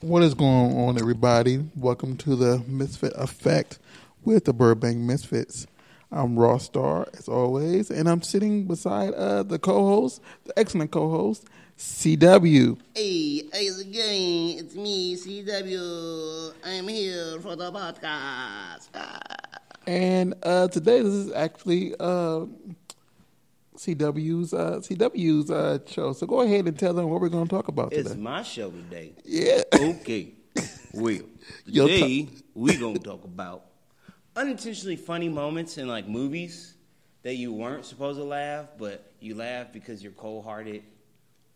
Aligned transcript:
What 0.00 0.22
is 0.22 0.32
going 0.32 0.78
on, 0.78 0.96
everybody? 0.96 1.58
Welcome 1.74 2.16
to 2.18 2.36
the 2.36 2.62
Misfit 2.68 3.12
Effect 3.16 3.80
with 4.24 4.44
the 4.44 4.52
Burbank 4.52 4.98
Misfits. 4.98 5.66
I'm 6.12 6.36
Rawstarr, 6.36 7.12
as 7.18 7.26
always, 7.26 7.90
and 7.90 8.08
I'm 8.08 8.22
sitting 8.22 8.68
beside 8.68 9.12
uh, 9.14 9.42
the 9.42 9.58
co-host, 9.58 10.22
the 10.44 10.56
excellent 10.56 10.92
co-host, 10.92 11.46
CW. 11.76 12.78
Hey, 12.94 13.42
how's 13.52 13.80
it 13.80 13.92
going? 13.92 14.58
It's 14.58 14.76
me, 14.76 15.16
CW. 15.16 16.54
I'm 16.64 16.86
here 16.86 17.40
for 17.40 17.56
the 17.56 17.72
podcast. 17.72 18.90
And 19.88 20.34
uh, 20.44 20.68
today, 20.68 21.02
this 21.02 21.12
is 21.12 21.32
actually 21.32 21.96
uh, 21.98 22.44
CW's 23.78 24.52
uh, 24.52 24.78
CW's 24.80 25.50
uh, 25.50 25.78
show. 25.86 26.12
So 26.12 26.26
go 26.26 26.40
ahead 26.40 26.66
and 26.66 26.78
tell 26.78 26.92
them 26.92 27.08
what 27.08 27.20
we're 27.20 27.28
going 27.28 27.46
to 27.46 27.50
talk 27.50 27.68
about 27.68 27.92
It's 27.92 28.10
today. 28.10 28.20
my 28.20 28.42
show 28.42 28.70
today. 28.70 29.12
Yeah. 29.24 29.62
Okay. 29.74 30.32
Well, 30.94 31.18
today 31.66 32.28
we 32.54 32.74
gonna 32.76 32.98
talk 32.98 33.22
about 33.24 33.66
unintentionally 34.34 34.96
funny 34.96 35.28
moments 35.28 35.76
in 35.78 35.86
like 35.86 36.08
movies 36.08 36.74
that 37.22 37.34
you 37.34 37.52
weren't 37.52 37.84
supposed 37.84 38.18
to 38.18 38.24
laugh, 38.24 38.66
but 38.78 39.12
you 39.20 39.34
laughed 39.34 39.72
because 39.74 40.02
you're 40.02 40.12
cold-hearted, 40.12 40.82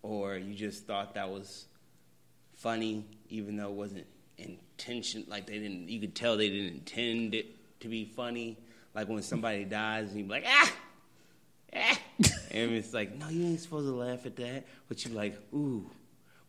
or 0.02 0.36
you 0.36 0.54
just 0.54 0.86
thought 0.86 1.14
that 1.14 1.28
was 1.30 1.64
funny, 2.54 3.04
even 3.30 3.56
though 3.56 3.70
it 3.70 3.74
wasn't 3.74 4.06
intention. 4.36 5.24
Like 5.26 5.46
they 5.46 5.58
didn't, 5.58 5.88
you 5.88 5.98
could 5.98 6.14
tell 6.14 6.36
they 6.36 6.50
didn't 6.50 6.74
intend 6.74 7.34
it 7.34 7.46
to 7.80 7.88
be 7.88 8.04
funny. 8.04 8.58
Like 8.94 9.08
when 9.08 9.22
somebody 9.22 9.64
dies, 9.64 10.10
and 10.10 10.20
you're 10.20 10.28
like, 10.28 10.44
ah. 10.46 10.72
Ah," 11.74 11.98
and 12.50 12.72
it's 12.72 12.92
like, 12.92 13.16
no, 13.16 13.28
you 13.28 13.46
ain't 13.46 13.60
supposed 13.60 13.86
to 13.86 13.94
laugh 13.94 14.26
at 14.26 14.36
that. 14.36 14.64
But 14.88 15.04
you're 15.04 15.14
like, 15.14 15.36
ooh, 15.54 15.90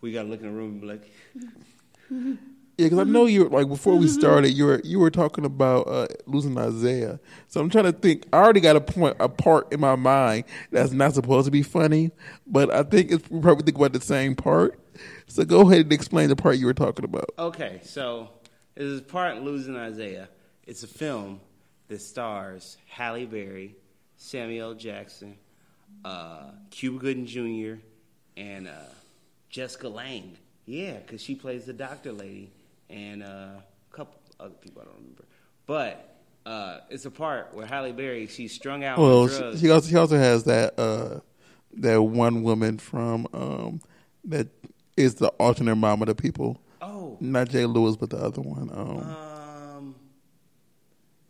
we 0.02 0.12
gotta 0.12 0.28
look 0.28 0.42
in 0.42 0.48
the 0.48 0.54
room 0.54 0.72
and 0.72 0.82
be 0.82 0.88
like, 0.88 2.38
Yeah, 2.78 2.88
because 2.88 3.00
I 3.00 3.04
know 3.04 3.28
you're 3.28 3.50
like 3.50 3.68
before 3.68 3.96
we 3.96 4.08
started, 4.08 4.50
you 4.50 4.66
were 4.66 4.82
you 4.84 4.98
were 4.98 5.12
talking 5.12 5.46
about 5.46 5.88
uh, 5.88 6.08
losing 6.26 6.58
Isaiah. 6.58 7.20
So 7.48 7.62
I'm 7.62 7.70
trying 7.70 7.84
to 7.86 7.92
think. 7.92 8.26
I 8.34 8.38
already 8.38 8.62
got 8.62 8.76
a 8.76 8.82
point, 8.82 9.16
a 9.20 9.30
part 9.30 9.72
in 9.72 9.80
my 9.80 9.96
mind 9.96 10.46
that's 10.72 10.92
not 10.92 11.14
supposed 11.14 11.46
to 11.46 11.52
be 11.52 11.62
funny, 11.62 12.10
but 12.48 12.74
I 12.74 12.82
think 12.82 13.12
it's 13.12 13.30
we 13.30 13.42
probably 13.42 13.64
think 13.64 13.78
about 13.78 13.94
the 13.94 14.02
same 14.02 14.34
part. 14.34 14.80
So 15.28 15.46
go 15.46 15.70
ahead 15.70 15.82
and 15.82 15.94
explain 15.94 16.30
the 16.30 16.36
part 16.36 16.58
you 16.58 16.66
were 16.66 16.74
talking 16.74 17.06
about. 17.06 17.30
Okay, 17.38 17.80
so 17.84 18.30
this 18.74 18.86
is 18.86 19.02
part 19.02 19.40
Losing 19.44 19.76
Isaiah. 19.76 20.30
It's 20.66 20.82
a 20.82 20.88
film 20.88 21.42
that 21.90 22.02
stars 22.02 22.78
Halle 22.88 23.26
Berry, 23.26 23.76
Samuel 24.24 24.70
L. 24.70 24.74
Jackson, 24.76 25.36
uh, 26.06 26.52
Cuba 26.72 26.98
Gooding 27.00 27.26
Jr., 27.26 27.82
and 28.38 28.70
uh, 28.70 28.72
Jessica 29.50 29.90
Lange. 29.90 30.38
Yeah, 30.66 30.94
because 30.94 31.22
she 31.22 31.36
plays 31.36 31.66
the 31.66 31.74
doctor 31.74 32.14
lady, 32.14 32.50
and 32.90 33.22
uh, 33.22 33.26
a 33.26 33.64
couple 33.92 34.18
other 34.40 34.54
people 34.56 34.82
I 34.82 34.86
don't 34.86 34.96
remember. 34.96 35.26
But 35.66 36.16
uh, 36.46 36.80
it's 36.90 37.04
a 37.04 37.12
part 37.12 37.54
where 37.54 37.66
Halle 37.66 37.92
Berry 37.92 38.28
she's 38.28 38.54
strung 38.54 38.86
out 38.86 38.98
Well, 38.98 39.28
she, 39.28 39.38
drugs. 39.40 39.60
she 39.60 39.70
also 39.70 39.90
she 39.90 39.96
also 39.98 40.18
has 40.18 40.46
that 40.46 40.80
uh, 40.80 41.20
that 41.80 42.02
one 42.02 42.44
woman 42.44 42.78
from 42.78 43.28
um, 43.34 43.82
that 44.24 44.48
is 44.96 45.16
the 45.16 45.28
alternate 45.32 45.76
mom 45.76 46.02
of 46.02 46.08
the 46.08 46.16
people. 46.16 46.62
oh, 46.82 47.18
Not 47.20 47.50
Jay 47.50 47.66
Lewis, 47.66 47.98
but 47.98 48.10
the 48.10 48.18
other 48.18 48.42
one. 48.42 48.70
Um, 48.74 49.00
Um, 49.00 49.33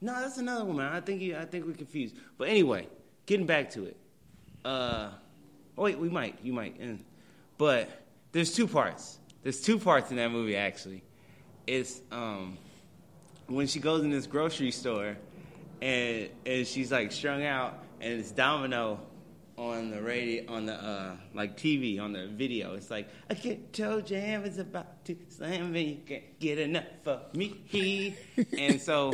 no, 0.04 0.22
that's 0.22 0.38
another 0.38 0.66
one, 0.66 0.78
man. 0.78 0.92
I 0.92 1.00
think 1.02 1.22
you, 1.22 1.38
I 1.38 1.46
think 1.46 1.66
we're 1.66 1.73
confused. 1.73 2.16
But 2.38 2.50
anyway, 2.50 2.88
getting 3.26 3.46
back 3.46 3.70
to 3.72 3.86
it. 3.86 3.98
Uh, 4.66 5.09
oh 5.78 5.84
wait, 5.84 5.98
we 5.98 6.09
might, 6.09 6.38
you 6.44 6.54
might. 6.54 6.76
eh. 6.80 6.96
But 7.58 7.90
there's 8.31 8.54
two 8.54 8.68
parts. 8.68 9.20
There's 9.44 9.62
two 9.62 9.80
parts 9.80 10.12
in 10.12 10.18
that 10.18 10.31
movie 10.31 10.56
actually. 10.56 11.04
It's 11.68 12.02
um 12.12 12.58
when 13.48 13.68
she 13.68 13.80
goes 13.80 14.04
in 14.04 14.09
this 14.09 14.28
grocery 14.28 14.72
store 14.72 15.18
and 15.81 16.30
and 16.46 16.68
she's 16.68 16.92
like 16.92 17.12
strung 17.12 17.46
out 17.46 17.84
and 18.02 18.19
it's 18.19 18.31
Domino 18.31 19.00
on 19.58 19.92
the 19.92 20.02
radio 20.02 20.52
on 20.52 20.66
the 20.66 20.74
uh 20.74 21.16
like 21.34 21.56
TV 21.58 22.00
on 22.02 22.13
the 22.13 22.28
video. 22.28 22.74
It's 22.75 22.90
like 22.90 23.08
I 23.30 23.34
get 23.36 23.72
Toe 23.74 24.02
Jam 24.02 24.44
is 24.46 24.58
about 24.58 25.06
to 25.06 25.16
slam 25.30 25.72
me, 25.72 25.84
you 25.84 25.97
can't 26.08 26.40
get 26.40 26.58
enough 26.59 26.86
of 27.06 27.34
me. 27.36 28.16
and 28.58 28.81
so 28.81 29.12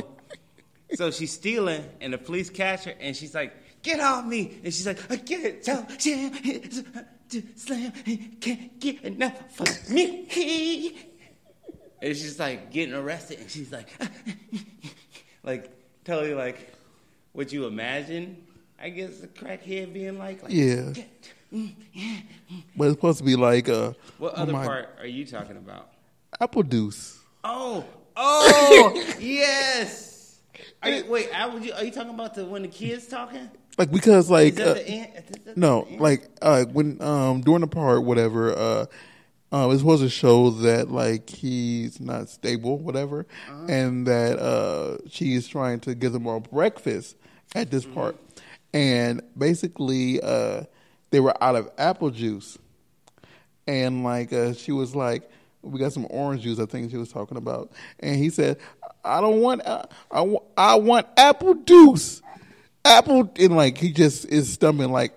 so 0.96 1.12
she's 1.12 1.32
stealing 1.32 1.84
and 2.02 2.14
the 2.14 2.18
police 2.18 2.50
catch 2.50 2.86
her 2.86 2.94
and 3.00 3.16
she's 3.16 3.34
like, 3.36 3.54
Get 3.82 4.00
off 4.02 4.26
me 4.26 4.60
and 4.64 4.74
she's 4.74 4.86
like, 4.86 5.10
I 5.10 5.16
get 5.16 5.64
Toe 5.64 5.86
Jam 5.98 6.34
is 6.44 6.80
about 6.80 7.06
to 7.30 7.44
slam 7.56 7.92
can't 8.42 8.80
get 8.80 9.02
enough 9.04 9.60
of 9.62 9.90
me. 9.90 10.98
And 12.02 12.16
she's 12.16 12.40
like 12.40 12.72
getting 12.72 12.96
arrested, 12.96 13.40
and 13.40 13.50
she's 13.52 13.72
like, 13.74 13.88
like 15.44 15.70
totally 16.06 16.34
like 16.34 16.74
what 17.34 17.52
you 17.54 17.66
imagine. 17.68 18.46
I 18.82 18.90
guess 18.90 19.22
a 19.22 19.28
crackhead 19.28 19.94
being 19.94 20.18
like, 20.18 20.42
like 20.42 20.52
Yeah. 20.54 20.94
but 22.78 22.86
it's 22.86 22.94
supposed 22.96 23.18
to 23.20 23.24
be 23.26 23.36
like 23.36 23.68
uh, 23.68 23.92
What 24.18 24.34
oh 24.38 24.42
other 24.44 24.54
my- 24.54 24.66
part 24.66 24.90
are 25.00 25.08
you 25.08 25.26
talking 25.26 25.58
about? 25.58 25.90
Apple 26.40 26.64
Deuce. 26.64 27.20
Oh, 27.44 27.84
oh, 28.16 29.14
yes. 29.20 30.19
Are 30.84 30.90
you, 30.90 31.06
wait, 31.08 31.30
I, 31.36 31.48
would 31.48 31.64
you, 31.66 31.74
are 31.74 31.84
you 31.84 31.92
talking 31.92 32.14
about 32.14 32.36
the 32.36 32.46
when 32.46 32.62
the 32.62 32.68
kids 32.68 33.08
talking? 33.08 33.50
Like 33.78 33.92
because 33.92 34.30
like 34.30 34.60
uh, 34.60 34.74
the 34.74 34.88
end? 34.88 35.12
Is 35.16 35.24
that 35.26 35.46
the 35.46 35.54
no, 35.56 35.88
like 36.00 36.28
uh, 36.42 36.66
when 36.66 37.02
um 37.02 37.42
during 37.42 37.62
the 37.62 37.68
part 37.68 38.04
whatever 38.04 38.58
uh. 38.58 38.86
Um, 39.52 39.72
it's 39.72 39.80
supposed 39.80 40.04
to 40.04 40.10
show 40.10 40.52
that 40.52 40.92
like 40.92 41.28
he's 41.28 42.00
not 42.00 42.30
stable, 42.30 42.78
whatever, 42.78 43.26
and 43.68 44.06
that 44.06 44.38
uh, 44.38 45.00
she's 45.10 45.48
trying 45.48 45.80
to 45.80 45.96
give 45.96 46.14
them 46.14 46.28
all 46.28 46.40
breakfast 46.40 47.16
at 47.56 47.72
this 47.72 47.84
part, 47.84 48.16
and 48.76 49.24
basically 49.36 50.22
uh, 50.22 50.66
they 51.10 51.20
were 51.20 51.34
out 51.44 51.56
of 51.56 51.72
apple 51.80 52.12
juice, 52.12 52.60
and 53.66 54.04
like 54.04 54.32
uh, 54.32 54.54
she 54.54 54.72
was 54.72 54.96
like, 54.96 55.28
"We 55.64 55.80
got 55.80 55.94
some 55.94 56.06
orange 56.12 56.44
juice." 56.44 56.60
I 56.60 56.68
think 56.68 56.92
she 56.92 56.98
was 56.98 57.12
talking 57.12 57.38
about, 57.38 57.72
and 58.02 58.18
he 58.18 58.30
said, 58.30 58.60
"I 59.10 59.22
don't 59.22 59.42
want, 59.42 59.66
uh, 59.66 59.84
I 60.12 60.22
want, 60.22 60.46
I 60.58 60.76
want 60.76 61.08
apple 61.18 61.56
juice, 61.56 62.22
apple," 62.86 63.32
and 63.40 63.56
like 63.56 63.78
he 63.78 63.92
just 63.92 64.26
is 64.26 64.52
stumbling 64.54 64.92
like, 64.92 65.14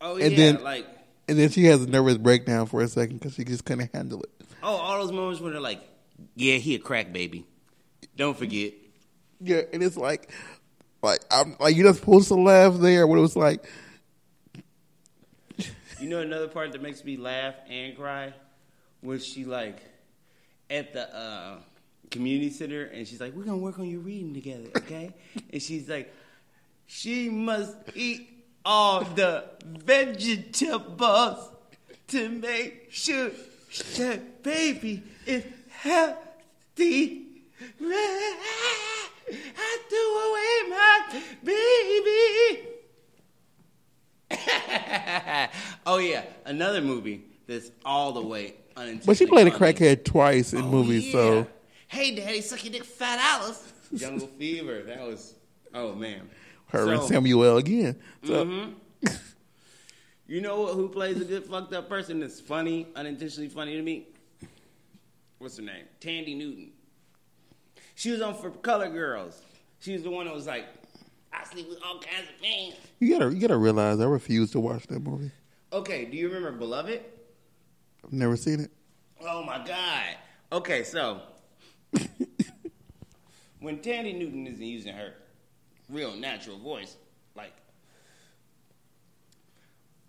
oh 0.00 0.16
and 0.16 0.32
yeah, 0.32 0.36
then- 0.36 0.62
like 0.64 0.86
and 1.28 1.38
then 1.38 1.50
she 1.50 1.64
has 1.64 1.82
a 1.82 1.86
nervous 1.86 2.16
breakdown 2.16 2.64
for 2.66 2.80
a 2.80 2.88
second 2.88 3.18
because 3.18 3.34
she 3.34 3.44
just 3.44 3.64
couldn't 3.64 3.92
handle 3.94 4.22
it. 4.22 4.30
oh, 4.62 4.68
all 4.76 5.02
those 5.04 5.12
moments 5.12 5.40
when 5.42 5.52
they're 5.52 5.60
like, 5.60 5.82
yeah, 6.34 6.56
he 6.56 6.74
a 6.74 6.78
crack 6.78 7.12
baby. 7.12 7.44
Don't 8.16 8.36
forget. 8.36 8.72
Yeah, 9.40 9.60
and 9.72 9.82
it's 9.82 9.96
like, 9.96 10.30
like 11.02 11.20
I'm 11.30 11.56
like 11.60 11.76
you're 11.76 11.86
not 11.86 11.96
supposed 11.96 12.28
to 12.28 12.34
laugh 12.34 12.74
there. 12.78 13.06
What 13.06 13.18
it 13.18 13.20
was 13.20 13.36
like, 13.36 13.64
You 16.00 16.08
know 16.08 16.20
another 16.20 16.48
part 16.48 16.72
that 16.72 16.80
makes 16.82 17.04
me 17.04 17.16
laugh 17.16 17.54
and 17.68 17.96
cry 17.96 18.32
was 19.02 19.26
she 19.26 19.44
like 19.44 19.78
at 20.70 20.92
the 20.92 21.14
uh, 21.14 21.58
community 22.10 22.50
center 22.50 22.84
and 22.84 23.06
she's 23.06 23.20
like, 23.20 23.32
"We're 23.34 23.44
gonna 23.44 23.56
work 23.56 23.78
on 23.78 23.86
your 23.88 24.00
reading 24.00 24.34
together, 24.34 24.68
okay?" 24.76 25.12
and 25.52 25.62
she's 25.62 25.88
like, 25.88 26.12
"She 26.86 27.28
must 27.30 27.76
eat 27.94 28.28
all 28.64 29.02
the 29.04 29.44
vegetables 29.64 31.50
to 32.08 32.28
make 32.28 32.86
sure 32.90 33.30
that 33.98 34.42
baby 34.42 35.02
is 35.26 35.44
healthy." 35.70 37.24
I 39.60 39.78
threw 39.88 40.18
away 40.28 40.70
my 40.70 41.22
baby. 41.44 42.68
oh 45.86 45.98
yeah, 45.98 46.24
another 46.44 46.80
movie 46.80 47.22
that's 47.46 47.70
all 47.84 48.12
the 48.12 48.20
way 48.22 48.54
unintentionally. 48.76 49.06
but 49.06 49.16
she 49.16 49.26
played 49.26 49.46
a 49.46 49.50
crackhead 49.50 50.04
twice 50.04 50.52
in 50.52 50.62
Oh, 50.62 50.70
movies, 50.70 51.06
yeah. 51.06 51.12
so 51.12 51.46
Hey, 51.88 52.14
Daddy, 52.14 52.40
suck 52.40 52.62
your 52.64 52.72
dick 52.72 52.84
fat 52.84 53.18
Alice. 53.18 53.72
Jungle 53.94 54.26
Fever. 54.38 54.82
That 54.82 55.00
was. 55.00 55.34
Oh 55.74 55.94
man. 55.94 56.28
her 56.68 56.88
and 56.92 57.02
So, 57.02 57.08
Samuel 57.08 57.56
again. 57.56 57.96
So 58.24 58.44
mhm. 58.44 58.74
You 60.26 60.42
know 60.42 60.66
who 60.66 60.88
plays 60.90 61.20
a 61.20 61.24
good 61.24 61.44
fucked 61.46 61.72
up 61.72 61.88
person 61.88 62.20
that's 62.20 62.38
funny, 62.40 62.86
unintentionally 62.94 63.48
funny 63.48 63.76
to 63.76 63.82
me? 63.82 64.08
What's 65.38 65.56
her 65.56 65.62
name? 65.62 65.84
Thandie 66.00 66.36
Newton. 66.36 66.72
She 67.94 68.10
was 68.10 68.20
on 68.20 68.34
for 68.34 68.50
Color 68.50 68.90
Girls. 68.90 69.40
She 69.80 69.92
was 69.94 70.02
the 70.02 70.10
one 70.10 70.26
that 70.26 70.34
was 70.34 70.46
like, 70.46 70.66
I 71.32 71.44
sleep 71.44 71.68
with 71.68 71.78
all 71.84 71.98
kinds 72.00 72.28
of 72.34 72.42
men. 72.42 72.72
you 72.98 73.18
gotta 73.18 73.32
you 73.34 73.40
gotta 73.40 73.56
realize 73.56 74.00
I 74.00 74.04
refuse 74.04 74.50
to 74.52 74.60
watch 74.60 74.86
that 74.88 75.00
movie. 75.00 75.30
Okay, 75.72 76.04
do 76.04 76.16
you 76.16 76.28
remember 76.28 76.52
Beloved? 76.52 77.00
I've 78.04 78.12
never 78.12 78.36
seen 78.36 78.60
it. 78.60 78.70
Oh 79.20 79.42
my 79.42 79.64
God. 79.66 80.16
Okay, 80.52 80.82
so 80.82 81.20
when 83.60 83.78
Thandie 83.78 84.16
Newton 84.16 84.46
isn't 84.46 84.62
using 84.62 84.94
her 84.94 85.14
real 85.88 86.14
natural 86.14 86.58
voice, 86.58 86.96
like, 87.34 87.52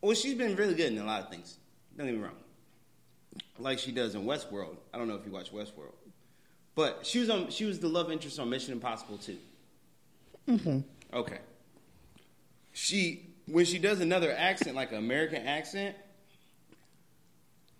well, 0.01 0.13
she's 0.13 0.35
been 0.35 0.55
really 0.55 0.75
good 0.75 0.91
in 0.91 0.99
a 0.99 1.05
lot 1.05 1.23
of 1.23 1.29
things. 1.29 1.57
Don't 1.97 2.07
get 2.07 2.15
me 2.15 2.21
wrong. 2.21 2.35
like 3.57 3.79
she 3.79 3.91
does 3.91 4.15
in 4.15 4.23
Westworld. 4.23 4.77
I 4.93 4.97
don't 4.97 5.07
know 5.07 5.15
if 5.15 5.25
you 5.25 5.31
watch 5.31 5.51
Westworld, 5.51 5.93
but 6.75 7.05
she 7.05 7.19
was 7.19 7.29
on. 7.29 7.49
She 7.49 7.65
was 7.65 7.79
the 7.79 7.89
love 7.89 8.11
interest 8.11 8.39
on 8.39 8.49
Mission 8.49 8.73
Impossible 8.73 9.17
too. 9.17 9.37
Mm-hmm. 10.47 10.79
Okay. 11.13 11.39
She 12.71 13.29
when 13.47 13.65
she 13.65 13.79
does 13.79 13.99
another 13.99 14.31
accent, 14.31 14.75
like 14.75 14.91
an 14.91 14.99
American 14.99 15.45
accent, 15.45 15.95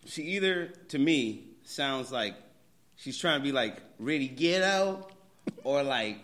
she 0.06 0.24
either 0.24 0.68
to 0.90 0.98
me 1.00 1.46
sounds 1.64 2.12
like 2.12 2.36
she's 2.96 3.18
trying 3.18 3.40
to 3.40 3.44
be 3.44 3.52
like 3.52 3.78
really 4.00 4.28
ghetto 4.28 5.08
or 5.64 5.84
like 5.84 6.24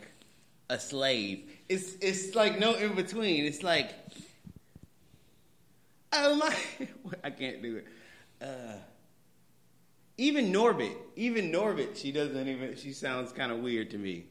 a 0.69 0.79
slave. 0.79 1.49
It's 1.69 1.95
it's 2.01 2.35
like 2.35 2.59
no 2.59 2.73
in 2.75 2.95
between. 2.95 3.45
It's 3.45 3.63
like 3.63 3.91
oh 6.13 6.35
my, 6.35 6.55
I 7.23 7.29
can't 7.29 7.61
do 7.61 7.77
it. 7.77 7.87
Uh, 8.41 8.73
even 10.17 10.51
Norbit, 10.51 10.95
even 11.15 11.51
Norbit, 11.51 11.97
she 11.97 12.11
doesn't 12.11 12.47
even. 12.47 12.75
She 12.77 12.93
sounds 12.93 13.31
kind 13.31 13.51
of 13.51 13.59
weird 13.59 13.91
to 13.91 13.97
me. 13.97 14.25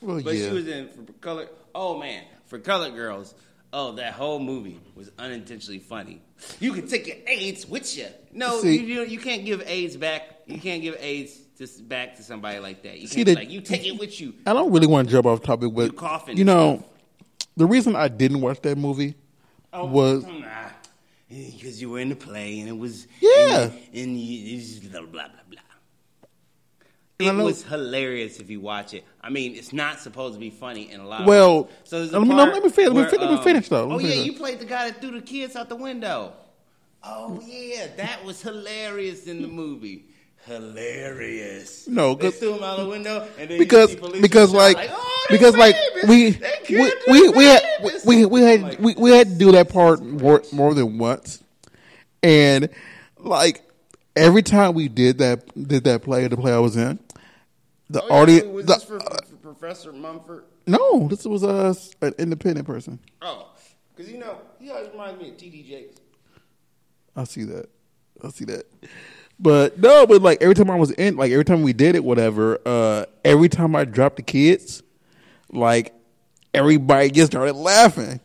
Well, 0.00 0.20
But 0.22 0.34
yeah. 0.34 0.48
she 0.48 0.54
was 0.54 0.68
in 0.68 0.88
for 0.88 1.12
color. 1.14 1.48
Oh 1.74 1.98
man, 1.98 2.24
for 2.46 2.58
colored 2.58 2.94
girls. 2.94 3.34
Oh, 3.72 3.92
that 3.92 4.12
whole 4.14 4.38
movie 4.38 4.80
was 4.94 5.10
unintentionally 5.18 5.80
funny. 5.80 6.22
You 6.60 6.72
can 6.72 6.86
take 6.86 7.06
your 7.06 7.16
AIDS 7.26 7.66
with 7.66 7.96
you. 7.98 8.06
No, 8.32 8.60
See- 8.60 8.78
you, 8.78 8.86
you 8.86 9.02
you 9.04 9.18
can't 9.18 9.44
give 9.44 9.62
AIDS 9.66 9.96
back. 9.96 10.22
You 10.46 10.58
can't 10.58 10.82
give 10.82 10.96
AIDS 11.00 11.38
just 11.56 11.88
back 11.88 12.16
to 12.16 12.22
somebody 12.22 12.58
like 12.58 12.82
that. 12.82 12.98
You 12.98 13.06
See, 13.06 13.22
the- 13.22 13.34
like 13.34 13.50
you 13.50 13.60
take 13.60 13.86
it 13.86 13.98
with 13.98 14.20
you. 14.20 14.34
I 14.46 14.52
don't 14.52 14.72
really 14.72 14.86
want 14.86 15.08
to 15.08 15.12
jump 15.12 15.26
off 15.26 15.42
topic, 15.42 15.72
but 15.74 15.86
You 15.86 15.92
coughing 15.92 16.36
you 16.36 16.44
know, 16.44 16.78
stuff. 16.78 16.88
the 17.56 17.66
reason 17.66 17.96
I 17.96 18.08
didn't 18.08 18.40
watch 18.40 18.60
that 18.62 18.76
movie 18.76 19.14
Oh, 19.72 19.86
was 19.86 20.24
nah, 20.26 20.70
because 21.28 21.80
you 21.80 21.90
were 21.90 21.98
in 22.00 22.08
the 22.10 22.16
play 22.16 22.60
and 22.60 22.68
it 22.68 22.76
was 22.78 23.06
Yeah. 23.20 23.64
and, 23.64 23.72
and 23.94 24.20
you, 24.20 24.58
just 24.58 24.82
blah 24.90 25.00
blah 25.00 25.08
blah 25.10 25.28
blah. 25.50 25.60
It 27.18 27.32
was 27.34 27.62
hilarious 27.62 28.40
if 28.40 28.50
you 28.50 28.60
watch 28.60 28.92
it. 28.92 29.02
I 29.22 29.30
mean, 29.30 29.54
it's 29.54 29.72
not 29.72 30.00
supposed 30.00 30.34
to 30.34 30.40
be 30.40 30.50
funny 30.50 30.90
in 30.90 31.00
a 31.00 31.06
lot. 31.06 31.24
Well, 31.26 31.60
of 31.60 31.66
ways. 31.66 31.74
so 31.84 31.98
let 32.04 32.22
me- 32.22 32.28
no, 32.28 32.34
let 32.36 32.62
me 32.62 32.68
finish- 32.68 32.76
let 32.76 32.88
me 32.88 32.92
where, 32.94 33.10
let 33.10 33.20
me 33.30 33.36
um, 33.38 33.42
finish, 33.42 33.68
though. 33.70 33.86
Let 33.86 33.94
Oh 33.94 33.98
me 33.98 34.04
yeah, 34.04 34.10
finish. 34.10 34.26
you 34.26 34.32
played 34.34 34.58
the 34.58 34.66
guy 34.66 34.90
that 34.90 35.00
threw 35.00 35.12
the 35.12 35.22
kids 35.22 35.56
out 35.56 35.70
the 35.70 35.76
window. 35.76 36.34
Oh 37.02 37.40
yeah, 37.46 37.86
that 37.96 38.22
was 38.24 38.42
hilarious 38.42 39.26
in 39.26 39.40
the 39.40 39.48
movie. 39.48 40.04
Hilarious. 40.46 41.88
No, 41.88 42.14
they 42.14 42.30
threw 42.30 42.54
him 42.54 42.62
out 42.62 42.78
the 42.78 42.86
window, 42.86 43.28
and 43.38 43.50
then 43.50 43.58
because 43.58 43.96
because 43.96 44.50
shout 44.52 44.56
like, 44.56 44.90
oh, 44.92 45.26
because 45.28 45.56
like 45.56 45.74
we 46.06 46.38
we 46.70 46.92
we, 47.08 47.28
we 47.30 47.44
had 47.44 47.62
we, 48.04 48.24
we 48.26 48.42
had 48.42 48.62
Like, 48.62 48.78
we, 48.78 48.94
we 48.94 49.10
had 49.10 49.28
to 49.28 49.34
do 49.34 49.52
that 49.52 49.68
part 49.68 50.02
more 50.02 50.42
more 50.52 50.72
than 50.72 50.98
once, 50.98 51.42
and 52.22 52.68
like 53.18 53.62
every 54.14 54.42
time 54.42 54.74
we 54.74 54.86
did 54.88 55.18
that 55.18 55.46
did 55.68 55.82
that 55.84 56.02
play 56.02 56.28
the 56.28 56.36
play 56.36 56.52
I 56.52 56.58
was 56.58 56.76
in, 56.76 57.00
the 57.90 58.02
Oh, 58.02 58.06
yeah, 58.06 58.14
audience 58.14 58.46
was 58.46 58.66
the, 58.66 58.74
this 58.74 58.84
for, 58.84 59.00
for, 59.00 59.24
for 59.26 59.36
Professor 59.36 59.92
Mumford? 59.92 60.44
no 60.68 61.08
this 61.08 61.24
was 61.24 61.42
uh, 61.42 61.74
an 62.02 62.14
independent 62.18 62.68
person. 62.68 63.00
Oh, 63.20 63.48
because 63.94 64.12
you 64.12 64.18
know 64.18 64.38
he 64.60 64.70
always 64.70 64.90
reminds 64.90 65.20
me 65.20 65.30
of 65.30 65.36
T.D. 65.38 65.64
Jakes. 65.64 65.96
I 67.16 67.24
see 67.24 67.42
that. 67.44 67.68
I 68.22 68.28
see 68.28 68.44
that. 68.44 68.66
But 69.38 69.78
no, 69.78 70.06
but 70.06 70.22
like 70.22 70.40
every 70.42 70.54
time 70.54 70.70
I 70.70 70.76
was 70.76 70.90
in, 70.92 71.16
like 71.16 71.30
every 71.30 71.44
time 71.44 71.62
we 71.62 71.72
did 71.72 71.94
it, 71.94 72.02
whatever. 72.04 72.58
Uh, 72.64 73.04
every 73.24 73.48
time 73.48 73.76
I 73.76 73.84
dropped 73.84 74.16
the 74.16 74.22
kids, 74.22 74.82
like 75.52 75.94
everybody 76.54 77.10
just 77.10 77.32
started 77.32 77.54
laughing. 77.54 78.20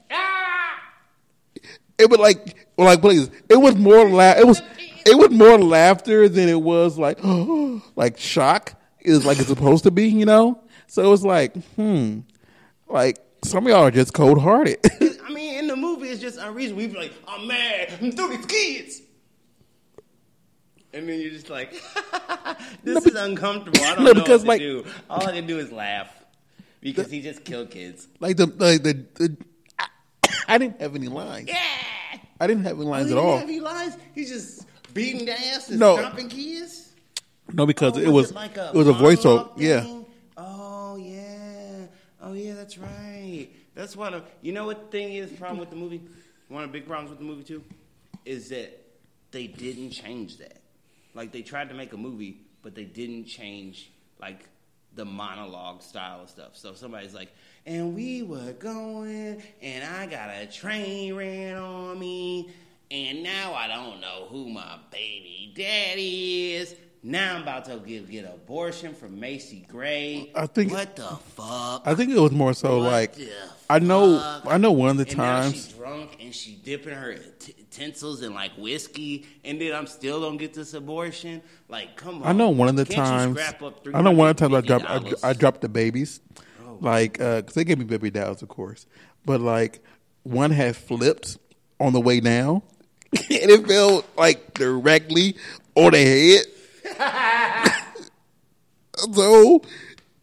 It 1.98 2.10
was 2.10 2.19
like, 2.19 2.56
like 2.78 3.02
please, 3.02 3.30
it 3.50 3.58
was 3.58 3.75
more 3.75 4.10
la- 4.10 4.31
It 4.38 4.48
was, 4.48 4.62
it 5.06 5.16
was 5.18 5.30
more 5.30 5.60
laughter 5.60 6.28
than 6.28 6.50
it 6.50 6.60
was 6.60 6.98
like, 6.98 7.19
like 7.96 8.18
shock 8.18 8.74
is 9.02 9.25
like 9.25 9.38
it's 9.38 9.50
supposed 9.50 9.84
to 9.84 9.92
be, 9.92 10.08
you 10.08 10.25
know. 10.25 10.63
So 10.88 11.04
it 11.04 11.08
was 11.08 11.24
like, 11.24 11.56
hmm, 11.75 12.22
like 12.88 13.19
some 13.44 13.66
of 13.68 13.69
y'all 13.72 13.84
are 13.84 13.92
just 13.92 14.13
cold 14.13 14.42
hearted. 14.42 14.80
I 15.25 15.31
mean, 15.31 15.60
in 15.60 15.68
the 15.68 15.75
movie, 15.75 16.08
it's 16.08 16.22
just 16.22 16.40
unreasonable. 16.40 16.81
We 16.81 16.88
be 16.88 16.98
like, 16.98 17.13
I'm 17.28 17.48
mad. 17.48 17.94
I'm 18.02 18.12
through 18.13 18.38
these 18.38 18.46
kids. 18.46 19.02
And 20.94 21.08
then 21.08 21.20
you're 21.22 21.32
just 21.32 21.50
like, 21.50 21.72
this 22.84 23.06
is 23.06 23.16
uncomfortable. 23.16 23.80
I 23.84 23.96
don't 23.96 24.04
no, 24.04 24.12
know 24.12 24.22
because, 24.22 24.44
what 24.44 24.60
to 24.60 24.78
like- 24.80 24.86
do. 24.86 24.92
All 25.10 25.26
I 25.26 25.32
can 25.32 25.48
do 25.48 25.58
is 25.60 25.72
laugh 25.72 26.10
because 26.82 27.10
he 27.10 27.22
just 27.22 27.44
killed 27.46 27.70
kids. 27.72 28.08
like 28.20 28.38
the, 28.38 28.48
like 28.48 28.84
the, 28.84 29.06
the 29.16 29.38
I, 29.80 29.88
I 30.48 30.58
didn't 30.58 30.82
have 30.82 30.96
any 30.96 31.08
lines. 31.08 31.48
Yeah. 31.48 31.58
I 32.40 32.48
didn't 32.48 32.64
have 32.64 32.78
any 32.78 32.86
lines 32.86 33.08
he 33.08 33.12
at 33.14 33.16
didn't 33.16 33.30
all. 33.30 33.38
have 33.38 33.48
any 33.48 33.60
lines. 33.60 33.98
He's 34.16 34.30
just 34.30 34.66
beating 34.94 35.26
the 35.26 35.34
ass 35.34 35.70
and 35.70 35.80
No. 35.80 35.98
stomping 35.98 36.28
kids. 36.30 36.90
No, 37.54 37.66
because 37.66 37.98
Oh, 37.98 38.02
it 38.02 38.08
was 38.10 38.34
like 38.34 38.58
it 38.58 38.74
was 38.74 38.88
a 38.88 38.94
voiceover. 38.94 39.52
Yeah. 39.58 39.86
Oh 40.38 40.96
yeah. 40.96 41.86
Oh 42.22 42.34
yeah, 42.34 42.54
that's 42.56 42.78
right. 42.78 43.48
That's 43.76 43.96
one 43.96 44.14
of 44.14 44.24
you 44.42 44.54
know 44.54 44.66
what 44.66 44.90
the 44.92 44.98
thing 44.98 45.14
is 45.14 45.30
the 45.32 45.38
problem 45.38 45.60
with 45.60 45.70
the 45.70 45.76
movie? 45.76 46.02
One 46.48 46.64
of 46.64 46.72
the 46.72 46.80
big 46.80 46.88
problems 46.88 47.10
with 47.10 47.20
the 47.20 47.26
movie 47.26 47.44
too 47.44 47.64
is 48.26 48.50
that 48.50 48.82
they 49.32 49.48
didn't 49.48 49.92
change 49.92 50.38
that. 50.38 50.61
Like 51.13 51.31
they 51.31 51.42
tried 51.42 51.69
to 51.69 51.75
make 51.75 51.94
a 51.94 51.98
movie, 51.98 52.42
but 52.62 52.75
they 52.75 52.86
didn't 52.86 53.25
change 53.25 53.92
like 54.19 54.48
the 54.96 55.06
monologue 55.06 55.81
style 55.81 56.22
of 56.22 56.30
stuff. 56.30 56.56
So 56.56 56.74
somebody's 56.74 57.13
like, 57.13 57.30
and 57.66 57.96
we 57.96 58.24
were 58.24 58.54
going, 58.54 59.42
and 59.62 59.84
I 59.84 60.06
got 60.08 60.30
a 60.30 60.46
train 60.48 61.13
ran 61.13 61.56
on 61.58 62.00
me, 62.00 62.52
and 62.90 63.24
now 63.24 63.54
I 63.54 63.68
don't 63.68 64.02
know 64.02 64.28
who 64.30 64.50
my 64.50 64.78
baby 64.92 65.54
daddy 65.56 66.54
is. 66.54 66.75
Now 67.03 67.36
I'm 67.36 67.42
about 67.42 67.65
to 67.65 67.77
get, 67.77 68.09
get 68.12 68.25
an 68.25 68.31
abortion 68.31 68.94
from 68.94 69.19
Macy 69.19 69.65
Gray. 69.68 70.31
I 70.36 70.45
think- 70.45 70.71
what 70.71 70.95
the 70.95 71.18
fuck? 71.36 71.81
I 71.86 71.95
think 71.95 72.12
it 72.12 72.19
was 72.19 72.31
more 72.31 72.53
so 72.53 72.77
What 72.80 72.92
like 72.92 73.15
I 73.69 73.80
know? 73.80 74.42
I 74.45 74.57
know 74.57 74.71
one 74.71 74.89
of 74.89 74.98
the 74.98 75.03
and 75.03 75.12
times 75.12 75.53
she's 75.53 75.68
drunk 75.69 76.18
and 76.21 76.36
she 76.36 76.59
dipping 76.63 76.94
her 76.94 77.15
t- 77.39 77.56
utensils 77.57 78.21
in 78.21 78.33
like 78.36 78.51
whiskey, 78.57 79.25
and 79.44 79.59
then 79.59 79.74
I'm 79.74 79.88
still 79.88 80.21
gonna 80.21 80.38
get 80.38 80.53
this 80.53 80.74
abortion. 80.75 81.42
Like, 81.69 81.95
come 81.95 82.21
on! 82.21 82.27
I 82.27 82.33
know 82.33 82.50
one 82.50 82.68
of 82.68 82.75
the 82.75 82.86
times 82.86 83.39
I 83.94 84.01
know 84.01 84.12
one 84.12 84.30
of 84.30 84.38
the 84.38 84.48
times 84.48 84.53
I 84.56 84.62
dropped 84.62 85.24
I, 85.24 85.30
I 85.30 85.33
dropped 85.33 85.62
the 85.62 85.69
babies, 85.69 86.19
Oh. 86.63 86.77
like 86.81 87.19
uh, 87.19 87.38
because 87.38 87.56
they 87.56 87.63
gave 87.63 87.80
me 87.80 87.86
baby 87.86 88.12
dolls, 88.12 88.42
of 88.44 88.50
course, 88.50 88.86
but 89.25 89.39
like 89.42 89.80
one 90.24 90.51
had 90.51 90.75
flipped 90.75 91.38
on 91.80 91.94
the 91.94 92.01
way 92.01 92.19
down, 92.19 92.62
and 93.13 93.24
it 93.30 93.65
fell 93.65 94.03
like 94.18 94.53
directly 94.53 95.36
on 95.75 95.94
the 95.94 95.98
head. 96.03 96.45
so 99.13 99.62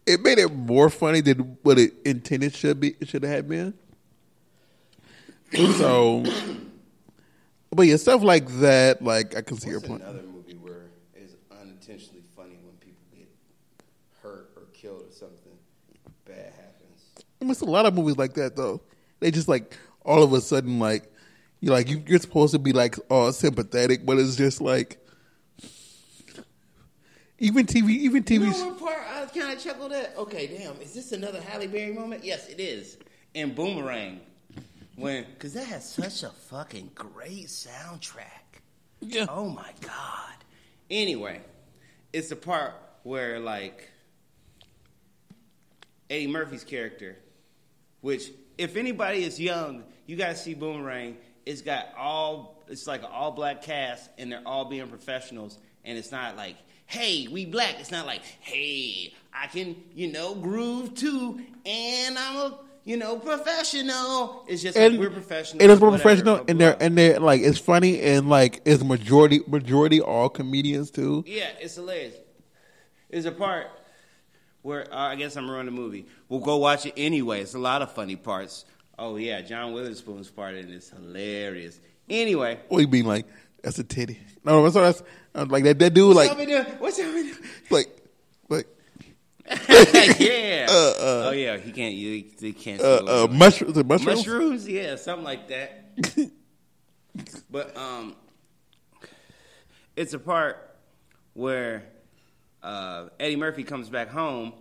it 0.05 0.21
made 0.21 0.39
it 0.39 0.51
more 0.51 0.89
funny 0.89 1.21
than 1.21 1.57
what 1.63 1.77
it 1.77 1.93
intended 2.05 2.55
should 2.55 2.79
be 2.79 2.95
should 3.03 3.23
have 3.23 3.47
been. 3.47 3.73
so, 5.53 6.23
but 7.71 7.83
yeah, 7.83 7.95
stuff 7.95 8.23
like 8.23 8.47
that, 8.59 9.03
like 9.03 9.35
I 9.35 9.41
can 9.41 9.57
see 9.57 9.69
your 9.69 9.81
point. 9.81 10.01
another 10.01 10.23
movie 10.23 10.55
where 10.55 10.85
it's 11.15 11.35
unintentionally 11.51 12.23
funny 12.35 12.57
when 12.63 12.73
people 12.79 13.03
get 13.15 13.27
hurt 14.21 14.51
or 14.55 14.63
killed 14.73 15.03
or 15.07 15.11
something 15.11 15.53
bad 16.25 16.53
happens? 16.53 17.23
It's 17.41 17.61
a 17.61 17.65
lot 17.65 17.85
of 17.85 17.93
movies 17.93 18.17
like 18.17 18.33
that 18.35 18.55
though. 18.55 18.81
They 19.19 19.31
just 19.31 19.47
like 19.47 19.77
all 20.03 20.23
of 20.23 20.33
a 20.33 20.41
sudden 20.41 20.79
like 20.79 21.11
you're 21.61 21.73
like 21.73 21.89
you, 21.89 22.03
you're 22.07 22.19
supposed 22.19 22.53
to 22.53 22.59
be 22.59 22.73
like 22.73 22.95
all 23.09 23.31
sympathetic, 23.31 24.05
but 24.05 24.17
it's 24.17 24.35
just 24.35 24.61
like 24.61 24.97
even 27.39 27.65
TV, 27.65 27.89
even 27.89 28.23
TV. 28.23 28.41
You 28.41 28.51
know 28.51 28.67
what 28.69 28.79
part 28.79 28.99
I 28.99 29.25
kind 29.25 29.55
of 29.55 29.63
chuckled 29.63 29.91
at? 29.91 30.15
Okay, 30.17 30.47
damn, 30.47 30.79
is 30.81 30.93
this 30.93 31.11
another 31.11 31.41
Halle 31.41 31.67
Berry 31.67 31.93
moment? 31.93 32.23
Yes, 32.23 32.47
it 32.47 32.59
is. 32.59 32.97
In 33.33 33.53
Boomerang, 33.53 34.19
when 34.95 35.25
because 35.25 35.53
that 35.53 35.65
has 35.65 35.89
such 35.89 36.23
a 36.23 36.29
fucking 36.29 36.91
great 36.95 37.47
soundtrack. 37.47 38.61
Yeah. 39.01 39.27
Oh 39.29 39.49
my 39.49 39.71
god. 39.81 40.33
Anyway, 40.89 41.41
it's 42.11 42.29
the 42.29 42.35
part 42.35 42.73
where 43.03 43.39
like 43.39 43.89
Eddie 46.09 46.27
Murphy's 46.27 46.63
character, 46.63 47.17
which 48.01 48.31
if 48.57 48.75
anybody 48.75 49.23
is 49.23 49.39
young, 49.39 49.83
you 50.05 50.15
got 50.17 50.29
to 50.29 50.35
see 50.35 50.53
Boomerang. 50.55 51.17
It's 51.45 51.61
got 51.61 51.89
all 51.97 52.63
it's 52.67 52.87
like 52.87 53.01
an 53.01 53.09
all 53.11 53.31
black 53.31 53.61
cast, 53.61 54.09
and 54.17 54.31
they're 54.31 54.41
all 54.45 54.65
being 54.65 54.87
professionals, 54.87 55.57
and 55.85 55.97
it's 55.97 56.11
not 56.11 56.35
like 56.35 56.55
hey 56.89 57.27
we 57.31 57.45
black. 57.45 57.75
It's 57.79 57.91
not 57.91 58.05
like 58.05 58.21
hey 58.41 59.13
I 59.33 59.47
can 59.47 59.75
you 59.95 60.11
know 60.11 60.35
groove 60.35 60.95
too, 60.95 61.39
and 61.65 62.17
I'm 62.17 62.35
a 62.35 62.59
you 62.83 62.97
know 62.97 63.17
professional. 63.17 64.45
It's 64.47 64.61
just 64.61 64.77
and 64.77 64.95
like 64.95 64.99
we're 64.99 65.13
professional. 65.13 65.63
It 65.63 65.69
is 65.69 65.79
more 65.79 65.91
professional, 65.91 66.37
blah, 66.37 66.45
and 66.49 66.59
they're 66.59 66.77
and 66.81 66.97
they're 66.97 67.19
like 67.19 67.41
it's 67.41 67.59
funny 67.59 68.01
and 68.01 68.27
like 68.29 68.61
it's 68.65 68.83
majority 68.83 69.39
majority 69.47 70.01
all 70.01 70.27
comedians 70.29 70.91
too. 70.91 71.23
Yeah, 71.25 71.49
it's 71.59 71.75
hilarious. 71.75 72.15
There's 73.09 73.25
a 73.25 73.31
part 73.31 73.67
where 74.61 74.91
uh, 74.93 74.97
I 74.97 75.15
guess 75.15 75.35
I'm 75.37 75.49
ruining 75.49 75.73
the 75.73 75.79
movie. 75.79 76.07
We'll 76.27 76.41
go 76.41 76.57
watch 76.57 76.85
it 76.85 76.93
anyway. 76.97 77.41
It's 77.41 77.53
a 77.53 77.59
lot 77.59 77.81
of 77.81 77.91
funny 77.93 78.15
parts. 78.15 78.65
Oh 78.97 79.15
yeah, 79.15 79.41
John 79.41 79.73
Witherspoon's 79.73 80.29
part 80.29 80.55
in 80.55 80.69
it 80.69 80.73
is 80.73 80.89
hilarious. 80.89 81.79
Anyway, 82.09 82.59
What 82.67 82.79
do 82.79 82.83
you 82.83 82.89
mean 82.89 83.05
like 83.05 83.27
That's 83.63 83.79
a 83.79 83.83
titty. 83.83 84.19
No, 84.43 84.63
that's 84.67 84.75
that's 84.75 85.03
uh, 85.35 85.45
like 85.49 85.63
that. 85.65 85.79
That 85.79 85.93
dude, 85.93 86.15
like, 86.15 86.29
What's 86.29 86.39
up 86.39 86.39
in 86.39 86.49
there? 86.49 86.63
What's 86.79 86.99
up 86.99 87.05
in 87.05 87.27
there? 87.27 87.35
like, 87.69 87.87
like, 88.49 88.67
yeah. 90.19 90.45
Uh, 90.69 91.29
oh 91.29 91.31
yeah, 91.31 91.57
he 91.57 91.71
can't. 91.71 91.95
You 91.95 92.23
they 92.39 92.51
can't. 92.51 92.79
uh, 92.79 92.83
uh, 93.05 93.21
what- 93.21 93.31
mushrooms. 93.31 93.75
Mushrooms. 93.83 94.05
mushrooms. 94.05 94.67
Yeah, 94.67 94.95
something 94.95 95.25
like 95.25 95.47
that. 95.47 95.85
but 97.49 97.75
um, 97.75 98.15
it's 99.95 100.13
a 100.13 100.19
part 100.19 100.77
where 101.33 101.83
uh, 102.61 103.07
Eddie 103.19 103.35
Murphy 103.35 103.63
comes 103.63 103.89
back 103.89 104.09
home 104.09 104.53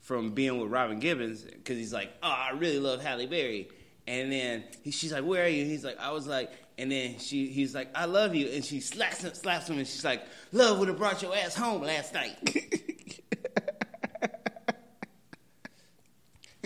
from 0.00 0.30
being 0.30 0.60
with 0.60 0.70
Robin 0.70 1.00
Givens 1.00 1.42
because 1.42 1.76
he's 1.76 1.92
like, 1.92 2.12
"Oh, 2.22 2.28
I 2.28 2.50
really 2.50 2.78
love 2.78 3.02
Halle 3.02 3.26
Berry." 3.26 3.68
And 4.06 4.30
then 4.30 4.64
he, 4.82 4.90
she's 4.92 5.12
like, 5.12 5.24
"Where 5.24 5.44
are 5.44 5.48
you?" 5.48 5.64
He's 5.64 5.84
like, 5.84 5.98
"I 5.98 6.12
was 6.12 6.26
like," 6.26 6.52
and 6.78 6.90
then 6.90 7.18
she, 7.18 7.46
he's 7.46 7.74
like, 7.74 7.88
"I 7.94 8.06
love 8.06 8.34
you," 8.34 8.48
and 8.48 8.64
she 8.64 8.80
slaps 8.80 9.22
him, 9.22 9.34
slaps 9.34 9.68
him, 9.68 9.78
and 9.78 9.86
she's 9.86 10.04
like, 10.04 10.22
"Love 10.52 10.78
would 10.78 10.88
have 10.88 10.98
brought 10.98 11.22
your 11.22 11.34
ass 11.34 11.54
home 11.54 11.82
last 11.82 12.14
night." 12.14 12.36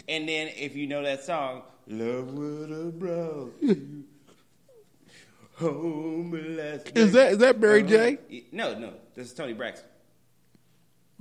and 0.09 0.29
then 0.29 0.49
if 0.57 0.75
you 0.75 0.87
know 0.87 1.03
that 1.03 1.25
song, 1.25 1.63
"Love 1.87 2.33
would 2.33 2.71
have 2.71 2.99
brought 2.99 3.53
you 3.61 4.05
home 5.57 6.33
last 6.57 6.87
night." 6.87 6.97
Is 6.97 7.13
that 7.13 7.33
is 7.33 7.39
that 7.39 7.61
Barry 7.61 7.83
J? 7.83 8.19
No, 8.53 8.79
no, 8.79 8.95
this 9.15 9.27
is 9.27 9.35
Toni 9.35 9.53
Braxton. 9.53 9.87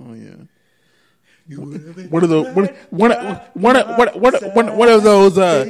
Oh 0.00 0.14
yeah. 0.14 0.34
You 1.46 1.62
would 1.62 1.80
have 1.82 1.96
been 1.96 2.10
One 2.10 2.22
of 2.22 2.28
the 2.28 2.42
one 2.42 2.66
one 2.90 3.10
one 3.54 3.76
one 3.96 4.08
one 4.20 4.34
one 4.54 4.76
one 4.76 4.88
of 4.88 5.02
those 5.02 5.38
uh 5.38 5.64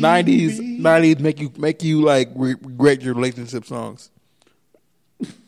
nineties 0.00 0.60
nineties 0.60 1.18
make 1.18 1.40
you 1.40 1.52
make 1.56 1.82
you 1.82 2.02
like 2.02 2.30
regret 2.34 3.02
your 3.02 3.14
relationship 3.14 3.64
songs. 3.64 4.10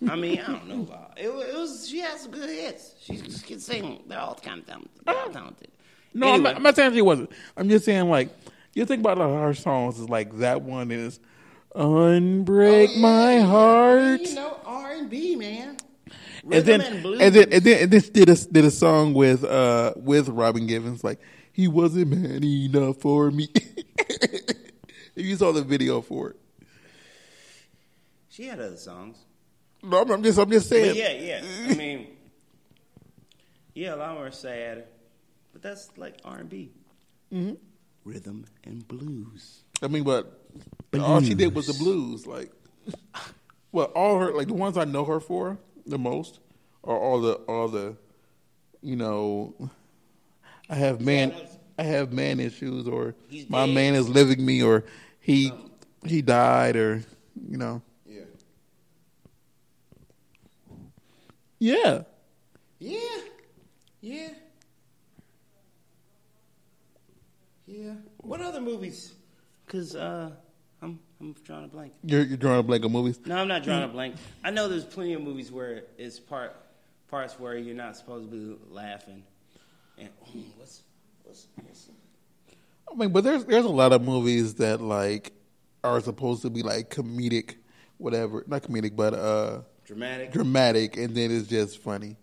I 0.09 0.17
mean, 0.17 0.41
I 0.41 0.47
don't 0.47 0.69
know 0.69 0.83
about 0.83 1.15
it. 1.17 1.33
wa- 1.33 1.41
It 1.41 1.55
was 1.55 1.89
she 1.89 2.01
has 2.01 2.23
some 2.23 2.31
good 2.31 2.49
hits. 2.49 2.95
She 3.01 3.17
can 3.17 3.61
sing. 3.61 4.03
They're 4.07 4.19
all 4.19 4.35
kind 4.35 4.61
of 4.61 4.67
talented. 4.67 4.91
They're 5.05 5.19
all 5.19 5.31
talented. 5.31 5.69
No, 6.15 6.33
I'm, 6.33 6.43
not, 6.43 6.57
I'm 6.57 6.63
not 6.63 6.75
saying 6.77 6.95
she 6.95 7.03
wasn't. 7.03 7.31
I'm 7.57 7.69
just 7.69 7.85
saying 7.85 8.09
like 8.09 8.31
you 8.75 8.85
think 8.87 9.01
about 9.01 9.19
her 9.19 9.55
songs 9.55 9.99
is 9.99 10.09
like 10.09 10.39
that 10.39 10.63
one 10.63 10.91
is 10.91 11.21
unbreak 11.75 12.89
oh, 12.89 12.93
yeah, 12.93 13.01
my 13.01 13.35
yeah. 13.37 13.47
heart. 13.47 14.21
You 14.21 14.35
know, 14.35 14.61
R 14.65 14.93
and 14.93 15.11
B, 15.11 15.37
man. 15.37 15.77
and 16.51 16.65
then 16.65 16.81
and 16.81 17.05
and 17.05 17.35
then 17.35 17.53
and 17.53 17.65
then 17.65 17.83
and 17.83 17.91
then 17.91 18.03
did 18.13 18.29
a 18.29 18.35
did 18.37 18.65
a 18.65 18.71
song 18.71 19.13
with 19.15 19.45
uh 19.45 19.93
with 19.97 20.29
Robin 20.29 20.67
Givens 20.67 21.03
like 21.05 21.21
he 21.53 21.69
wasn't 21.69 22.09
man 22.09 22.45
enough 22.45 22.99
for 22.99 23.31
me. 23.31 23.49
you 25.15 25.37
saw 25.37 25.53
the 25.53 25.63
video 25.63 26.01
for 26.01 26.31
it. 26.31 26.37
she 28.29 28.45
had 28.47 28.61
other 28.61 28.77
songs. 28.77 29.19
No, 29.83 30.03
I'm, 30.03 30.11
I'm 30.11 30.23
just 30.23 30.39
I'm 30.39 30.51
just 30.51 30.69
saying. 30.69 30.91
But 30.91 30.97
yeah, 30.97 31.13
yeah. 31.13 31.71
I 31.71 31.75
mean, 31.77 32.07
yeah, 33.75 33.95
a 33.95 33.97
lot 33.97 34.15
more 34.15 34.31
sad, 34.31 34.85
but 35.53 35.63
that's 35.63 35.97
like 35.97 36.17
R 36.25 36.39
and 36.39 36.49
B. 36.49 36.71
Mm-hmm. 37.33 37.55
Rhythm 38.05 38.47
and 38.65 38.87
blues. 38.87 39.63
I 39.83 39.89
mean, 39.89 40.05
but 40.05 40.33
all 40.99 41.21
she 41.21 41.35
did 41.35 41.55
was 41.55 41.67
the 41.67 41.75
blues. 41.75 42.27
Like, 42.27 42.53
well, 43.73 43.87
all 43.87 44.19
her 44.21 44.33
like 44.33 44.49
the 44.49 44.55
ones 44.55 44.79
I 44.79 44.85
know 44.85 45.05
her 45.05 45.21
for 45.21 45.59
the 45.87 45.99
most 45.99 46.41
are 46.85 46.99
all 46.99 47.21
the 47.21 47.35
all 47.49 47.69
the, 47.69 47.97
you 48.81 48.97
know, 48.97 49.71
I 50.71 50.77
have 50.77 51.01
man 51.01 51.35
I 51.79 51.83
have 51.83 52.13
man 52.13 52.41
issues 52.41 52.89
or 52.89 53.15
He's 53.29 53.49
my 53.51 53.67
dead. 53.67 53.75
man 53.75 53.95
is 53.95 54.09
living 54.09 54.45
me 54.45 54.63
or 54.63 54.85
he 55.21 55.53
he 56.05 56.23
died 56.23 56.77
or 56.77 57.03
you 57.49 57.57
know 57.59 57.83
Yeah. 58.07 58.23
yeah 61.59 62.03
Yeah. 62.79 62.99
Yeah. 64.01 64.29
Yeah. 67.67 67.93
What 68.19 68.41
other 68.41 68.61
movies? 68.61 69.13
Cause 69.67 69.97
uh, 69.97 70.31
I'm 70.81 71.01
I'm 71.21 71.33
drawing 71.45 71.65
a 71.65 71.69
blank. 71.69 71.93
you're 72.05 72.23
you're 72.23 72.37
drawing 72.37 72.61
a 72.61 72.63
blank 72.63 72.85
of 72.85 72.93
movies. 72.93 73.19
No, 73.27 73.37
I'm 73.37 73.49
not 73.49 73.65
drawing 73.65 73.83
a 73.83 73.89
blank. 73.89 74.15
I 74.45 74.51
know 74.51 74.69
there's 74.69 74.85
plenty 74.85 75.15
of 75.15 75.23
movies 75.23 75.51
where 75.51 75.83
it's 75.99 76.21
part 76.21 76.55
parts 77.09 77.39
where 77.41 77.57
you're 77.57 77.75
not 77.75 77.97
supposed 77.97 78.31
to 78.31 78.37
be 78.37 78.57
laughing. 78.71 79.25
And 79.99 80.09
mm, 80.35 80.45
what's 80.57 80.83
what's, 81.37 81.49
what's 81.57 81.89
I 82.91 82.95
mean, 82.95 83.11
but 83.11 83.25
there's 83.25 83.45
there's 83.45 83.65
a 83.65 83.69
lot 83.69 83.93
of 83.93 84.03
movies 84.03 84.55
that 84.55 84.81
like 84.81 85.33
are 85.85 86.01
supposed 86.01 86.43
to 86.43 86.51
be 86.51 86.63
like 86.63 86.91
comedic, 86.91 87.57
whatever, 87.99 88.45
not 88.47 88.63
comedic, 88.63 88.97
but 88.97 89.15
uh. 89.15 89.61
dramatic? 89.85 90.33
dramatic 90.33 90.97
and 90.97 91.15
then 91.15 91.31
it's 91.31 91.47
just 91.49 91.79
funny 91.79 92.17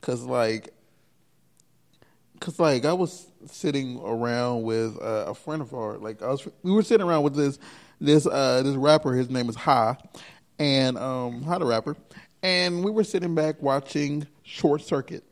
because 0.00 0.22
like 0.22 0.72
because 2.34 2.58
like 2.60 2.84
i 2.84 2.92
was 2.92 3.26
sitting 3.46 4.00
around 4.04 4.62
with 4.62 4.96
uh, 5.02 5.24
a 5.26 5.34
friend 5.34 5.60
of 5.60 5.74
ours 5.74 6.00
like 6.00 6.22
i 6.22 6.28
was 6.28 6.46
we 6.62 6.70
were 6.70 6.82
sitting 6.82 7.04
around 7.04 7.24
with 7.24 7.34
this 7.34 7.58
this 8.00 8.24
uh 8.26 8.62
this 8.62 8.76
rapper 8.76 9.14
his 9.14 9.28
name 9.30 9.48
is 9.48 9.56
ha 9.56 9.96
and 10.60 10.96
um 10.96 11.42
ha 11.42 11.58
the 11.58 11.64
rapper 11.66 11.96
and 12.44 12.84
we 12.84 12.92
were 12.92 13.02
sitting 13.02 13.34
back 13.34 13.60
watching 13.60 14.24
short 14.44 14.80
circuit 14.80 15.24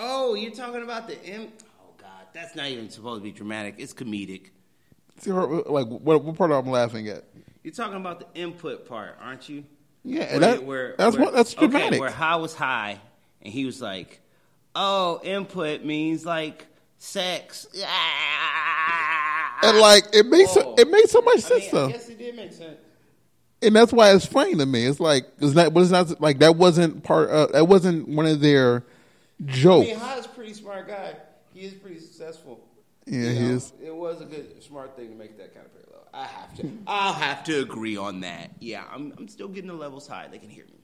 Oh, 0.00 0.34
you're 0.34 0.52
talking 0.52 0.84
about 0.84 1.08
the 1.08 1.20
M. 1.26 1.48
That's 2.34 2.54
not 2.54 2.66
even 2.68 2.90
supposed 2.90 3.20
to 3.20 3.24
be 3.24 3.32
dramatic. 3.32 3.76
It's 3.78 3.92
comedic. 3.94 4.50
See 5.20 5.30
her, 5.30 5.46
like 5.46 5.86
what, 5.88 6.22
what 6.22 6.36
part 6.36 6.52
i'm 6.52 6.68
laughing 6.70 7.08
at 7.08 7.24
You're 7.64 7.74
talking 7.74 7.96
about 7.96 8.20
the 8.20 8.40
input 8.40 8.86
part, 8.88 9.16
aren't 9.20 9.48
you? 9.48 9.64
yeah 10.04 10.30
Where 10.30 10.38
that, 10.40 10.64
where- 10.64 10.94
that's 10.96 11.16
where- 11.16 11.24
what 11.26 11.34
that's 11.34 11.56
okay, 11.56 11.66
dramatic 11.66 12.00
where 12.00 12.10
high 12.10 12.36
was 12.36 12.54
high, 12.54 13.00
and 13.42 13.52
he 13.52 13.64
was 13.64 13.82
like, 13.82 14.20
"Oh, 14.76 15.20
input 15.24 15.84
means 15.84 16.24
like 16.24 16.66
sex." 16.98 17.66
and 19.62 19.78
like 19.80 20.04
it 20.12 20.26
makes 20.26 20.54
Whoa. 20.54 20.74
it 20.78 20.88
makes 20.88 21.10
so 21.10 21.20
much 21.20 21.36
I 21.38 21.40
sense 21.40 21.62
mean, 21.64 21.70
though 21.72 21.86
I 21.88 21.92
guess 21.92 22.08
it 22.08 22.18
did 22.18 22.36
make 22.36 22.52
sense. 22.52 22.78
and 23.62 23.74
that's 23.74 23.92
why 23.92 24.12
it's 24.14 24.24
funny 24.26 24.54
to 24.54 24.66
me. 24.66 24.84
It's 24.86 25.00
like 25.00 25.26
it's 25.40 25.54
not, 25.54 25.74
but 25.74 25.80
it's 25.80 25.90
not 25.90 26.20
like 26.20 26.38
that 26.38 26.56
wasn't 26.56 27.02
part. 27.02 27.28
Of, 27.30 27.52
that 27.52 27.66
wasn't 27.66 28.08
one 28.08 28.26
of 28.26 28.40
their 28.40 28.84
I 29.46 29.50
jokes. 29.52 29.88
mean, 29.88 29.96
High 29.98 30.18
is 30.18 30.26
a 30.26 30.28
pretty 30.28 30.52
smart 30.54 30.86
guy. 30.88 31.14
He 31.58 31.66
is 31.66 31.74
pretty 31.74 31.98
successful. 31.98 32.60
Yeah, 33.04 33.20
You 33.22 33.28
he 33.30 33.40
know, 33.48 33.54
is. 33.56 33.72
It 33.82 33.92
was 33.94 34.20
a 34.20 34.24
good, 34.24 34.62
smart 34.62 34.94
thing 34.96 35.08
to 35.10 35.14
make 35.16 35.36
that 35.38 35.52
kind 35.54 35.66
of 35.66 35.72
parallel. 35.74 36.06
I 36.14 36.24
have 36.26 36.54
to. 36.58 36.70
I'll 36.86 37.12
have 37.14 37.42
to 37.44 37.60
agree 37.60 37.96
on 37.96 38.20
that. 38.20 38.50
Yeah, 38.60 38.84
I'm. 38.92 39.12
I'm 39.18 39.26
still 39.26 39.48
getting 39.48 39.66
the 39.68 39.74
levels 39.74 40.06
high. 40.06 40.28
They 40.28 40.38
can 40.38 40.50
hear 40.50 40.66
me. 40.66 40.78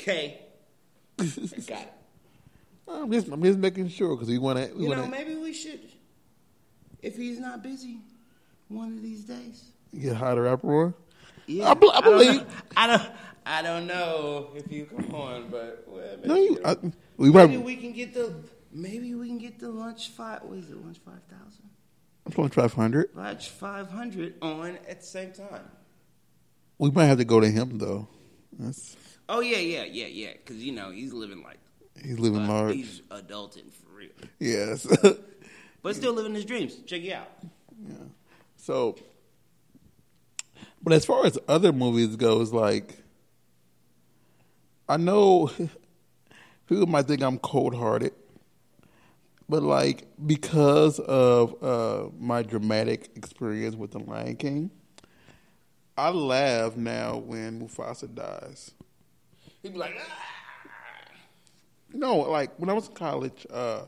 Okay. 0.00 0.38
Got 1.18 1.82
it. 1.82 1.92
I'm 2.86 3.10
just, 3.10 3.26
I'm 3.28 3.42
just 3.42 3.58
making 3.58 3.88
sure 3.88 4.14
because 4.14 4.28
we 4.28 4.38
want 4.38 4.58
to. 4.60 4.68
You 4.80 4.88
know, 4.88 5.00
want 5.00 5.04
to 5.06 5.10
maybe 5.10 5.34
we 5.34 5.52
should, 5.52 5.80
if 7.02 7.16
he's 7.16 7.40
not 7.40 7.62
busy, 7.64 7.98
one 8.68 8.92
of 8.92 9.02
these 9.02 9.24
days. 9.24 9.64
get 10.00 10.14
high 10.14 10.36
to 10.36 10.40
rap 10.42 10.60
roar. 10.62 10.94
Yeah, 11.46 11.70
I 11.70 11.74
bel- 11.74 11.90
I 11.92 12.00
don't 12.02 12.12
believe- 12.18 12.34
know- 12.42 12.46
I 12.76 12.86
don't. 12.86 13.02
I 13.46 13.62
don't 13.62 13.86
know 13.88 14.50
if 14.54 14.70
you 14.70 14.84
come 14.84 15.12
on, 15.14 15.48
but 15.50 15.82
well, 15.88 16.04
maybe, 16.18 16.28
No, 16.28 16.34
you, 16.36 16.60
I, 16.64 16.76
maybe 17.16 17.56
might. 17.56 17.62
we 17.64 17.74
can 17.76 17.92
get 17.92 18.14
the. 18.14 18.32
Maybe 18.78 19.12
we 19.14 19.26
can 19.26 19.38
get 19.38 19.58
the 19.58 19.70
lunch 19.70 20.10
five. 20.10 20.42
What 20.44 20.58
is 20.58 20.70
it? 20.70 20.76
Lunch 20.84 20.98
five 21.04 21.20
thousand. 21.28 21.64
Pulling 22.30 22.50
five 22.50 22.72
hundred. 22.72 23.10
Lunch 23.14 23.48
five 23.48 23.90
hundred 23.90 24.34
on 24.40 24.78
at 24.88 25.00
the 25.00 25.06
same 25.06 25.32
time. 25.32 25.64
We 26.78 26.90
might 26.92 27.06
have 27.06 27.18
to 27.18 27.24
go 27.24 27.40
to 27.40 27.48
him 27.50 27.78
though. 27.78 28.06
That's, 28.56 28.96
Oh 29.28 29.40
yeah, 29.40 29.58
yeah, 29.58 29.84
yeah, 29.84 30.06
yeah. 30.06 30.32
Because 30.32 30.62
you 30.64 30.72
know 30.72 30.90
he's 30.92 31.12
living 31.12 31.42
like 31.42 31.58
he's 32.00 32.20
living 32.20 32.42
uh, 32.42 32.48
large. 32.48 32.74
he's 32.76 33.00
adulting 33.10 33.72
for 33.72 33.90
real, 33.96 34.10
Yes. 34.38 34.86
but 35.82 35.96
still 35.96 36.12
living 36.12 36.34
his 36.34 36.44
dreams. 36.44 36.76
Check 36.86 37.02
it 37.02 37.12
out. 37.12 37.28
Yeah. 37.84 37.94
So, 38.56 38.96
but 40.82 40.92
as 40.92 41.04
far 41.04 41.26
as 41.26 41.36
other 41.48 41.72
movies 41.72 42.14
goes, 42.14 42.52
like 42.52 42.96
I 44.88 44.98
know 44.98 45.50
people 46.68 46.86
might 46.86 47.06
think 47.06 47.22
I'm 47.22 47.38
cold 47.38 47.74
hearted, 47.74 48.12
but 49.48 49.62
like 49.62 50.06
because 50.26 50.98
of 51.00 51.62
uh, 51.62 52.08
my 52.18 52.42
dramatic 52.42 53.10
experience 53.16 53.74
with 53.74 53.92
the 53.92 53.98
Lion 53.98 54.36
King, 54.36 54.70
I 55.96 56.10
laugh 56.10 56.76
now 56.76 57.16
when 57.18 57.60
Mufasa 57.60 58.12
dies. 58.14 58.72
He'd 59.62 59.72
be 59.72 59.78
like, 59.78 59.94
ah. 59.98 60.24
No, 61.92 62.16
like 62.18 62.58
when 62.58 62.68
I 62.68 62.74
was 62.74 62.88
in 62.88 62.94
college, 62.94 63.46
uh, 63.50 63.82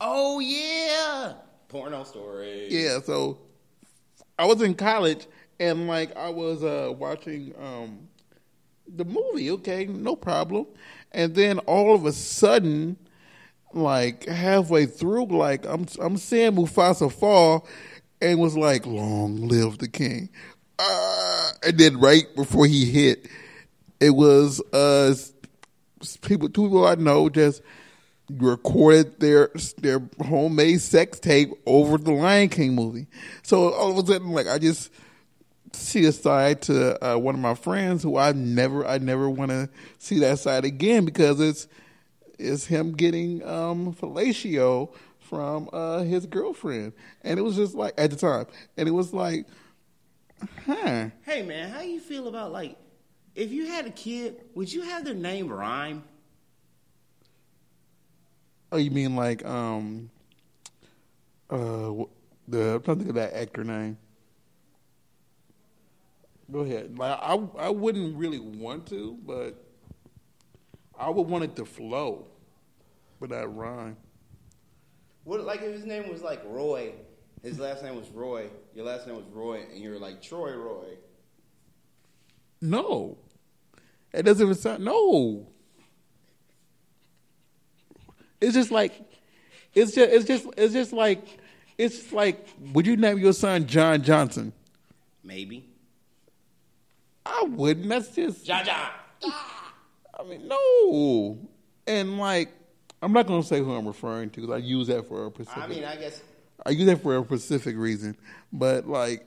"Oh 0.00 0.38
yeah, 0.38 1.34
porno 1.68 2.04
story." 2.04 2.68
yeah, 2.70 3.00
so 3.00 3.38
I 4.38 4.46
was 4.46 4.62
in 4.62 4.74
college 4.74 5.26
and 5.58 5.88
like 5.88 6.16
I 6.16 6.28
was 6.28 6.62
uh 6.62 6.92
watching 6.96 7.54
um 7.60 8.08
the 8.86 9.04
movie, 9.04 9.50
okay, 9.50 9.86
no 9.86 10.14
problem. 10.14 10.66
And 11.12 11.34
then 11.34 11.58
all 11.60 11.94
of 11.94 12.04
a 12.06 12.12
sudden, 12.12 12.96
like 13.74 14.26
halfway 14.26 14.86
through, 14.86 15.26
like 15.26 15.66
I'm 15.66 15.86
I'm 16.00 16.16
seeing 16.16 16.52
Mufasa 16.52 17.12
fall 17.12 17.66
and 18.20 18.40
was 18.40 18.56
like, 18.56 18.86
Long 18.86 19.48
live 19.48 19.78
the 19.78 19.88
king. 19.88 20.28
Uh, 20.78 21.50
and 21.64 21.78
then 21.78 21.98
right 21.98 22.24
before 22.34 22.66
he 22.66 22.84
hit, 22.84 23.28
It 24.00 24.10
was 24.10 24.60
uh 24.72 25.14
people 26.22 26.48
two 26.48 26.64
people 26.64 26.86
I 26.86 26.94
know 26.96 27.28
just 27.28 27.62
recorded 28.30 29.20
their 29.20 29.50
their 29.78 30.00
homemade 30.24 30.80
sex 30.80 31.18
tape 31.20 31.50
over 31.66 31.98
the 31.98 32.12
Lion 32.12 32.48
King 32.48 32.74
movie. 32.74 33.06
So 33.42 33.72
all 33.72 33.98
of 33.98 34.04
a 34.04 34.12
sudden, 34.12 34.30
like 34.30 34.46
I 34.46 34.58
just 34.58 34.90
see 35.72 36.04
a 36.04 36.12
side 36.12 36.62
to 36.62 37.04
uh, 37.04 37.18
one 37.18 37.34
of 37.34 37.40
my 37.40 37.54
friends 37.54 38.02
who 38.02 38.16
I 38.16 38.32
never 38.32 38.86
I 38.86 38.98
never 38.98 39.28
want 39.28 39.50
to 39.50 39.68
see 39.98 40.20
that 40.20 40.38
side 40.38 40.64
again 40.64 41.04
because 41.04 41.40
it's 41.40 41.66
it's 42.38 42.66
him 42.66 42.92
getting 42.92 43.46
um 43.46 43.94
fellatio 43.94 44.92
from 45.18 45.68
uh 45.72 46.00
his 46.00 46.26
girlfriend. 46.26 46.92
And 47.22 47.38
it 47.38 47.42
was 47.42 47.56
just 47.56 47.74
like 47.74 47.94
at 47.98 48.10
the 48.10 48.16
time. 48.16 48.46
And 48.76 48.88
it 48.88 48.92
was 48.92 49.12
like 49.12 49.46
huh. 50.66 51.08
Hey 51.22 51.42
man, 51.42 51.70
how 51.70 51.80
you 51.80 52.00
feel 52.00 52.28
about 52.28 52.52
like 52.52 52.76
if 53.34 53.50
you 53.50 53.66
had 53.66 53.86
a 53.86 53.90
kid, 53.90 54.44
would 54.54 54.72
you 54.72 54.82
have 54.82 55.04
their 55.04 55.14
name 55.14 55.48
rhyme? 55.48 56.04
oh 58.72 58.76
you 58.76 58.90
mean 58.90 59.14
like 59.14 59.44
um 59.44 60.10
uh 61.48 61.92
the 62.48 62.74
I'm 62.74 62.82
trying 62.82 62.82
to 62.82 62.94
think 62.96 63.08
of 63.10 63.14
that 63.14 63.32
actor 63.32 63.62
name. 63.64 63.96
Go 66.52 66.60
ahead. 66.60 66.98
Like 66.98 67.18
I 67.22 67.38
I 67.58 67.70
wouldn't 67.70 68.16
really 68.16 68.40
want 68.40 68.86
to 68.88 69.16
but 69.24 69.63
I 70.98 71.10
would 71.10 71.26
want 71.26 71.44
it 71.44 71.56
to 71.56 71.64
flow 71.64 72.26
but 73.20 73.30
that 73.30 73.48
rhyme 73.48 73.96
What 75.24 75.40
like 75.44 75.62
if 75.62 75.72
his 75.72 75.86
name 75.86 76.10
was 76.10 76.22
like 76.22 76.42
Roy, 76.46 76.92
his 77.42 77.58
last 77.58 77.82
name 77.82 77.96
was 77.96 78.08
Roy, 78.10 78.48
your 78.74 78.84
last 78.84 79.06
name 79.06 79.16
was 79.16 79.24
Roy, 79.32 79.62
and 79.72 79.82
you're 79.82 79.98
like 79.98 80.20
Troy 80.20 80.54
Roy. 80.54 80.98
No. 82.60 83.16
It 84.12 84.24
doesn't 84.24 84.42
even 84.42 84.54
sound 84.54 84.84
no. 84.84 85.46
It's 88.40 88.54
just 88.54 88.70
like 88.70 88.92
it's 89.74 89.92
just 89.92 90.12
it's 90.12 90.26
just 90.26 90.46
it's 90.56 90.72
just 90.74 90.92
like 90.92 91.26
it's 91.78 92.12
like 92.12 92.46
would 92.72 92.86
you 92.86 92.96
name 92.96 93.18
your 93.18 93.32
son 93.32 93.66
John 93.66 94.02
Johnson? 94.02 94.52
Maybe. 95.22 95.66
I 97.24 97.44
wouldn't. 97.48 97.88
That's 97.88 98.14
just 98.14 98.44
John 98.44 98.66
John. 98.66 98.90
Ah. 99.24 99.63
I 100.18 100.22
mean 100.24 100.48
no. 100.48 101.38
And 101.86 102.18
like 102.18 102.52
I'm 103.02 103.12
not 103.12 103.26
gonna 103.26 103.42
say 103.42 103.58
who 103.58 103.72
I'm 103.74 103.86
referring 103.86 104.30
to 104.30 104.40
'cause 104.40 104.50
I 104.50 104.58
use 104.58 104.86
that 104.88 105.06
for 105.08 105.26
a 105.26 105.30
specific 105.30 105.62
I 105.62 105.66
mean, 105.66 105.84
I 105.84 105.96
guess 105.96 106.22
I 106.64 106.70
use 106.70 106.86
that 106.86 107.02
for 107.02 107.16
a 107.18 107.24
specific 107.24 107.76
reason. 107.76 108.16
But 108.52 108.86
like 108.88 109.26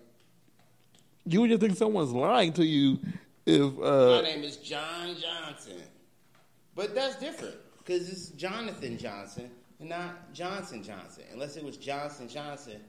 you 1.25 1.41
would 1.41 1.50
just 1.50 1.62
think 1.62 1.77
someone's 1.77 2.12
lying 2.12 2.53
to 2.53 2.65
you 2.65 3.00
if 3.46 3.74
my 3.75 3.86
uh 3.86 4.22
name 4.22 4.44
is 4.44 4.58
John 4.58 5.15
Johnson. 5.20 5.82
But 6.75 6.96
that's 6.96 7.15
different 7.17 7.56
because 7.79 8.10
it's 8.10 8.29
Jonathan 8.29 8.98
Johnson 8.98 9.50
and 9.79 9.89
not 9.89 10.34
Johnson 10.34 10.84
Johnson. 10.84 11.24
Unless 11.34 11.58
it 11.58 11.63
was 11.63 11.75
Johnson 11.77 12.27
Johnson, 12.29 12.79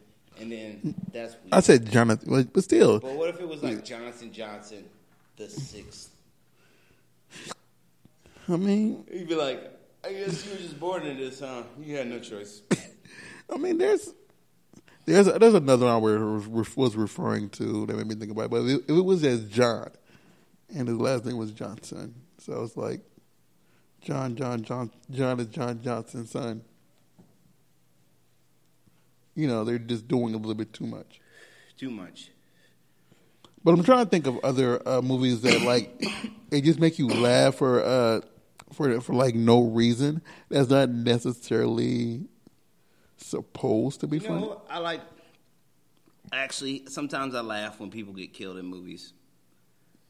and 0.41 0.51
then 0.53 0.95
that's 1.13 1.35
weird. 1.35 1.53
I 1.53 1.61
said 1.61 1.91
Jonathan 1.91 2.31
but- 2.31 2.53
but 2.53 2.65
still 2.65 3.01
But 3.01 3.15
what 3.15 3.29
if 3.31 3.41
it 3.41 3.49
was 3.49 3.63
like 3.63 3.85
Johnson 3.85 4.33
Johnson 4.33 4.85
the 5.37 5.49
sixth? 5.51 6.11
I 8.49 8.57
mean 8.57 9.05
You'd 9.13 9.29
be 9.29 9.35
like, 9.35 9.79
I 10.05 10.13
guess 10.13 10.47
you 10.47 10.53
were 10.53 10.59
just 10.59 10.79
born 10.81 11.07
in 11.07 11.17
this, 11.17 11.41
huh? 11.41 11.65
You 11.81 11.97
had 11.97 12.09
no 12.09 12.19
choice. 12.19 12.63
I 13.53 13.57
mean, 13.57 13.79
there's 13.79 14.13
there's 15.07 15.27
there's 15.27 15.55
another 15.55 15.87
one 15.87 16.03
where 16.03 16.19
was, 16.19 16.97
referring 16.97 17.51
to 17.51 17.87
that 17.87 17.97
made 17.97 18.07
me 18.07 18.15
think 18.15 18.31
about 18.31 18.47
it. 18.47 18.51
But 18.51 18.65
if 18.65 18.81
it, 18.89 18.95
it 18.97 19.05
was 19.05 19.25
as 19.25 19.45
John, 19.49 19.91
and 20.75 20.87
his 20.87 20.99
last 20.99 21.25
name 21.25 21.37
was 21.37 21.51
Johnson, 21.53 22.15
so 22.39 22.63
it's 22.63 22.77
like 22.77 23.01
John, 24.01 24.37
John, 24.37 24.63
John, 24.63 24.91
John 25.11 25.41
is 25.41 25.47
John 25.47 25.81
Johnson's 25.83 26.31
son. 26.31 26.63
You 29.35 29.47
know, 29.47 29.65
they're 29.65 29.79
just 29.79 30.09
doing 30.09 30.35
a 30.35 30.37
little 30.37 30.55
bit 30.55 30.73
too 30.73 30.87
much. 30.87 31.21
Too 31.77 31.91
much. 31.91 32.31
But 33.65 33.73
I'm 33.73 33.85
trying 33.85 34.05
to 34.05 34.11
think 34.11 34.27
of 34.27 34.39
other 34.45 34.87
uh, 34.87 35.01
movies 35.01 35.43
that 35.43 35.63
like 35.63 36.03
it 36.51 36.63
just 36.63 36.81
make 36.81 36.99
you 36.99 37.09
laugh 37.09 37.61
or 37.63 37.83
uh 37.83 38.21
for 38.79 39.01
for 39.01 39.13
like 39.13 39.35
no 39.35 39.63
reason. 39.65 40.23
That's 40.49 40.71
not 40.71 40.89
necessarily 40.89 42.23
supposed 43.17 44.01
to 44.01 44.07
be 44.07 44.19
You 44.19 44.27
funny. 44.29 44.41
know, 44.43 44.63
I 44.71 44.79
like. 44.79 45.01
Actually, 46.33 46.85
sometimes 46.89 47.35
I 47.35 47.41
laugh 47.41 47.81
when 47.81 47.91
people 47.91 48.13
get 48.13 48.33
killed 48.35 48.59
in 48.59 48.67
movies, 48.67 49.13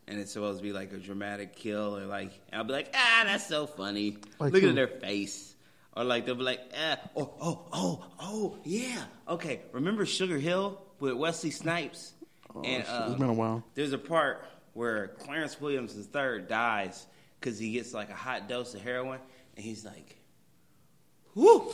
and 0.07 0.19
it's 0.21 0.33
supposed 0.33 0.59
to 0.59 0.63
be 0.65 0.73
like 0.73 0.93
a 0.93 0.99
dramatic 0.99 1.57
kill, 1.57 1.97
or 1.97 2.05
like 2.07 2.33
I'll 2.53 2.65
be 2.65 2.73
like, 2.73 2.91
ah, 2.95 3.23
that's 3.25 3.47
so 3.47 3.67
funny. 3.67 4.19
Like 4.39 4.53
Look 4.53 4.63
who? 4.63 4.69
at 4.69 4.75
their 4.75 4.89
face, 4.89 5.55
or 5.97 6.05
like 6.05 6.27
they'll 6.27 6.35
be 6.35 6.43
like, 6.43 6.61
ah, 6.77 6.99
oh, 7.17 7.33
oh, 7.41 7.69
oh, 7.73 8.05
oh, 8.21 8.59
yeah, 8.65 9.03
okay. 9.29 9.61
Remember 9.73 10.05
Sugar 10.05 10.39
Hill 10.39 10.81
with 11.01 11.15
Wesley 11.15 11.51
Snipes? 11.53 12.13
Oh, 12.55 12.63
and 12.63 12.85
uh, 12.87 13.07
it's 13.11 13.19
been 13.21 13.31
a 13.31 13.33
while. 13.33 13.63
There's 13.75 13.93
a 13.93 13.99
part 13.99 14.45
where 14.75 15.09
Clarence 15.21 15.61
Williams 15.61 15.97
III 15.97 16.43
dies 16.49 17.07
because 17.41 17.59
he 17.59 17.73
gets 17.73 17.93
like 17.95 18.11
a 18.11 18.15
hot 18.15 18.49
dose 18.49 18.75
of 18.75 18.81
heroin, 18.83 19.21
and 19.57 19.65
he's 19.65 19.85
like, 19.85 20.17
whoo. 21.35 21.73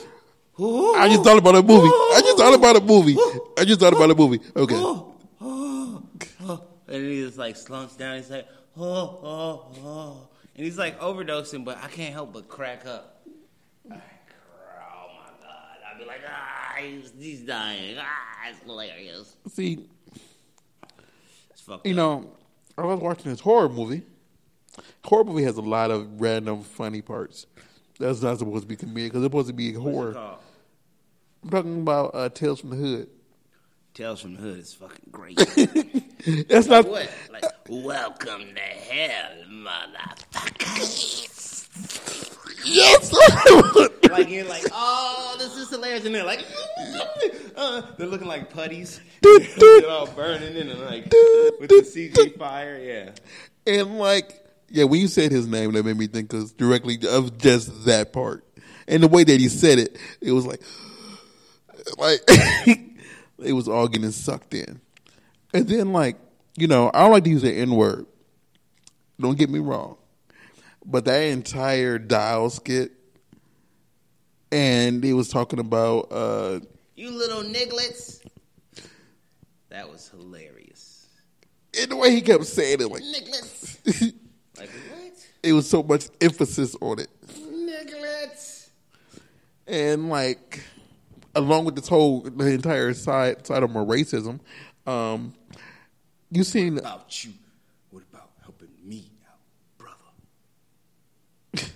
whoo, 0.56 0.94
I 0.94 1.08
just 1.08 1.22
thought 1.24 1.38
about 1.38 1.54
a 1.56 1.62
movie. 1.62 1.88
I 1.88 2.20
just 2.24 2.36
thought 2.38 2.54
about 2.54 2.76
a 2.76 2.80
movie. 2.80 3.16
I 3.58 3.64
just 3.64 3.80
thought 3.80 3.92
about 3.92 4.10
a 4.10 4.14
movie. 4.14 4.40
Okay. 4.56 4.74
oh, 4.76 5.14
oh, 5.40 6.02
oh. 6.42 6.62
And 6.88 7.04
he 7.04 7.22
just 7.22 7.38
like 7.38 7.56
slumps 7.56 7.96
down. 7.96 8.16
He's 8.16 8.30
like, 8.30 8.46
oh, 8.76 8.82
oh, 9.22 9.72
oh. 9.84 10.28
And 10.56 10.64
he's 10.64 10.78
like 10.78 11.00
overdosing, 11.00 11.64
but 11.64 11.78
I 11.82 11.88
can't 11.88 12.12
help 12.12 12.32
but 12.32 12.46
crack 12.48 12.86
up. 12.86 13.22
I 13.90 13.94
cr- 13.94 14.00
Oh 14.70 15.08
my 15.18 15.30
God. 15.42 15.78
I'd 15.92 15.98
be 15.98 16.04
like, 16.04 16.20
ah, 16.28 16.74
he's, 16.80 17.12
he's 17.18 17.40
dying. 17.40 17.96
Ah, 17.98 18.48
it's 18.50 18.60
hilarious. 18.64 19.34
See, 19.48 19.86
It's 21.50 21.60
fucked 21.62 21.86
you 21.86 21.92
up. 21.92 21.96
know, 21.96 22.30
I 22.78 22.84
was 22.84 23.00
watching 23.00 23.30
this 23.32 23.40
horror 23.40 23.68
movie. 23.68 24.02
Horror 25.04 25.24
movie 25.24 25.42
has 25.44 25.56
a 25.58 25.62
lot 25.62 25.90
of 25.90 26.20
random 26.20 26.62
funny 26.62 27.02
parts. 27.02 27.46
That's 27.98 28.22
not 28.22 28.38
supposed 28.38 28.62
to 28.62 28.68
be 28.68 28.76
comedic 28.76 29.04
because 29.04 29.22
it's 29.22 29.26
supposed 29.26 29.48
to 29.48 29.54
be 29.54 29.72
horror. 29.72 30.16
I'm 31.42 31.50
talking 31.50 31.80
about 31.82 32.12
uh, 32.14 32.30
Tales 32.30 32.60
from 32.60 32.70
the 32.70 32.76
Hood. 32.76 33.08
Tales 33.92 34.22
from 34.22 34.34
the 34.34 34.40
Hood 34.40 34.58
is 34.58 34.72
fucking 34.74 35.10
great. 35.12 35.36
That's 36.48 36.66
not. 36.66 36.88
what? 36.88 37.10
Like, 37.30 37.44
welcome 37.68 38.54
to 38.54 38.60
hell, 38.60 39.30
motherfuckers. 39.50 41.34
Yes. 42.64 43.12
like 44.10 44.30
you're 44.30 44.44
like, 44.44 44.64
oh, 44.72 45.36
this 45.38 45.56
is 45.56 45.68
hilarious, 45.68 46.06
and 46.06 46.14
they're 46.14 46.24
like, 46.24 46.44
uh, 47.56 47.82
they're 47.98 48.06
looking 48.06 48.26
like 48.26 48.50
putties, 48.50 49.00
they're 49.22 49.88
all 49.88 50.06
burning 50.06 50.56
in 50.56 50.70
and 50.70 50.80
like 50.80 51.04
with 51.60 51.68
the 51.68 51.82
CG 51.84 52.38
fire, 52.38 52.78
yeah. 52.78 53.10
and 53.66 53.98
like, 53.98 54.43
yeah, 54.70 54.84
when 54.84 55.00
you 55.00 55.08
said 55.08 55.30
his 55.32 55.46
name, 55.46 55.72
that 55.72 55.84
made 55.84 55.96
me 55.96 56.06
think 56.06 56.30
cause 56.30 56.52
directly 56.52 56.98
of 57.08 57.38
just 57.38 57.84
that 57.86 58.12
part, 58.12 58.44
and 58.88 59.02
the 59.02 59.08
way 59.08 59.24
that 59.24 59.40
he 59.40 59.48
said 59.48 59.78
it, 59.78 59.96
it 60.20 60.32
was 60.32 60.46
like, 60.46 60.60
like 61.98 62.20
it 63.38 63.52
was 63.52 63.68
all 63.68 63.88
getting 63.88 64.10
sucked 64.10 64.54
in, 64.54 64.80
and 65.52 65.68
then 65.68 65.92
like, 65.92 66.16
you 66.56 66.66
know, 66.66 66.90
I 66.92 67.02
don't 67.02 67.12
like 67.12 67.24
to 67.24 67.30
use 67.30 67.42
the 67.42 67.52
N 67.52 67.74
word. 67.76 68.06
Don't 69.20 69.38
get 69.38 69.48
me 69.50 69.60
wrong, 69.60 69.96
but 70.84 71.04
that 71.04 71.20
entire 71.20 71.98
dial 71.98 72.50
skit, 72.50 72.92
and 74.50 75.02
he 75.04 75.12
was 75.12 75.28
talking 75.28 75.58
about. 75.60 76.08
uh 76.10 76.60
You 76.96 77.10
little 77.10 77.42
nigglets. 77.42 78.20
That 79.70 79.90
was 79.90 80.08
hilarious. 80.08 81.06
and 81.80 81.90
the 81.90 81.96
way 81.96 82.12
he 82.12 82.20
kept 82.20 82.44
saying 82.46 82.80
it, 82.80 82.88
like 82.88 83.02
Nigglets. 83.02 84.14
Like 85.44 85.50
what? 85.50 85.50
it 85.50 85.52
was 85.52 85.68
so 85.68 85.82
much 85.82 86.08
emphasis 86.20 86.76
on 86.80 86.98
it. 87.00 87.08
Nigglets. 87.28 88.68
and 89.66 90.08
like 90.08 90.62
along 91.34 91.64
with 91.64 91.76
this 91.76 91.88
whole 91.88 92.20
the 92.20 92.46
entire 92.46 92.94
side 92.94 93.46
side 93.46 93.62
of 93.62 93.70
my 93.70 93.80
racism, 93.80 94.40
um, 94.86 95.34
you 96.30 96.44
seen 96.44 96.78
About 96.78 97.24
you. 97.24 97.32
What 97.90 98.02
about 98.12 98.30
helping 98.42 98.68
me 98.84 99.10
out, 99.28 99.38
brother? 99.78 99.96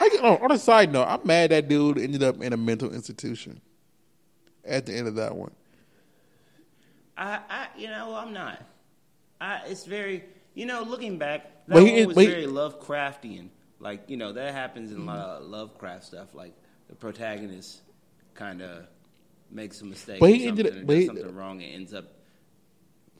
I, 0.00 0.18
oh, 0.22 0.36
on 0.42 0.52
a 0.52 0.58
side 0.58 0.92
note, 0.92 1.04
I'm 1.04 1.20
mad 1.24 1.50
that 1.50 1.68
dude 1.68 1.98
ended 1.98 2.22
up 2.22 2.40
in 2.42 2.52
a 2.52 2.56
mental 2.56 2.92
institution 2.92 3.60
at 4.64 4.86
the 4.86 4.94
end 4.94 5.08
of 5.08 5.14
that 5.16 5.34
one. 5.34 5.52
I, 7.16 7.40
I, 7.48 7.66
you 7.76 7.88
know, 7.88 8.14
I'm 8.14 8.32
not. 8.32 8.62
I, 9.40 9.62
it's 9.66 9.84
very, 9.84 10.24
you 10.56 10.64
know, 10.64 10.82
looking 10.82 11.18
back, 11.18 11.66
that 11.68 11.74
one 11.74 12.06
was 12.06 12.16
very 12.16 12.46
Lovecraftian. 12.46 13.50
Like, 13.78 14.08
you 14.08 14.16
know, 14.16 14.32
that 14.32 14.54
happens 14.54 14.90
in 14.90 15.02
a 15.02 15.04
lot 15.04 15.18
of 15.18 15.42
Lovecraft 15.44 16.04
stuff. 16.04 16.34
Like, 16.34 16.54
the 16.88 16.96
protagonist 16.96 17.82
kind 18.34 18.62
of 18.62 18.86
makes 19.50 19.82
a 19.82 19.84
mistake 19.84 20.18
But 20.18 20.30
he 20.30 20.46
ended 20.46 20.66
something, 20.66 20.82
up- 20.82 20.88
does 20.88 21.06
something 21.06 21.34
wrong 21.34 21.62
and 21.62 21.74
ends 21.74 21.92
up 21.94 22.06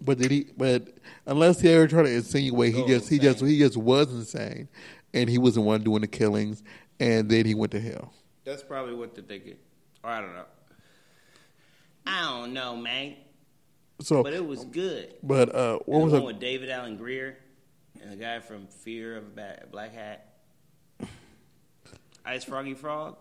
But 0.00 0.18
did 0.18 0.30
he? 0.30 0.46
But 0.56 0.96
unless 1.26 1.60
he 1.60 1.68
ever 1.68 1.86
tried 1.86 2.04
to 2.04 2.12
insinuate, 2.12 2.74
he 2.74 2.84
just 2.86 3.08
he 3.08 3.18
just 3.18 3.40
he 3.40 3.58
just 3.58 3.76
was 3.76 4.12
insane, 4.12 4.68
and 5.14 5.28
he 5.28 5.38
was 5.38 5.54
the 5.54 5.60
one 5.60 5.82
doing 5.82 6.00
the 6.00 6.06
killings, 6.06 6.62
and 6.98 7.28
then 7.30 7.44
he 7.44 7.54
went 7.54 7.72
to 7.72 7.80
hell. 7.80 8.12
That's 8.44 8.62
probably 8.62 8.94
what 8.94 9.14
they're 9.14 9.24
thinking. 9.24 9.56
Or 10.02 10.10
I 10.10 10.20
don't 10.22 10.34
know. 10.34 10.44
I 12.06 12.20
don't 12.22 12.52
know, 12.54 12.76
man. 12.76 13.16
So, 14.00 14.22
But 14.22 14.34
it 14.34 14.46
was 14.46 14.64
good. 14.64 15.14
but 15.22 15.54
uh, 15.54 15.78
what 15.86 15.98
the 15.98 16.04
was 16.04 16.12
one 16.12 16.22
it? 16.22 16.26
with 16.26 16.38
David 16.40 16.68
Alan 16.70 16.96
Grier 16.96 17.38
and 18.02 18.12
the 18.12 18.16
guy 18.16 18.40
from 18.40 18.66
Fear 18.66 19.16
of 19.16 19.34
Black 19.72 19.94
Hat. 19.94 20.32
Ice 22.24 22.44
Froggy 22.44 22.74
Frog. 22.74 23.16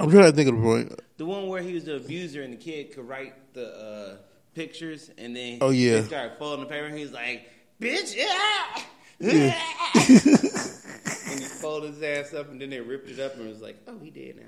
I'm 0.00 0.10
trying 0.10 0.24
to 0.24 0.32
think 0.32 0.48
of 0.48 0.56
the 0.56 0.62
point. 0.62 1.00
The 1.18 1.26
one 1.26 1.46
where 1.48 1.60
he 1.62 1.74
was 1.74 1.84
the 1.84 1.96
abuser 1.96 2.42
and 2.42 2.52
the 2.52 2.56
kid 2.56 2.92
could 2.94 3.06
write 3.06 3.52
the 3.54 3.68
uh, 3.76 4.16
pictures 4.54 5.10
and 5.18 5.36
then 5.36 5.58
Oh, 5.60 5.68
yeah. 5.70 5.98
he 5.98 6.04
started 6.04 6.38
folding 6.38 6.64
the 6.64 6.70
paper 6.70 6.86
and 6.86 6.96
he 6.96 7.02
was 7.02 7.12
like, 7.12 7.48
bitch, 7.80 8.16
yeah. 8.16 8.82
Yeah. 9.20 9.60
and 11.30 11.40
he 11.40 11.44
folded 11.60 11.92
his 11.94 12.02
ass 12.02 12.32
up 12.34 12.50
and 12.50 12.58
then 12.60 12.70
they 12.70 12.80
ripped 12.80 13.10
it 13.10 13.20
up 13.20 13.36
and 13.36 13.46
was 13.48 13.60
like, 13.60 13.76
oh, 13.86 13.98
he 14.02 14.10
did 14.10 14.36
now. 14.36 14.42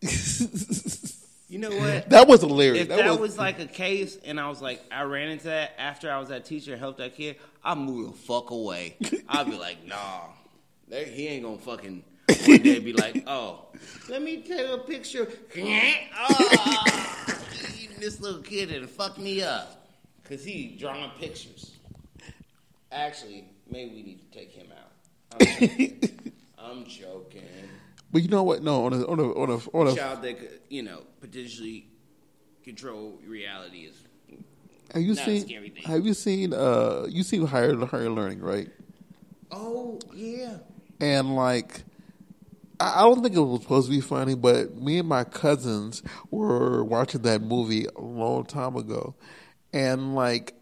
You 1.58 1.68
know 1.68 1.76
what? 1.76 2.08
that 2.10 2.28
was 2.28 2.42
hilarious. 2.42 2.82
If 2.82 2.88
that, 2.96 3.18
was, 3.18 3.36
like 3.36 3.58
a 3.58 3.66
case 3.66 4.16
and 4.24 4.38
I 4.38 4.48
was 4.48 4.62
like, 4.62 4.80
I 4.92 5.02
ran 5.02 5.28
into 5.28 5.46
that 5.46 5.72
after 5.76 6.08
I 6.08 6.20
was 6.20 6.28
that 6.28 6.44
teacher 6.44 6.76
helped 6.76 6.98
that 6.98 7.16
kid, 7.16 7.34
I'd 7.64 7.78
move 7.78 8.12
the 8.12 8.16
fuck 8.16 8.50
away. 8.50 8.96
I'd 9.28 9.50
be 9.50 9.58
like, 9.58 9.84
nah, 9.84 10.26
that- 10.86 11.08
he 11.08 11.26
ain't 11.26 11.42
gonna 11.42 11.58
fucking 11.58 12.04
one 12.46 12.58
day 12.58 12.78
be 12.78 12.92
like, 12.92 13.24
oh, 13.26 13.66
let 14.08 14.22
me 14.22 14.42
take 14.42 14.68
a 14.68 14.78
picture. 14.78 15.28
oh, 16.16 17.34
this 17.98 18.20
little 18.20 18.42
kid 18.42 18.70
and 18.70 18.88
fuck 18.88 19.18
me 19.18 19.42
up 19.42 19.88
because 20.22 20.44
he 20.44 20.76
drawing 20.78 21.10
pictures. 21.18 21.72
Actually, 22.92 23.46
maybe 23.68 23.96
we 23.96 24.02
need 24.04 24.32
to 24.32 24.38
take 24.38 24.52
him 24.52 24.68
out. 24.70 24.92
I'm 25.40 25.48
joking. 25.58 26.32
I'm 26.56 26.84
joking. 26.84 27.42
But 28.10 28.22
you 28.22 28.28
know 28.28 28.42
what? 28.42 28.62
No, 28.62 28.86
on 28.86 28.92
a 28.92 29.06
on 29.06 29.18
a 29.18 29.32
on 29.32 29.50
a 29.50 29.76
on 29.76 29.86
a. 29.88 29.94
Child 29.94 30.22
that 30.22 30.38
could, 30.38 30.60
you 30.68 30.82
know, 30.82 31.02
potentially 31.20 31.86
control 32.64 33.18
reality 33.26 33.86
is 33.86 33.94
Have 34.92 35.02
you 35.02 35.14
seen? 35.14 35.46
scary 35.46 35.70
thing. 35.70 35.82
Have 35.84 36.04
you 36.06 36.14
seen? 36.14 36.52
Uh, 36.52 37.06
you 37.08 37.22
seen 37.22 37.46
higher 37.46 37.74
higher 37.86 38.10
learning, 38.10 38.40
right? 38.40 38.68
Oh 39.50 39.98
yeah. 40.14 40.58
and 41.00 41.34
like 41.34 41.82
I 42.80 43.00
I 43.00 43.02
don't 43.02 43.22
think 43.22 43.34
it 43.34 43.40
was 43.40 43.62
supposed 43.62 43.88
to 43.88 43.94
be 43.94 44.00
funny, 44.00 44.34
but 44.34 44.76
me 44.76 44.98
and 44.98 45.08
my 45.08 45.24
cousins 45.24 46.02
were 46.30 46.84
watching 46.84 47.22
that 47.22 47.42
movie 47.42 47.86
a 47.96 48.00
long 48.00 48.44
time 48.44 48.76
ago, 48.76 49.14
and 49.72 50.14
like 50.14 50.54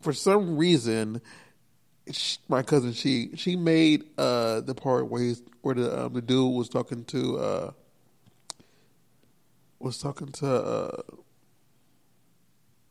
for 0.00 0.12
some 0.12 0.56
reason, 0.56 1.20
sh 2.12 2.38
my 2.48 2.62
cousin 2.62 2.92
she 2.92 3.30
she 3.36 3.56
made 3.56 4.04
uh 4.18 4.60
the 4.60 4.74
part 4.74 5.08
where 5.08 5.22
he's 5.22 5.42
where 5.62 5.74
the 5.74 6.06
um, 6.06 6.12
the 6.12 6.22
dude 6.22 6.54
was 6.54 6.68
talking 6.68 7.04
to 7.04 7.38
uh 7.38 7.70
was 9.78 9.98
talking 9.98 10.28
to 10.28 10.46
uh 10.46 11.02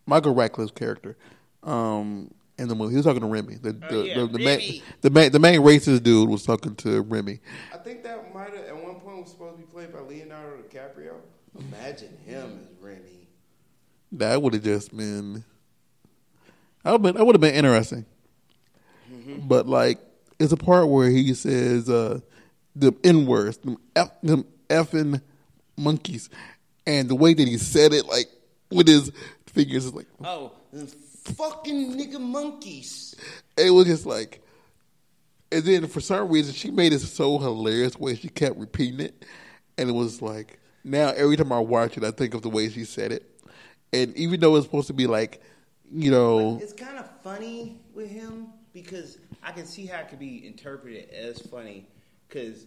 Michael 0.05 0.34
Radcliffe's 0.34 0.71
character 0.71 1.17
um 1.63 2.32
in 2.58 2.67
the 2.67 2.75
movie. 2.75 2.91
He 2.91 2.97
was 2.97 3.05
talking 3.05 3.21
to 3.21 3.27
Remy. 3.27 3.55
The 3.55 3.71
the, 3.71 3.88
Oh, 3.89 4.03
yeah, 4.03 4.15
the, 4.19 4.27
the, 4.27 4.39
main, 4.39 4.60
Remy. 4.60 4.84
the 5.01 5.10
main 5.10 5.32
the 5.32 5.39
main 5.39 5.62
racist 5.62 6.03
dude 6.03 6.29
was 6.29 6.43
talking 6.45 6.75
to 6.77 7.01
Remy. 7.01 7.39
I 7.73 7.77
think 7.77 8.03
that 8.03 8.34
might 8.34 8.53
have 8.53 8.65
at 8.65 8.75
one 8.84 8.95
point 8.95 9.21
was 9.21 9.32
supposed 9.32 9.55
to 9.55 9.62
be 9.62 9.71
played 9.71 9.93
by 9.93 9.99
Leonardo 9.99 10.58
DiCaprio. 10.63 11.13
Imagine 11.58 12.17
him 12.25 12.60
as 12.69 12.84
Remy. 12.84 13.27
That 14.12 14.41
would 14.41 14.53
have 14.53 14.63
just 14.63 14.95
been. 14.95 15.43
I 16.84 16.95
would 16.95 17.15
that 17.15 17.25
would 17.25 17.36
have 17.36 17.41
been 17.41 17.55
interesting. 17.55 18.05
But 19.38 19.68
like, 19.68 20.00
it's 20.39 20.52
a 20.54 20.58
part 20.58 20.88
where 20.88 21.10
he 21.10 21.34
says 21.34 21.89
uh, 21.89 22.20
the 22.76 22.94
n 23.04 23.26
words, 23.26 23.58
them 23.58 23.78
f 23.96 24.10
them 24.22 24.46
effing 24.70 25.22
monkeys, 25.78 26.30
and 26.88 27.10
the 27.10 27.15
way 27.15 27.34
that 27.34 27.48
he 27.48 27.58
said 27.58 27.94
it, 27.94 28.06
like 28.06 28.28
with 28.72 28.88
his 28.88 29.12
fingers, 29.48 29.86
is 29.86 29.94
like 29.94 30.08
Oh, 30.24 30.52
the 30.72 30.86
fucking 30.88 31.94
nigga 31.98 32.20
monkeys. 32.20 33.15
it 33.58 33.72
was 33.72 33.86
just 33.88 34.06
like. 34.06 34.42
And 35.52 35.63
then 35.63 35.88
for 35.88 36.00
some 36.00 36.30
reason, 36.30 36.54
she 36.54 36.70
made 36.70 36.94
it 36.94 37.00
so 37.00 37.39
hilarious 37.39 37.94
the 37.96 38.04
way 38.04 38.15
she 38.15 38.30
kept 38.30 38.56
repeating 38.58 39.00
it, 39.00 39.26
and 39.80 39.89
it 39.89 39.94
was 39.94 40.22
like 40.22 40.60
now 40.84 41.10
every 41.10 41.36
time 41.38 41.52
I 41.52 41.60
watch 41.60 41.98
it, 41.98 42.04
I 42.04 42.12
think 42.12 42.36
of 42.36 42.44
the 42.44 42.50
way 42.50 42.70
she 42.70 42.86
said 42.86 43.12
it, 43.12 43.24
and 43.92 44.15
even 44.15 44.39
though 44.39 44.56
it's 44.58 44.65
supposed 44.68 44.88
to 44.88 44.94
be 44.94 45.08
like, 45.08 45.42
you 45.92 46.12
know, 46.12 46.60
It's 46.62 46.74
kind 46.74 47.00
of 47.00 47.10
funny 47.24 47.80
with 47.96 48.12
him 48.12 48.50
because 48.73 49.17
I 49.43 49.51
can 49.51 49.65
see 49.65 49.86
how 49.86 49.99
it 49.99 50.10
could 50.10 50.19
be 50.19 50.45
interpreted 50.45 51.10
as 51.10 51.39
funny 51.39 51.88
because 52.27 52.65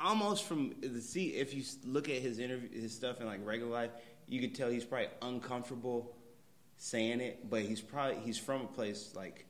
almost 0.00 0.44
from 0.44 0.74
the 0.80 1.00
see 1.00 1.28
if 1.30 1.54
you 1.54 1.62
look 1.84 2.08
at 2.08 2.16
his 2.16 2.38
interview 2.38 2.68
his 2.80 2.92
stuff 2.92 3.20
in 3.20 3.26
like 3.26 3.40
regular 3.44 3.72
life 3.72 3.90
you 4.26 4.40
could 4.40 4.54
tell 4.54 4.68
he's 4.68 4.84
probably 4.84 5.08
uncomfortable 5.22 6.14
saying 6.76 7.20
it 7.20 7.48
but 7.48 7.62
he's 7.62 7.80
probably 7.80 8.16
he's 8.24 8.36
from 8.36 8.62
a 8.62 8.66
place 8.66 9.12
like 9.14 9.46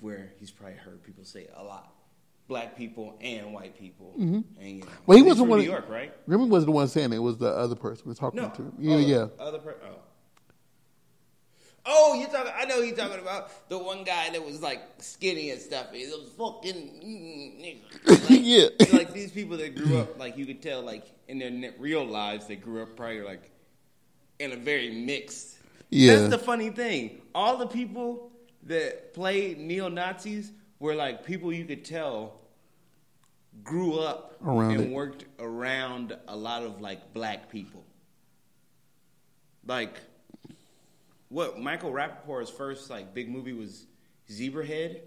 where 0.00 0.32
he's 0.38 0.50
probably 0.50 0.76
heard 0.76 1.02
people 1.02 1.24
say 1.24 1.48
a 1.56 1.62
lot. 1.62 1.92
Black 2.46 2.76
people 2.76 3.18
and 3.20 3.52
white 3.52 3.78
people. 3.78 4.14
Mm-hmm. 4.18 4.60
And 4.60 4.68
you 4.76 4.80
know. 4.80 4.88
Well, 5.06 5.18
he 5.18 5.22
wasn't 5.22 5.48
one 5.50 5.58
New 5.58 5.66
York 5.66 5.88
right? 5.88 6.12
Remy 6.26 6.46
wasn't 6.46 6.68
the 6.68 6.72
one 6.72 6.88
saying 6.88 7.12
it; 7.12 7.16
it 7.16 7.18
was 7.18 7.36
the 7.36 7.50
other 7.50 7.74
person 7.74 8.04
we 8.06 8.10
was 8.10 8.18
talking 8.18 8.40
no. 8.40 8.48
to. 8.48 8.72
Yeah, 8.78 8.94
other, 8.94 9.02
yeah. 9.02 9.26
other 9.38 9.58
per- 9.58 9.76
oh 9.84 9.98
Oh, 11.90 12.14
you're 12.14 12.28
talking. 12.28 12.52
I 12.54 12.64
know 12.66 12.80
you're 12.80 12.94
talking 12.96 13.18
about 13.20 13.68
the 13.70 13.78
one 13.78 14.04
guy 14.04 14.28
that 14.30 14.44
was 14.44 14.60
like 14.60 14.80
skinny 14.98 15.50
and 15.50 15.60
stuff. 15.60 15.86
He 15.92 16.06
was 16.06 16.30
fucking. 16.36 17.80
Like, 18.06 18.28
Yeah. 18.28 18.66
like 18.92 19.12
these 19.12 19.30
people 19.32 19.56
that 19.56 19.74
grew 19.74 19.98
up, 19.98 20.18
like 20.18 20.36
you 20.36 20.44
could 20.46 20.60
tell, 20.62 20.82
like 20.82 21.04
in 21.28 21.38
their 21.38 21.72
real 21.78 22.04
lives, 22.04 22.46
they 22.46 22.56
grew 22.56 22.82
up 22.82 22.96
probably 22.96 23.22
like 23.22 23.50
in 24.38 24.52
a 24.52 24.56
very 24.56 24.90
mixed. 24.90 25.56
Yeah. 25.90 26.16
That's 26.16 26.30
the 26.30 26.38
funny 26.38 26.70
thing. 26.70 27.22
All 27.34 27.56
the 27.56 27.66
people 27.66 28.30
that 28.64 29.14
played 29.14 29.58
neo 29.58 29.88
Nazis 29.88 30.52
were 30.78 30.94
like 30.94 31.24
people 31.24 31.52
you 31.52 31.64
could 31.64 31.84
tell 31.84 32.40
grew 33.64 33.98
up 33.98 34.36
Around 34.44 34.70
and 34.72 34.80
it. 34.82 34.90
worked 34.90 35.24
around 35.38 36.16
a 36.28 36.36
lot 36.36 36.62
of 36.62 36.80
like 36.80 37.12
black 37.14 37.50
people. 37.50 37.84
Like 39.66 39.98
what 41.28 41.58
Michael 41.58 41.90
Rapaport's 41.92 42.50
first 42.50 42.90
like 42.90 43.14
big 43.14 43.28
movie 43.28 43.52
was 43.52 43.86
Zebrahead, 44.30 45.00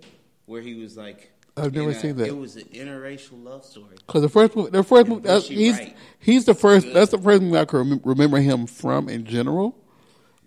where 0.45 0.61
he 0.61 0.75
was 0.75 0.97
like 0.97 1.31
I've 1.57 1.73
never 1.73 1.89
a- 1.89 1.93
seen 1.93 2.15
that. 2.17 2.27
It 2.27 2.37
was 2.37 2.55
an 2.55 2.63
interracial 2.73 3.43
love 3.43 3.65
story. 3.65 3.95
Because 4.07 4.21
the 4.21 4.29
first 4.29 4.55
movie, 4.55 4.69
the 4.71 4.83
first 4.83 5.07
movie, 5.07 5.21
that's, 5.27 5.45
uh, 5.45 5.53
he's 5.53 5.77
Wright. 5.77 5.97
he's 6.19 6.45
the 6.45 6.53
first. 6.53 6.85
Good. 6.85 6.95
That's 6.95 7.11
the 7.11 7.17
first 7.17 7.41
movie 7.41 7.57
I 7.57 7.65
can 7.65 7.79
remem- 7.83 8.01
remember 8.05 8.37
him 8.39 8.67
from 8.67 9.09
in 9.09 9.25
general. 9.25 9.77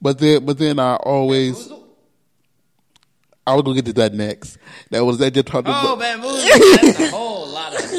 But 0.01 0.19
then, 0.19 0.45
but 0.45 0.59
then 0.59 0.79
I 0.79 0.97
always 0.97 1.71
I 3.47 3.55
was 3.55 3.63
gonna 3.63 3.75
get 3.77 3.87
to 3.87 3.93
that 3.95 4.15
next. 4.15 4.59
That 4.91 5.05
was 5.05 5.19
that 5.19 5.35
just 5.35 5.47
talked 5.47 5.69
Oh, 5.71 5.95
about. 5.95 5.99
bamboozle! 5.99 6.37
That's 6.83 7.01
a 7.01 7.09
whole 7.11 7.49
lot 7.49 7.75
of 7.75 7.91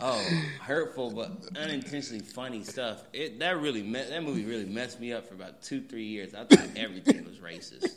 oh 0.00 0.42
hurtful 0.70 1.10
but 1.10 1.32
unintentionally 1.56 2.22
funny 2.22 2.62
stuff. 2.62 3.02
It 3.12 3.40
that 3.40 3.60
really 3.60 3.82
me- 3.82 4.04
that 4.08 4.22
movie 4.22 4.44
really 4.44 4.66
messed 4.66 5.00
me 5.00 5.12
up 5.12 5.26
for 5.26 5.34
about 5.34 5.62
two 5.62 5.82
three 5.82 6.04
years. 6.04 6.32
I 6.32 6.44
thought 6.44 6.68
everything 6.76 7.24
was 7.24 7.38
racist. 7.38 7.94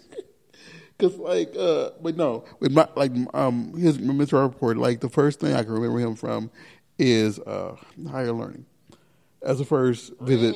Cause 0.97 1.15
like, 1.17 1.53
uh, 1.57 1.91
but 2.01 2.17
no, 2.17 2.45
with 2.59 2.71
my 2.71 2.88
like, 2.95 3.12
um, 3.33 3.73
his 3.73 3.99
Mr. 3.99 4.41
Report, 4.41 4.77
like 4.77 5.01
the 5.01 5.09
first 5.09 5.39
thing 5.39 5.53
I 5.53 5.62
can 5.62 5.71
remember 5.73 5.99
him 5.99 6.15
from 6.15 6.49
is 6.97 7.39
uh, 7.39 7.75
higher 8.09 8.31
learning. 8.31 8.65
As 9.41 9.59
the 9.59 9.65
first 9.65 10.13
vivid, 10.21 10.55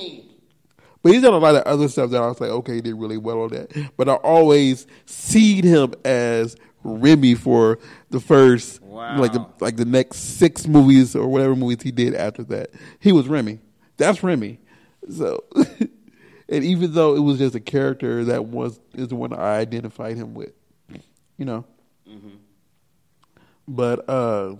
but 1.04 1.12
he's 1.12 1.22
done 1.22 1.34
a 1.34 1.38
lot 1.38 1.56
of 1.56 1.64
other 1.64 1.88
stuff 1.90 2.10
that 2.12 2.22
I 2.22 2.28
was 2.28 2.40
like, 2.40 2.50
okay, 2.50 2.76
he 2.76 2.82
did 2.82 2.96
really 2.96 3.18
well 3.18 3.42
on 3.42 3.50
that. 3.50 3.92
But 3.98 4.08
I 4.08 4.14
always 4.16 4.88
seed 5.06 5.66
him 5.66 5.94
as 6.06 6.56
Remy 6.88 7.36
for 7.36 7.78
the 8.10 8.20
first, 8.20 8.82
Wow. 8.82 9.20
like 9.20 9.34
the 9.34 9.46
like 9.60 9.76
the 9.76 9.86
next 9.86 10.18
six 10.38 10.68
movies 10.68 11.16
or 11.16 11.28
whatever 11.28 11.56
movies 11.56 11.84
he 11.84 11.92
did 11.92 12.16
after 12.16 12.44
that. 12.46 12.72
He 13.00 13.12
was 13.12 13.28
Remy. 13.28 13.60
That's 13.98 14.24
Remy. 14.24 14.60
So, 15.12 15.44
and 16.50 16.64
even 16.64 16.94
though 16.94 17.16
it 17.16 17.20
was 17.20 17.38
just 17.38 17.56
a 17.56 17.60
character 17.60 18.24
that 18.26 18.46
was 18.46 18.80
is 18.94 19.10
the 19.10 19.16
one 19.16 19.34
I 19.34 19.58
identified 19.58 20.18
him 20.18 20.34
with, 20.34 20.54
you 21.38 21.46
know. 21.46 21.66
But 23.68 24.08
uh, 24.10 24.56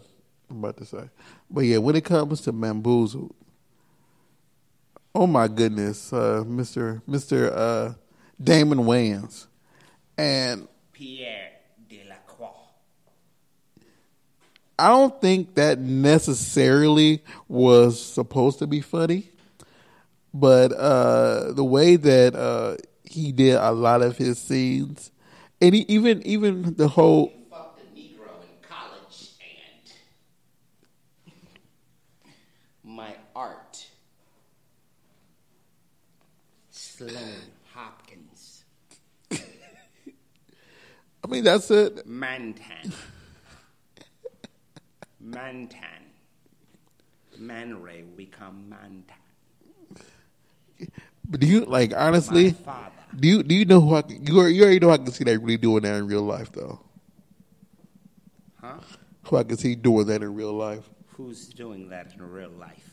I'm 0.50 0.58
about 0.60 0.78
to 0.78 0.86
say, 0.86 1.10
but 1.50 1.62
yeah, 1.62 1.78
when 1.78 1.96
it 1.96 2.04
comes 2.04 2.42
to 2.42 2.52
Bamboozled, 2.52 3.34
oh 5.16 5.28
my 5.28 5.48
goodness, 5.48 6.12
uh, 6.12 6.44
Mister 6.46 7.02
Mister 7.08 7.54
uh, 7.54 7.94
Damon 8.42 8.80
Wayans, 8.80 9.48
and 10.18 10.68
Pierre 10.92 11.52
I 14.80 14.90
don't 14.90 15.20
think 15.20 15.56
that 15.56 15.80
necessarily 15.80 17.24
was 17.48 18.00
supposed 18.00 18.60
to 18.60 18.68
be 18.68 18.82
funny, 18.82 19.32
but 20.34 20.72
uh, 20.72 21.52
the 21.54 21.64
way 21.64 21.96
that 21.96 22.36
uh, 22.36 22.78
he 23.04 23.32
did 23.32 23.56
a 23.56 23.72
lot 23.72 24.04
of 24.04 24.18
his 24.18 24.38
scenes, 24.38 25.12
and 25.60 25.74
he, 25.74 25.82
even 25.88 26.22
even 26.28 26.76
the 26.76 26.88
whole 26.88 27.34
Fucked 27.50 27.80
a 27.80 27.86
Negro 27.98 28.30
in 28.44 28.70
college 28.70 29.32
and 29.42 29.92
my 32.84 33.16
art. 33.36 33.88
Sloan 36.70 37.14
Hopkins. 37.74 38.64
I 39.32 39.38
mean 41.28 41.44
that's 41.44 41.72
it. 41.72 42.06
Mantan. 42.06 42.94
Mantan. 45.28 45.80
Man 47.38 47.82
Ray 47.82 48.02
become 48.02 48.70
Mantan. 48.70 49.04
But 51.30 51.40
do 51.42 51.48
you 51.48 51.66
like 51.66 51.94
honestly? 51.96 52.46
My 52.46 52.52
father. 52.52 52.92
Do 53.16 53.28
you 53.28 53.44
do 53.44 53.56
you 53.56 53.66
know 53.66 53.82
who 53.82 53.96
I 53.96 54.02
can, 54.04 54.26
you 54.26 54.38
already, 54.38 54.56
you 54.56 54.64
already 54.64 54.80
know 54.80 54.92
I 54.92 54.98
can 54.98 55.12
see 55.12 55.24
that 55.26 55.40
really 55.40 55.58
doing 55.58 55.84
that 55.84 55.96
in 55.96 56.08
real 56.08 56.22
life 56.22 56.52
though? 56.52 56.80
Huh? 58.62 58.78
Who 59.24 59.38
I 59.38 59.44
can 59.44 59.58
see 59.58 59.76
doing 59.76 60.08
that 60.08 60.22
in 60.22 60.34
real 60.34 60.54
life? 60.54 60.90
Who's 61.16 61.48
doing 61.48 61.90
that 61.90 62.14
in 62.14 62.22
real 62.22 62.50
life? 62.50 62.90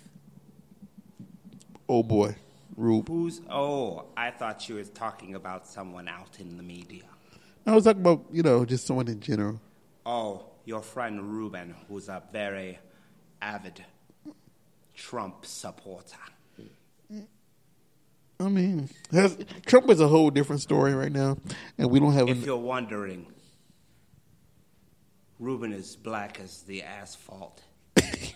Oh 1.88 2.02
boy, 2.02 2.34
Rube. 2.76 3.08
Who's. 3.08 3.40
Oh, 3.48 4.06
I 4.16 4.30
thought 4.30 4.68
you 4.68 4.76
were 4.76 4.84
talking 4.84 5.34
about 5.34 5.66
someone 5.68 6.08
out 6.08 6.40
in 6.40 6.56
the 6.56 6.62
media. 6.62 7.04
I 7.66 7.74
was 7.74 7.84
talking 7.84 8.00
about 8.00 8.24
you 8.32 8.42
know 8.42 8.64
just 8.64 8.86
someone 8.86 9.08
in 9.08 9.20
general. 9.20 9.60
Oh, 10.04 10.46
your 10.64 10.82
friend 10.82 11.22
Ruben, 11.22 11.74
who's 11.88 12.08
a 12.08 12.22
very 12.32 12.78
avid 13.40 13.84
Trump 14.94 15.44
supporter. 15.44 16.16
I 18.40 18.48
mean, 18.48 18.88
has, 19.12 19.38
Trump 19.64 19.88
is 19.90 20.00
a 20.00 20.08
whole 20.08 20.28
different 20.28 20.60
story 20.60 20.92
right 20.92 21.12
now, 21.12 21.38
and 21.78 21.88
we 21.88 22.00
don't 22.00 22.12
have. 22.12 22.28
If 22.28 22.38
An, 22.38 22.44
you're 22.44 22.56
wondering, 22.56 23.26
Ruben 25.38 25.72
is 25.72 25.94
black 25.94 26.40
as 26.40 26.62
the 26.62 26.82
asphalt. 26.82 27.62
it 27.96 28.34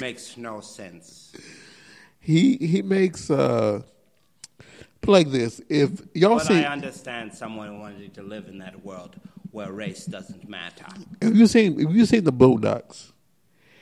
makes 0.00 0.36
no 0.36 0.60
sense. 0.60 1.34
he 2.20 2.56
he 2.56 2.82
makes 2.82 3.30
uh 3.30 3.82
like 5.06 5.30
this. 5.30 5.60
If 5.68 6.00
y'all 6.14 6.36
But 6.36 6.46
see, 6.46 6.64
I 6.64 6.72
understand 6.72 7.34
someone 7.34 7.80
wanting 7.80 8.12
to 8.12 8.22
live 8.22 8.46
in 8.46 8.58
that 8.58 8.84
world 8.84 9.16
where 9.52 9.70
race 9.72 10.06
doesn't 10.06 10.48
matter. 10.48 10.86
if 11.20 11.34
you 11.36 11.46
seen 11.46 11.78
if 11.80 11.90
you 11.94 12.04
seen 12.06 12.24
the 12.24 12.32
Boondocks, 12.32 13.12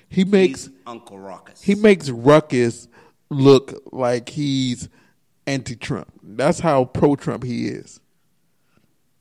he 0.08 0.24
makes 0.24 0.66
He's 0.66 0.74
Uncle 0.86 1.18
Ruckus. 1.18 1.62
he 1.62 1.74
makes 1.74 2.10
Ruckus 2.10 2.88
look 3.30 3.80
like 3.92 4.28
he's 4.28 4.88
anti-Trump. 5.46 6.12
That's 6.22 6.60
how 6.60 6.84
pro-Trump 6.84 7.44
he 7.44 7.68
is. 7.68 8.00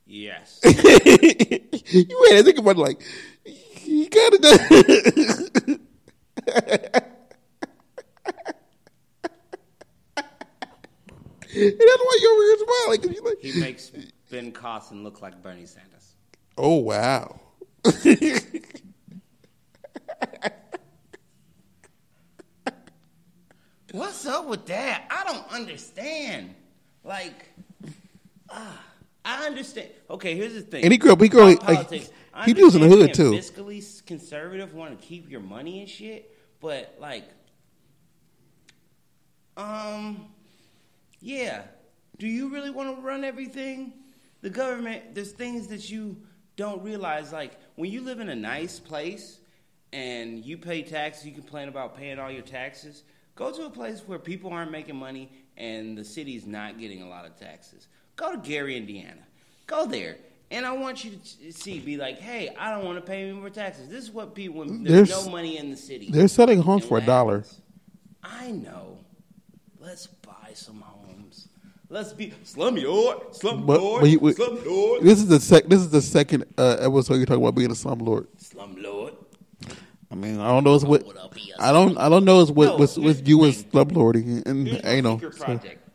yes. 0.06 0.60
you 0.66 0.72
wait, 0.72 2.38
I 2.38 2.42
think 2.44 2.58
about 2.58 2.78
it 2.78 2.80
like 2.80 3.02
he 3.46 4.08
kind 4.08 4.34
of 4.34 4.42
does. 4.42 5.50
And 11.52 11.80
that's 11.80 12.04
why 12.04 12.18
you're 12.22 12.32
over 12.34 12.44
here 12.44 12.58
smiling. 12.58 13.24
like, 13.26 13.40
He 13.42 13.60
makes 13.60 13.92
Ben 14.30 14.52
Carson 14.52 15.04
look 15.04 15.22
like 15.22 15.42
Bernie 15.42 15.66
Sanders. 15.66 15.99
Oh 16.60 16.76
wow. 16.76 17.40
What's 23.92 24.26
up 24.28 24.46
with 24.48 24.66
that? 24.68 25.06
I 25.10 25.24
don't 25.24 25.52
understand. 25.52 26.54
Like, 27.04 27.50
ah, 28.50 28.84
I 29.26 29.48
understand. 29.48 29.90
Okay, 30.10 30.36
here's 30.36 30.54
the 30.54 30.62
thing. 30.62 30.84
And 30.84 30.92
he 30.92 30.98
grew 30.98 31.12
up- 31.14 31.22
he 31.22 31.30
grew 31.30 31.54
up, 31.54 31.68
like, 31.68 31.90
he 32.46 32.54
was 32.54 32.76
in 32.76 32.82
the 32.82 32.88
hood, 32.88 33.14
too. 33.14 33.32
Fiscally 33.32 34.06
conservative, 34.06 34.74
want 34.74 35.00
to 35.00 35.06
keep 35.08 35.30
your 35.30 35.42
money 35.42 35.80
and 35.80 35.90
shit, 35.90 36.38
but 36.60 36.96
like, 37.00 37.26
um, 39.58 40.28
yeah. 41.20 41.64
Do 42.18 42.28
you 42.28 42.50
really 42.50 42.70
want 42.70 42.96
to 42.96 43.02
run 43.02 43.24
everything? 43.24 43.94
The 44.42 44.50
government, 44.50 45.16
there's 45.16 45.32
things 45.32 45.68
that 45.68 45.90
you 45.90 46.18
don't 46.60 46.84
realize. 46.84 47.32
Like 47.32 47.58
when 47.76 47.90
you 47.90 48.02
live 48.02 48.20
in 48.20 48.30
a 48.30 48.36
nice 48.36 48.80
place 48.80 49.40
and 49.94 50.44
you 50.46 50.58
pay 50.58 50.84
taxes, 50.84 51.26
you 51.26 51.32
complain 51.32 51.70
about 51.70 51.98
paying 51.98 52.20
all 52.20 52.30
your 52.30 52.44
taxes. 52.44 53.04
Go 53.36 53.52
to 53.52 53.66
a 53.66 53.70
place 53.70 54.04
where 54.06 54.20
people 54.20 54.52
aren't 54.52 54.70
making 54.72 54.98
money 54.98 55.32
and 55.58 55.98
the 55.98 56.04
city's 56.04 56.46
not 56.46 56.78
getting 56.78 57.02
a 57.02 57.08
lot 57.08 57.26
of 57.26 57.38
taxes. 57.40 57.88
Go 58.18 58.34
to 58.34 58.38
Gary, 58.38 58.76
Indiana. 58.76 59.22
Go 59.66 59.86
there. 59.86 60.18
And 60.52 60.66
I 60.66 60.74
want 60.74 61.06
you 61.06 61.12
to 61.12 61.54
see, 61.54 61.80
be 61.80 61.96
like, 61.96 62.20
hey, 62.20 62.54
I 62.58 62.72
don't 62.72 62.84
want 62.84 62.98
to 62.98 63.06
pay 63.06 63.22
any 63.24 63.34
more 63.34 63.52
taxes. 63.52 63.88
This 63.88 64.04
is 64.04 64.12
what 64.12 64.34
people, 64.36 64.60
when 64.60 64.84
there's, 64.84 65.10
There's- 65.10 65.26
no 65.26 65.32
money 65.32 65.58
in 65.58 65.70
the 65.70 65.78
city. 65.78 66.10
They're 66.12 66.28
selling 66.28 66.62
homes 66.62 66.84
for 66.86 66.98
a 66.98 67.02
dollar. 67.02 67.44
I 68.24 68.52
know. 68.52 68.98
Let's 69.80 70.08
buy 70.08 70.52
some 70.56 70.82
homes. 70.82 71.49
Let's 71.92 72.14
be 72.14 72.32
slumlord, 72.46 73.36
slumlord, 73.40 73.66
But, 73.66 74.00
but 74.02 74.10
you- 74.10 74.20
we- 74.20 74.34
slumlord, 74.34 75.02
this 75.02 75.20
is 75.20 75.28
the 75.28 75.40
sec. 75.40 75.66
This 75.66 75.80
is 75.80 75.90
the 75.90 76.02
second 76.04 76.46
uh, 76.58 76.78
episode 76.80 77.16
you're 77.16 77.26
talking 77.26 77.42
about 77.42 77.56
being 77.56 77.72
a 77.72 77.74
slumlord. 77.74 78.28
slumlord. 78.38 79.16
I 80.12 80.16
mean, 80.16 80.40
I 80.40 80.48
don't 80.50 80.64
know 80.64 80.76
it's 80.76 80.84
what 80.84 81.04
I 81.18 81.28
be 81.34 81.52
a 81.58 81.64
I 81.64 81.72
don't. 81.72 81.98
I 81.98 82.10
don't 82.10 82.26
know 82.26 82.42
it's 82.42 82.52
what 82.52 82.66
No, 82.66 82.78
what's 82.78 82.98
with 82.98 83.28
you 83.28 83.44
and 83.44 83.56
thing. 83.56 83.72
slumlording 83.72 84.46
and 84.46 84.68
Here's 84.68 84.84
my 84.84 84.90
anal. 84.90 85.18
secret 85.18 85.36
So, 85.36 85.46
project. 85.46 85.90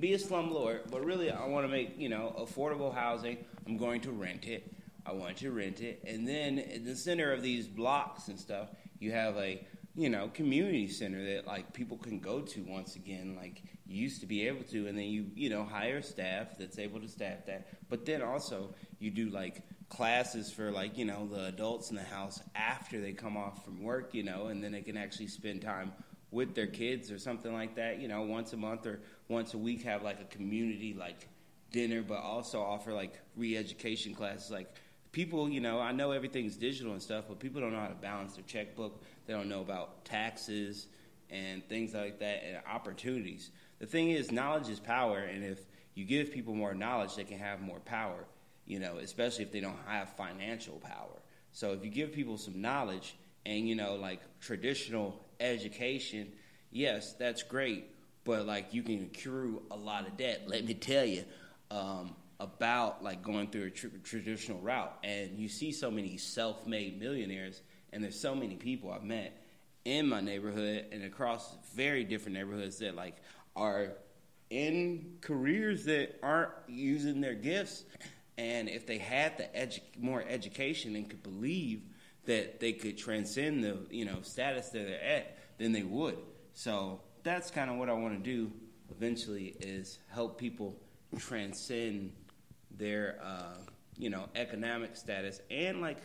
Be 0.00 0.14
a 0.14 0.18
slumlord, 0.18 0.90
but 0.90 1.04
really, 1.04 1.30
I 1.30 1.46
want 1.46 1.64
to 1.64 1.68
make 1.68 1.98
you 1.98 2.08
know 2.08 2.34
affordable 2.38 2.92
housing. 2.94 3.38
I'm 3.66 3.76
going 3.76 4.00
to 4.02 4.10
rent 4.12 4.46
it. 4.46 4.72
I 5.04 5.12
want 5.12 5.36
to 5.38 5.52
rent 5.52 5.80
it, 5.80 6.02
and 6.06 6.26
then 6.26 6.58
in 6.58 6.84
the 6.84 6.96
center 6.96 7.32
of 7.32 7.40
these 7.42 7.68
blocks 7.68 8.26
and 8.28 8.38
stuff, 8.38 8.68
you 8.98 9.12
have 9.12 9.36
a 9.36 9.64
you 9.96 10.10
know 10.10 10.28
community 10.28 10.88
center 10.88 11.24
that 11.34 11.46
like 11.46 11.72
people 11.72 11.96
can 11.96 12.20
go 12.20 12.40
to 12.40 12.62
once 12.62 12.96
again, 12.96 13.36
like 13.36 13.62
you 13.86 14.02
used 14.02 14.20
to 14.20 14.26
be 14.26 14.46
able 14.46 14.62
to, 14.64 14.86
and 14.86 14.96
then 14.96 15.06
you 15.06 15.26
you 15.34 15.48
know 15.48 15.64
hire 15.64 16.02
staff 16.02 16.58
that's 16.58 16.78
able 16.78 17.00
to 17.00 17.08
staff 17.08 17.46
that. 17.46 17.68
But 17.88 18.04
then 18.04 18.22
also 18.22 18.74
you 18.98 19.10
do 19.10 19.30
like 19.30 19.62
classes 19.88 20.50
for 20.52 20.70
like 20.70 20.98
you 20.98 21.04
know 21.04 21.26
the 21.26 21.46
adults 21.46 21.90
in 21.90 21.96
the 21.96 22.02
house 22.02 22.42
after 22.54 23.00
they 23.00 23.12
come 23.12 23.36
off 23.36 23.64
from 23.64 23.82
work, 23.82 24.14
you 24.14 24.22
know, 24.22 24.48
and 24.48 24.62
then 24.62 24.72
they 24.72 24.82
can 24.82 24.96
actually 24.96 25.28
spend 25.28 25.62
time 25.62 25.92
with 26.30 26.54
their 26.54 26.66
kids 26.66 27.10
or 27.10 27.18
something 27.18 27.52
like 27.52 27.76
that, 27.76 28.00
you 28.00 28.08
know, 28.08 28.22
once 28.22 28.52
a 28.52 28.56
month 28.56 28.86
or 28.86 29.00
once 29.28 29.54
a 29.54 29.58
week 29.58 29.82
have 29.82 30.02
like 30.02 30.20
a 30.20 30.24
community 30.24 30.92
like 30.92 31.28
dinner, 31.70 32.02
but 32.02 32.18
also 32.18 32.60
offer 32.60 32.92
like 32.92 33.14
re-education 33.36 34.14
classes. 34.14 34.50
Like 34.50 34.74
people, 35.12 35.48
you 35.48 35.60
know, 35.60 35.80
I 35.80 35.92
know 35.92 36.10
everything's 36.10 36.56
digital 36.56 36.92
and 36.92 37.02
stuff, 37.02 37.24
but 37.28 37.38
people 37.38 37.60
don't 37.60 37.72
know 37.72 37.80
how 37.80 37.88
to 37.88 37.94
balance 37.94 38.34
their 38.34 38.44
checkbook. 38.44 39.02
They 39.26 39.32
don't 39.32 39.48
know 39.48 39.60
about 39.60 40.04
taxes 40.04 40.86
and 41.30 41.66
things 41.68 41.94
like 41.94 42.20
that 42.20 42.44
and 42.44 42.58
opportunities. 42.70 43.50
The 43.78 43.86
thing 43.86 44.10
is, 44.10 44.30
knowledge 44.30 44.68
is 44.68 44.80
power, 44.80 45.18
and 45.18 45.44
if 45.44 45.60
you 45.94 46.04
give 46.04 46.32
people 46.32 46.54
more 46.54 46.74
knowledge, 46.74 47.16
they 47.16 47.24
can 47.24 47.38
have 47.38 47.60
more 47.60 47.80
power. 47.80 48.24
You 48.66 48.80
know, 48.80 48.96
especially 48.96 49.44
if 49.44 49.52
they 49.52 49.60
don't 49.60 49.78
have 49.86 50.16
financial 50.16 50.74
power. 50.74 51.22
So 51.52 51.72
if 51.72 51.84
you 51.84 51.90
give 51.90 52.12
people 52.12 52.36
some 52.36 52.60
knowledge 52.60 53.16
and 53.44 53.68
you 53.68 53.74
know, 53.76 53.94
like 53.94 54.20
traditional 54.40 55.24
education, 55.40 56.32
yes, 56.70 57.14
that's 57.14 57.42
great, 57.42 57.86
but 58.24 58.44
like 58.44 58.74
you 58.74 58.82
can 58.82 59.04
accrue 59.04 59.62
a 59.70 59.76
lot 59.76 60.06
of 60.06 60.16
debt. 60.16 60.42
Let 60.46 60.64
me 60.64 60.74
tell 60.74 61.04
you 61.04 61.24
um, 61.70 62.14
about 62.40 63.02
like 63.02 63.22
going 63.22 63.48
through 63.48 63.66
a 63.66 63.70
tr- 63.70 63.86
traditional 64.02 64.58
route, 64.58 64.96
and 65.04 65.38
you 65.38 65.48
see 65.48 65.72
so 65.72 65.90
many 65.90 66.16
self-made 66.16 67.00
millionaires, 67.00 67.62
and 67.96 68.04
there's 68.04 68.20
so 68.20 68.34
many 68.34 68.56
people 68.56 68.92
I've 68.92 69.04
met 69.04 69.42
in 69.86 70.06
my 70.06 70.20
neighborhood 70.20 70.84
and 70.92 71.02
across 71.02 71.56
very 71.74 72.04
different 72.04 72.36
neighborhoods 72.36 72.76
that 72.80 72.94
like 72.94 73.16
are 73.56 73.94
in 74.50 75.16
careers 75.22 75.86
that 75.86 76.18
aren't 76.22 76.52
using 76.68 77.22
their 77.22 77.32
gifts. 77.32 77.84
And 78.36 78.68
if 78.68 78.86
they 78.86 78.98
had 78.98 79.38
the 79.38 79.44
edu- 79.44 79.80
more 79.98 80.22
education 80.28 80.94
and 80.94 81.08
could 81.08 81.22
believe 81.22 81.84
that 82.26 82.60
they 82.60 82.74
could 82.74 82.98
transcend 82.98 83.64
the 83.64 83.78
you 83.88 84.04
know 84.04 84.18
status 84.20 84.68
that 84.68 84.86
they're 84.86 85.02
at 85.02 85.38
then 85.56 85.72
they 85.72 85.82
would. 85.82 86.18
So 86.52 87.00
that's 87.22 87.50
kind 87.50 87.70
of 87.70 87.78
what 87.78 87.88
i 87.88 87.94
want 87.94 88.22
to 88.22 88.30
do 88.30 88.52
eventually 88.90 89.56
is 89.58 89.98
help 90.10 90.38
people 90.38 90.76
transcend 91.18 92.12
their 92.70 93.18
uh, 93.22 93.56
you 93.96 94.10
know 94.10 94.28
economic 94.36 94.96
status 94.96 95.40
and 95.50 95.80
like 95.80 95.98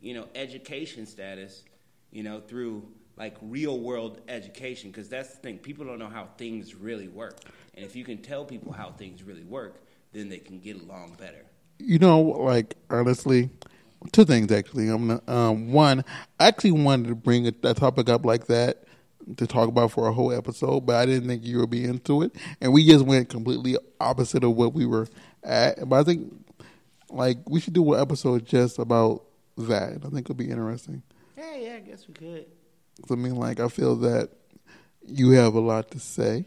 you 0.00 0.14
know 0.14 0.26
education 0.34 1.06
status 1.06 1.64
you 2.10 2.22
know 2.22 2.40
through 2.40 2.86
like 3.16 3.36
real 3.40 3.78
world 3.80 4.20
education 4.28 4.90
because 4.90 5.08
that's 5.08 5.30
the 5.30 5.36
thing 5.38 5.58
people 5.58 5.84
don't 5.84 5.98
know 5.98 6.08
how 6.08 6.28
things 6.36 6.74
really 6.74 7.08
work 7.08 7.40
and 7.74 7.84
if 7.84 7.96
you 7.96 8.04
can 8.04 8.18
tell 8.18 8.44
people 8.44 8.72
how 8.72 8.90
things 8.90 9.22
really 9.22 9.44
work 9.44 9.82
then 10.12 10.28
they 10.28 10.38
can 10.38 10.58
get 10.60 10.80
along 10.80 11.14
better 11.18 11.46
you 11.78 11.98
know, 11.98 12.20
like 12.20 12.74
honestly, 12.90 13.50
two 14.12 14.24
things 14.24 14.50
actually. 14.52 14.88
I'm 14.88 15.08
gonna, 15.08 15.22
um, 15.26 15.72
one. 15.72 16.04
I 16.40 16.46
actually 16.48 16.72
wanted 16.72 17.08
to 17.08 17.14
bring 17.14 17.46
a, 17.46 17.52
a 17.64 17.74
topic 17.74 18.08
up 18.08 18.24
like 18.24 18.46
that 18.46 18.84
to 19.36 19.46
talk 19.46 19.68
about 19.68 19.90
for 19.90 20.08
a 20.08 20.12
whole 20.12 20.32
episode, 20.32 20.86
but 20.86 20.96
I 20.96 21.06
didn't 21.06 21.28
think 21.28 21.44
you 21.44 21.58
would 21.58 21.70
be 21.70 21.84
into 21.84 22.22
it, 22.22 22.34
and 22.60 22.72
we 22.72 22.86
just 22.86 23.04
went 23.04 23.28
completely 23.28 23.76
opposite 24.00 24.44
of 24.44 24.56
what 24.56 24.72
we 24.72 24.86
were 24.86 25.08
at. 25.42 25.88
But 25.88 26.00
I 26.00 26.04
think 26.04 26.32
like 27.10 27.38
we 27.48 27.60
should 27.60 27.74
do 27.74 27.94
an 27.94 28.00
episode 28.00 28.46
just 28.46 28.78
about 28.78 29.24
that. 29.56 29.92
I 30.04 30.08
think 30.08 30.20
it'll 30.20 30.34
be 30.34 30.50
interesting. 30.50 31.02
Yeah, 31.36 31.56
yeah, 31.56 31.74
I 31.74 31.80
guess 31.80 32.06
we 32.08 32.14
could. 32.14 32.46
'Cause, 33.02 33.10
I 33.10 33.14
mean, 33.16 33.36
like 33.36 33.60
I 33.60 33.68
feel 33.68 33.96
that 33.96 34.30
you 35.06 35.30
have 35.32 35.54
a 35.54 35.60
lot 35.60 35.90
to 35.92 35.98
say. 36.00 36.46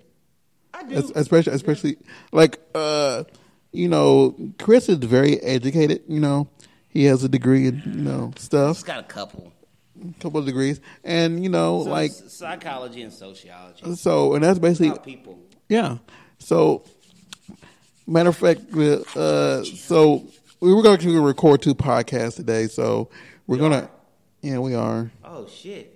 I 0.73 0.83
do. 0.83 0.95
Es- 0.95 1.11
especially 1.15 1.53
especially 1.53 1.97
like 2.31 2.59
uh 2.75 3.23
you 3.71 3.87
know 3.87 4.35
chris 4.59 4.87
is 4.89 4.97
very 4.97 5.39
educated 5.41 6.01
you 6.07 6.19
know 6.19 6.47
he 6.87 7.03
has 7.05 7.23
a 7.23 7.29
degree 7.29 7.67
in 7.67 7.81
you 7.85 8.01
know 8.01 8.31
Just 8.35 8.45
stuff 8.47 8.83
got 8.85 8.99
a 8.99 9.03
couple. 9.03 9.51
couple 10.19 10.39
of 10.39 10.45
degrees 10.45 10.79
and 11.03 11.43
you 11.43 11.49
know 11.49 11.83
So 11.83 11.89
like 11.89 12.11
psychology 12.11 13.01
and 13.01 13.11
sociology. 13.13 13.95
so 13.95 14.33
and 14.35 14.43
that's 14.43 14.59
basically 14.59 14.89
About 14.89 15.03
people. 15.03 15.39
yeah 15.67 15.97
so 16.39 16.83
matter 18.07 18.29
of 18.29 18.37
fact 18.37 18.61
uh 19.15 19.63
so 19.63 20.23
we 20.59 20.73
were 20.73 20.81
going 20.83 20.97
to 20.99 21.21
record 21.21 21.61
two 21.61 21.75
podcasts 21.75 22.35
today 22.35 22.67
so 22.67 23.09
we're 23.47 23.55
We 23.55 23.59
gonna 23.61 23.75
are? 23.77 23.91
yeah 24.41 24.59
we 24.59 24.75
are 24.75 25.11
Oh 25.23 25.47
shit. 25.47 25.95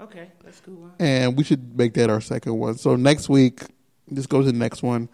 Okay, 0.00 0.32
that's 0.44 0.60
cool. 0.60 0.90
And 0.98 1.36
we 1.38 1.44
should 1.44 1.76
make 1.78 1.94
that 1.94 2.10
our 2.10 2.20
second 2.20 2.58
one. 2.58 2.76
So 2.76 2.96
next 2.96 3.28
week, 3.28 3.62
just 4.12 4.28
go 4.28 4.40
to 4.40 4.44
the 4.50 4.52
next 4.52 4.82
one, 4.82 5.08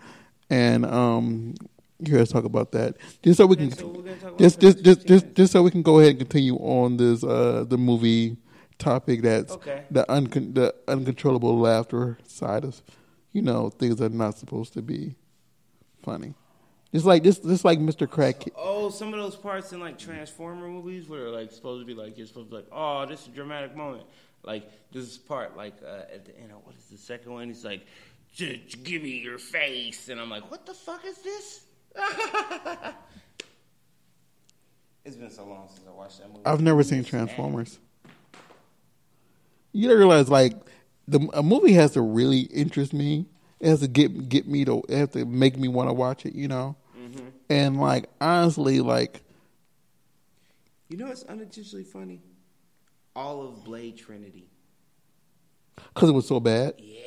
and 0.48 0.86
um, 0.86 1.54
you 1.98 2.12
hear 2.12 2.22
us 2.22 2.30
talk 2.30 2.44
about 2.44 2.72
that. 2.72 2.96
Just 3.22 3.36
so 3.36 3.44
we 3.44 3.56
can, 3.56 3.70
so 3.70 3.86
we're 3.88 4.14
talk 4.14 4.22
about 4.22 4.38
just 4.38 4.60
just 4.60 4.82
just 4.82 5.06
just 5.06 5.34
just 5.34 5.52
so 5.52 5.62
we 5.62 5.70
can 5.70 5.82
go 5.82 5.98
ahead 5.98 6.12
and 6.12 6.20
continue 6.20 6.56
on 6.56 6.96
this 6.96 7.22
uh 7.22 7.66
the 7.68 7.76
movie 7.76 8.38
topic 8.78 9.20
that's 9.20 9.52
Okay. 9.52 9.84
the 9.90 10.06
uncon- 10.08 10.54
the 10.54 10.74
uncontrollable 10.88 11.58
laughter 11.58 12.16
side 12.26 12.64
of 12.64 12.80
you 13.32 13.42
know 13.42 13.68
things 13.68 13.96
that 13.96 14.10
are 14.12 14.16
not 14.16 14.38
supposed 14.38 14.72
to 14.72 14.80
be 14.80 15.16
funny. 16.02 16.32
Just 16.92 17.04
like 17.04 17.22
just 17.22 17.44
just 17.44 17.64
like 17.64 17.78
Mr. 17.78 18.08
Crack. 18.08 18.44
Oh, 18.56 18.88
some 18.88 19.12
of 19.12 19.20
those 19.20 19.36
parts 19.36 19.72
in 19.72 19.80
like 19.80 19.98
Transformer 19.98 20.68
movies 20.68 21.08
where 21.08 21.28
like 21.28 21.52
supposed 21.52 21.82
to 21.82 21.86
be 21.86 21.94
like 22.00 22.16
you're 22.16 22.26
supposed 22.26 22.48
to 22.48 22.50
be 22.50 22.56
like, 22.56 22.68
oh, 22.72 23.04
this 23.06 23.22
is 23.22 23.28
a 23.28 23.30
dramatic 23.30 23.76
moment. 23.76 24.04
Like 24.42 24.70
this 24.92 25.18
part, 25.18 25.56
like 25.56 25.74
uh, 25.84 26.04
at 26.14 26.24
the 26.24 26.38
end, 26.38 26.50
of, 26.52 26.64
what 26.64 26.74
is 26.76 26.84
the 26.86 26.96
second 26.96 27.32
one? 27.32 27.48
He's 27.48 27.64
like, 27.64 27.86
"J- 28.32 28.62
j- 28.66 28.78
give 28.82 29.02
me 29.02 29.18
your 29.18 29.36
face, 29.36 30.08
and 30.08 30.18
I'm 30.18 30.30
like, 30.30 30.50
what 30.50 30.64
the 30.64 30.72
fuck 30.72 31.04
is 31.04 31.18
this? 31.18 31.64
it's 35.04 35.16
been 35.16 35.30
so 35.30 35.44
long 35.44 35.68
since 35.74 35.86
I 35.86 35.90
watched 35.90 36.20
that 36.20 36.28
movie. 36.28 36.46
I've 36.46 36.62
never 36.62 36.82
seen 36.82 37.04
Transformers. 37.04 37.78
You 39.72 39.88
don't 39.88 39.98
realize 39.98 40.30
like 40.30 40.54
the 41.06 41.28
a 41.34 41.42
movie 41.42 41.74
has 41.74 41.92
to 41.92 42.00
really 42.00 42.40
interest 42.40 42.94
me. 42.94 43.26
It 43.60 43.68
has 43.68 43.80
to 43.80 43.88
get 43.88 44.28
get 44.28 44.46
me 44.46 44.64
to. 44.64 44.82
It 44.88 44.96
has 44.96 45.08
to 45.10 45.24
make 45.24 45.56
me 45.56 45.68
want 45.68 45.88
to 45.88 45.92
watch 45.92 46.24
it. 46.26 46.34
You 46.34 46.48
know. 46.48 46.76
And 47.50 47.80
like 47.80 48.10
honestly, 48.20 48.80
like 48.80 49.22
You 50.88 50.96
know 50.98 51.06
what's 51.06 51.22
unintentionally 51.24 51.84
funny? 51.84 52.20
All 53.16 53.42
of 53.42 53.64
Blade 53.64 53.96
Trinity. 53.96 54.48
because 55.94 56.10
it 56.10 56.12
was 56.12 56.26
so 56.26 56.40
bad. 56.40 56.74
Yeah. 56.78 57.02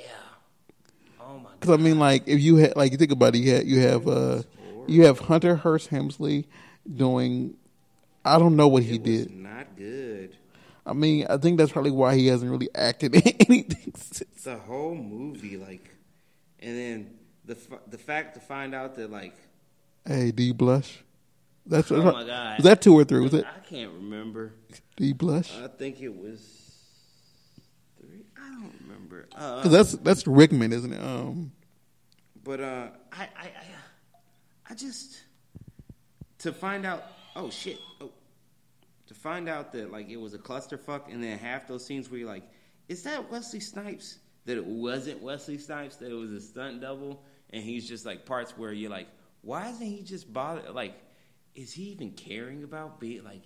Oh 1.19 1.37
my 1.39 1.51
Because 1.59 1.79
I 1.79 1.81
mean, 1.81 1.99
like 1.99 2.23
if 2.27 2.39
you 2.41 2.57
had 2.57 2.75
like 2.75 2.91
you 2.91 2.97
think 2.97 3.11
about 3.11 3.35
it, 3.35 3.39
you 3.39 3.51
have 3.53 3.65
you 3.67 3.79
have 3.81 4.07
uh 4.07 4.41
you 4.87 5.05
have 5.05 5.19
Hunter 5.19 5.55
Hearst 5.55 5.87
Helmsley 5.89 6.47
doing. 6.91 7.55
I 8.25 8.37
don't 8.39 8.55
know 8.55 8.67
what 8.67 8.83
he 8.83 8.97
was 8.99 9.25
did. 9.27 9.35
not 9.35 9.75
good. 9.77 10.35
I 10.85 10.93
mean, 10.93 11.25
I 11.29 11.37
think 11.37 11.57
that's 11.59 11.71
probably 11.71 11.91
why 11.91 12.15
he 12.15 12.27
hasn't 12.27 12.49
really 12.51 12.69
acted 12.75 13.15
in 13.15 13.21
anything. 13.47 13.93
Since. 13.95 14.43
the 14.43 14.57
whole 14.57 14.95
movie, 14.95 15.57
like, 15.57 15.89
and 16.62 16.78
then 16.78 17.13
the 17.45 17.54
f- 17.56 17.80
the 17.89 17.97
fact 17.97 18.36
to 18.36 18.39
find 18.39 18.74
out 18.76 18.95
that 18.95 19.10
like, 19.12 19.36
Hey, 20.06 20.32
do 20.32 20.43
you 20.43 20.54
blush? 20.54 21.04
That's 21.65 21.91
oh 21.91 22.02
my 22.02 22.24
god, 22.26 22.58
Was 22.58 22.63
that 22.65 22.82
two 22.82 22.93
or 22.97 23.04
three? 23.04 23.19
Was 23.21 23.34
it? 23.34 23.45
I 23.45 23.60
can't 23.60 23.91
remember. 23.93 24.54
Do 24.97 25.06
you 25.06 25.13
blush? 25.13 25.56
I 25.58 25.67
think 25.67 26.02
it 26.02 26.15
was 26.15 26.39
three. 28.00 28.26
I 28.38 28.50
don't 28.50 28.74
remember. 28.82 29.28
Uh, 29.36 29.62
'Cause 29.62 29.71
that's 29.71 29.91
that's 29.93 30.28
Rickman, 30.28 30.74
isn't 30.74 30.91
it? 30.93 31.02
Um, 31.04 31.52
but 32.43 32.60
uh, 32.60 32.88
I, 33.12 33.24
I 33.24 33.43
I 33.45 33.52
I 34.71 34.74
just 34.74 35.21
to 36.39 36.52
find 36.52 36.86
out. 36.86 37.04
Oh 37.36 37.50
shit. 37.50 37.78
Oh, 38.02 38.10
to 39.08 39.13
find 39.13 39.47
out 39.47 39.71
that 39.74 39.91
like 39.91 40.10
it 40.10 40.17
was 40.17 40.34
a 40.34 40.39
clusterfuck, 40.39 41.13
and 41.13 41.24
then 41.24 41.38
half 41.38 41.67
those 41.67 41.86
scenes 41.86 42.10
where 42.10 42.19
you're 42.19 42.28
like, 42.30 42.43
is 42.89 43.04
that 43.04 43.30
Wesley 43.32 43.60
Snipes? 43.60 44.17
That 44.45 44.58
it 44.58 44.65
wasn't 44.65 45.21
Wesley 45.21 45.58
Snipes. 45.58 45.97
That 45.97 46.12
it 46.12 46.15
was 46.15 46.32
a 46.32 46.41
stunt 46.41 46.82
double, 46.82 47.23
and 47.51 47.63
he's 47.63 47.88
just 47.88 48.06
like 48.06 48.25
parts 48.25 48.58
where 48.58 48.73
you're 48.73 48.89
like, 48.89 49.08
why 49.41 49.69
isn't 49.69 49.86
he 49.86 50.01
just 50.01 50.32
bothered? 50.32 50.73
Like, 50.73 50.95
is 51.56 51.73
he 51.73 51.84
even 51.84 52.12
caring 52.12 52.63
about 52.63 52.99
being 52.99 53.23
like? 53.23 53.43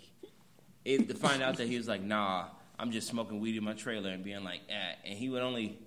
It, 0.83 1.07
to 1.07 1.15
find 1.15 1.41
out 1.41 1.57
that 1.57 1.67
he 1.67 1.77
was 1.77 1.87
like, 1.87 2.03
nah, 2.03 2.45
I'm 2.77 2.91
just 2.91 3.07
smoking 3.07 3.39
weed 3.39 3.57
in 3.57 3.63
my 3.63 3.73
trailer 3.73 4.11
and 4.11 4.23
being 4.23 4.43
like, 4.43 4.61
eh. 4.69 4.95
and 5.05 5.17
he 5.17 5.29
would 5.29 5.41
only. 5.41 5.79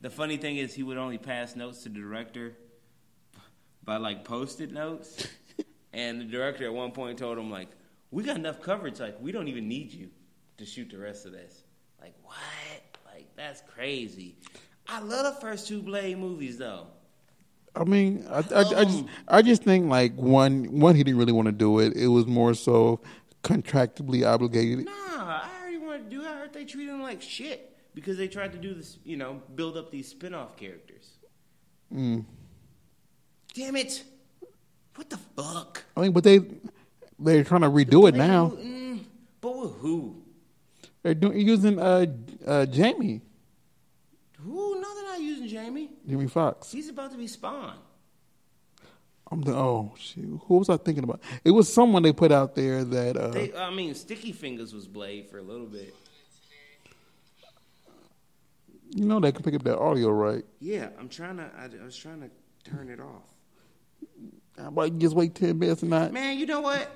The 0.00 0.10
funny 0.10 0.36
thing 0.36 0.56
is, 0.56 0.74
he 0.74 0.82
would 0.82 0.96
only 0.96 1.18
pass 1.18 1.54
notes 1.54 1.84
to 1.84 1.88
the 1.88 2.00
director 2.00 2.56
by 3.84 3.98
like 3.98 4.24
post-it 4.24 4.72
notes, 4.72 5.28
and 5.92 6.20
the 6.20 6.24
director 6.24 6.64
at 6.64 6.74
one 6.74 6.90
point 6.90 7.18
told 7.18 7.38
him 7.38 7.50
like, 7.50 7.68
"We 8.10 8.24
got 8.24 8.36
enough 8.36 8.60
coverage. 8.62 8.98
Like, 8.98 9.20
we 9.20 9.30
don't 9.30 9.48
even 9.48 9.68
need 9.68 9.92
you 9.92 10.10
to 10.58 10.66
shoot 10.66 10.90
the 10.90 10.98
rest 10.98 11.24
of 11.26 11.32
this." 11.32 11.62
Like, 12.00 12.14
what? 12.24 12.36
That's 13.36 13.62
crazy. 13.74 14.36
I 14.88 15.00
love 15.00 15.34
the 15.34 15.40
first 15.40 15.68
two 15.68 15.82
Blade 15.82 16.18
movies 16.18 16.58
though. 16.58 16.86
I 17.74 17.84
mean, 17.84 18.26
I, 18.30 18.38
I, 18.38 18.60
I 18.60 18.84
just 18.84 19.04
I 19.28 19.42
just 19.42 19.62
think 19.64 19.88
like 19.88 20.14
one 20.14 20.80
one 20.80 20.94
he 20.94 21.02
didn't 21.02 21.18
really 21.18 21.32
want 21.32 21.46
to 21.46 21.52
do 21.52 21.78
it. 21.78 21.96
It 21.96 22.08
was 22.08 22.26
more 22.26 22.54
so 22.54 23.00
contractually 23.42 24.26
obligated. 24.26 24.84
Nah, 24.84 24.92
I 24.92 25.48
already 25.62 25.78
wanted 25.78 26.10
to 26.10 26.16
do 26.16 26.22
it. 26.22 26.28
I 26.28 26.36
heard 26.38 26.52
they 26.52 26.64
treated 26.64 26.92
him 26.92 27.02
like 27.02 27.22
shit 27.22 27.74
because 27.94 28.18
they 28.18 28.28
tried 28.28 28.52
to 28.52 28.58
do 28.58 28.74
this, 28.74 28.98
you 29.04 29.16
know, 29.16 29.40
build 29.54 29.76
up 29.76 29.90
these 29.90 30.08
spin-off 30.08 30.56
characters. 30.56 31.10
Mm. 31.94 32.24
Damn 33.54 33.76
it! 33.76 34.02
What 34.94 35.08
the 35.08 35.18
fuck? 35.36 35.84
I 35.96 36.00
mean, 36.00 36.12
but 36.12 36.24
they 36.24 36.40
they're 37.18 37.44
trying 37.44 37.62
to 37.62 37.70
redo 37.70 38.08
it 38.08 38.14
now. 38.14 38.50
Mm, 38.50 39.04
but 39.40 39.56
with 39.56 39.72
who? 39.76 40.21
They're 41.02 41.14
doing 41.14 41.38
using 41.40 41.78
uh 41.78 42.06
uh 42.46 42.66
Jamie 42.66 43.22
Who? 44.44 44.80
No, 44.80 44.94
they're 44.94 45.04
not 45.04 45.20
using 45.20 45.48
Jamie. 45.48 45.90
Jamie 46.08 46.28
Foxx. 46.28 46.70
He's 46.72 46.88
about 46.88 47.10
to 47.12 47.16
be 47.16 47.26
Spawn. 47.26 47.76
I'm 49.30 49.40
the 49.42 49.54
oh 49.54 49.94
shoot. 49.98 50.40
Who 50.46 50.58
was 50.58 50.68
I 50.68 50.76
thinking 50.76 51.04
about? 51.04 51.20
It 51.44 51.52
was 51.52 51.72
someone 51.72 52.02
they 52.02 52.12
put 52.12 52.30
out 52.32 52.54
there 52.54 52.84
that 52.84 53.16
uh 53.16 53.28
They, 53.28 53.52
I 53.54 53.70
mean, 53.70 53.94
Sticky 53.94 54.32
Fingaz 54.32 54.72
was 54.74 54.86
Blade 54.86 55.28
for 55.30 55.38
a 55.38 55.42
little 55.42 55.66
bit. 55.66 55.94
you 58.94 59.06
know 59.06 59.20
they 59.20 59.32
can 59.32 59.42
pick 59.42 59.54
up 59.54 59.62
that 59.64 59.78
audio 59.78 60.10
right. 60.10 60.44
Yeah, 60.60 60.88
I'm 60.98 61.08
trying 61.08 61.38
to. 61.38 61.44
I, 61.56 61.64
I 61.80 61.84
was 61.84 61.96
trying 61.96 62.20
to 62.20 62.70
turn 62.70 62.90
it 62.90 63.00
off. 63.00 63.24
How 64.58 64.68
about 64.68 64.92
you 64.92 64.98
just 64.98 65.16
wait 65.16 65.34
ten 65.34 65.58
minutes 65.58 65.80
and 65.82 65.90
not? 65.90 66.12
Man, 66.12 66.38
you 66.38 66.44
know 66.46 66.60
what? 66.60 66.88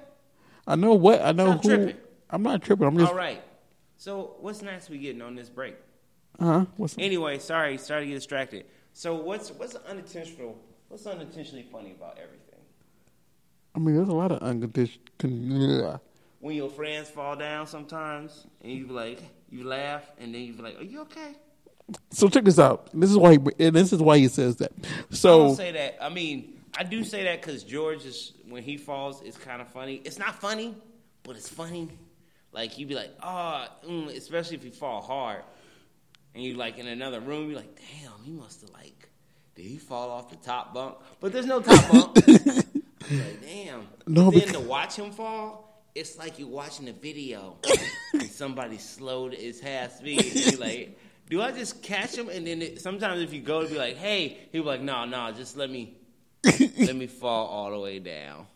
I 0.66 0.76
know 0.76 0.92
what 0.94 1.22
I 1.22 1.32
know 1.32 1.52
Stop 1.52 1.62
who. 1.62 1.68
tripping. 1.76 1.96
I'm 2.28 2.42
not 2.42 2.62
tripping. 2.62 2.86
I'm 2.86 2.98
just 2.98 3.10
All 3.10 3.16
right. 3.16 3.42
So, 3.96 4.36
what's 4.40 4.62
next 4.62 4.90
we 4.90 4.98
getting 4.98 5.22
on 5.22 5.34
this 5.34 5.48
break? 5.48 5.76
uh 6.38 6.66
what's 6.76 6.96
Anyway, 6.98 7.38
sorry, 7.38 7.78
started 7.78 8.04
to 8.04 8.10
get 8.10 8.16
distracted. 8.16 8.66
So, 8.92 9.14
what's 9.14 9.50
what's 9.52 9.74
unintentional? 9.74 10.58
What's 10.88 11.06
unintentionally 11.06 11.66
funny 11.70 11.92
about 11.92 12.18
everything? 12.18 12.60
I 13.74 13.78
mean 13.78 13.94
there's 13.96 14.08
a 14.08 14.14
lot 14.14 14.32
of 14.32 14.38
unconditional. 14.42 16.00
When 16.40 16.54
your 16.54 16.70
friends 16.70 17.08
fall 17.08 17.36
down 17.36 17.66
sometimes, 17.66 18.46
and 18.62 18.72
you 18.72 18.86
like, 18.86 19.20
you 19.50 19.64
laugh, 19.64 20.02
and 20.18 20.34
then 20.34 20.42
you 20.42 20.52
be 20.52 20.62
like, 20.62 20.78
"Are 20.78 20.84
you 20.84 21.00
okay?" 21.02 21.34
So 22.10 22.28
check 22.28 22.44
this 22.44 22.58
out. 22.58 22.88
This 22.92 23.10
is 23.10 23.16
why 23.16 23.32
he, 23.32 23.38
and 23.58 23.74
this 23.74 23.92
is 23.92 24.00
why 24.00 24.18
he 24.18 24.28
says 24.28 24.56
that. 24.56 24.72
I 24.84 25.14
So 25.14 25.38
don't 25.48 25.56
say 25.56 25.72
that. 25.72 25.96
I 26.02 26.08
mean, 26.08 26.60
I 26.76 26.82
do 26.84 27.02
say 27.04 27.24
that 27.24 27.40
because 27.40 27.64
George 27.64 28.04
is 28.04 28.32
when 28.48 28.62
he 28.62 28.76
falls, 28.76 29.22
it's 29.22 29.36
kind 29.36 29.62
of 29.62 29.68
funny. 29.68 30.02
It's 30.04 30.18
not 30.18 30.40
funny, 30.40 30.74
but 31.22 31.36
it's 31.36 31.48
funny. 31.48 31.88
Like 32.56 32.78
you'd 32.78 32.88
be 32.88 32.94
like, 32.94 33.10
oh, 33.22 33.66
mm, 33.86 34.08
especially 34.16 34.56
if 34.56 34.64
you 34.64 34.70
fall 34.70 35.02
hard, 35.02 35.42
and 36.34 36.42
you 36.42 36.54
like 36.54 36.78
in 36.78 36.86
another 36.86 37.20
room, 37.20 37.50
you're 37.50 37.58
like, 37.58 37.76
damn, 37.76 38.24
he 38.24 38.32
must 38.32 38.62
have 38.62 38.70
like, 38.70 39.10
did 39.54 39.66
he 39.66 39.76
fall 39.76 40.10
off 40.10 40.30
the 40.30 40.36
top 40.36 40.72
bunk? 40.72 40.96
But 41.20 41.34
there's 41.34 41.44
no 41.44 41.60
top 41.60 41.92
bunk. 41.92 42.18
I'm 42.26 43.18
like, 43.18 43.42
damn. 43.42 43.86
No, 44.06 44.30
then 44.30 44.48
to 44.48 44.60
watch 44.60 44.96
him 44.96 45.10
fall, 45.10 45.84
it's 45.94 46.16
like 46.16 46.38
you're 46.38 46.48
watching 46.48 46.88
a 46.88 46.94
video. 46.94 47.58
and 48.14 48.22
somebody 48.22 48.78
slowed 48.78 49.34
his 49.34 49.60
half 49.60 49.98
speed. 49.98 50.24
You're 50.34 50.58
like, 50.58 50.98
do 51.28 51.42
I 51.42 51.52
just 51.52 51.82
catch 51.82 52.16
him? 52.16 52.30
And 52.30 52.46
then 52.46 52.62
it, 52.62 52.80
sometimes 52.80 53.20
if 53.20 53.34
you 53.34 53.42
go 53.42 53.64
to 53.64 53.68
be 53.68 53.76
like, 53.76 53.98
hey, 53.98 54.38
he'll 54.50 54.62
be 54.62 54.68
like, 54.68 54.80
no, 54.80 55.04
no, 55.04 55.30
just 55.32 55.58
let 55.58 55.70
me 55.70 55.98
let 56.78 56.96
me 56.96 57.06
fall 57.06 57.48
all 57.48 57.70
the 57.70 57.78
way 57.78 57.98
down. 57.98 58.46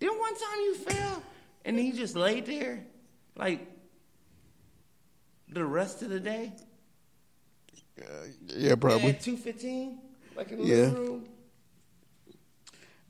Then 0.00 0.10
one 0.18 0.34
time 0.34 0.60
you 0.64 0.74
fell, 0.74 1.22
and 1.64 1.78
he 1.78 1.92
just 1.92 2.16
laid 2.16 2.46
there, 2.46 2.84
like 3.36 3.66
the 5.48 5.64
rest 5.64 6.02
of 6.02 6.10
the 6.10 6.20
day. 6.20 6.52
Yeah, 8.56 8.74
probably. 8.74 9.10
At 9.10 9.20
two 9.20 9.36
fifteen, 9.36 9.98
like 10.36 10.50
in 10.50 10.58
the 10.58 10.64
Yeah. 10.64 10.74
living 10.88 11.06
room. 11.06 11.28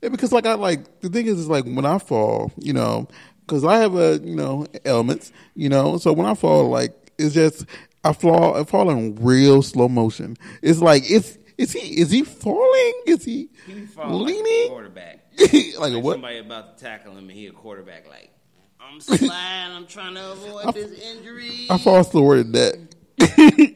Yeah, 0.01 0.09
because 0.09 0.31
like 0.31 0.45
I 0.45 0.53
like 0.53 0.99
the 1.01 1.09
thing 1.09 1.25
is, 1.25 1.39
is 1.39 1.47
like 1.47 1.65
when 1.65 1.85
I 1.85 1.97
fall, 1.97 2.51
you 2.59 2.73
know, 2.73 3.07
because 3.41 3.63
I 3.63 3.77
have 3.77 3.95
a 3.95 4.19
you 4.23 4.35
know 4.35 4.67
elements, 4.83 5.31
you 5.55 5.69
know, 5.69 5.97
so 5.97 6.13
when 6.13 6.27
I 6.27 6.35
fall, 6.35 6.69
like 6.69 6.93
it's 7.17 7.33
just 7.33 7.65
I 8.03 8.13
fall, 8.13 8.55
I 8.55 8.63
fall 8.63 8.89
in 8.91 9.15
real 9.15 9.63
slow 9.63 9.87
motion. 9.89 10.37
It's 10.61 10.79
like 10.79 11.03
it's 11.09 11.37
is 11.57 11.71
he 11.71 11.99
is 11.99 12.11
he 12.11 12.23
falling? 12.23 12.93
Is 13.07 13.23
he 13.25 13.49
He 13.65 13.73
be 13.73 13.85
falling 13.85 14.19
like 14.19 14.27
leaning? 14.27 14.67
quarterback. 14.69 15.24
Like, 15.39 15.53
Like 15.79 15.93
a 15.93 15.99
what? 15.99 16.13
somebody 16.13 16.37
about 16.39 16.77
to 16.77 16.83
tackle 16.83 17.13
him, 17.13 17.29
and 17.29 17.31
he 17.31 17.47
a 17.47 17.51
quarterback. 17.51 18.07
Like 18.09 18.31
I'm 18.79 18.99
sliding. 19.01 19.75
I'm 19.75 19.87
trying 19.87 20.15
to 20.15 20.31
avoid 20.31 20.73
this 20.73 20.99
injury. 20.99 21.67
I 21.69 21.77
fall 21.77 22.03
slower 22.03 22.41
than 22.43 22.51
that. 22.53 23.75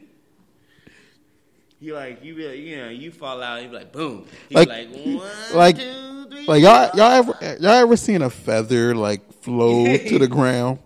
You 1.82 1.94
like 1.94 2.22
you 2.22 2.34
be 2.34 2.46
like, 2.46 2.58
you 2.58 2.76
know 2.76 2.90
you 2.90 3.10
fall 3.10 3.42
out. 3.42 3.62
You 3.62 3.68
be 3.68 3.74
like 3.74 3.90
boom. 3.92 4.26
He 4.50 4.54
Like- 4.54 4.68
like, 4.68 4.90
one, 4.90 5.20
like- 5.54 5.76
two, 5.78 6.26
three, 6.30 6.46
like 6.46 6.62
y'all 6.62 6.90
y'all 6.94 7.10
ever 7.10 7.34
y'all 7.58 7.70
ever 7.70 7.96
seen 7.96 8.20
a 8.20 8.28
feather 8.28 8.94
like 8.94 9.32
flow 9.42 9.86
to 9.96 10.18
the 10.18 10.28
ground? 10.28 10.78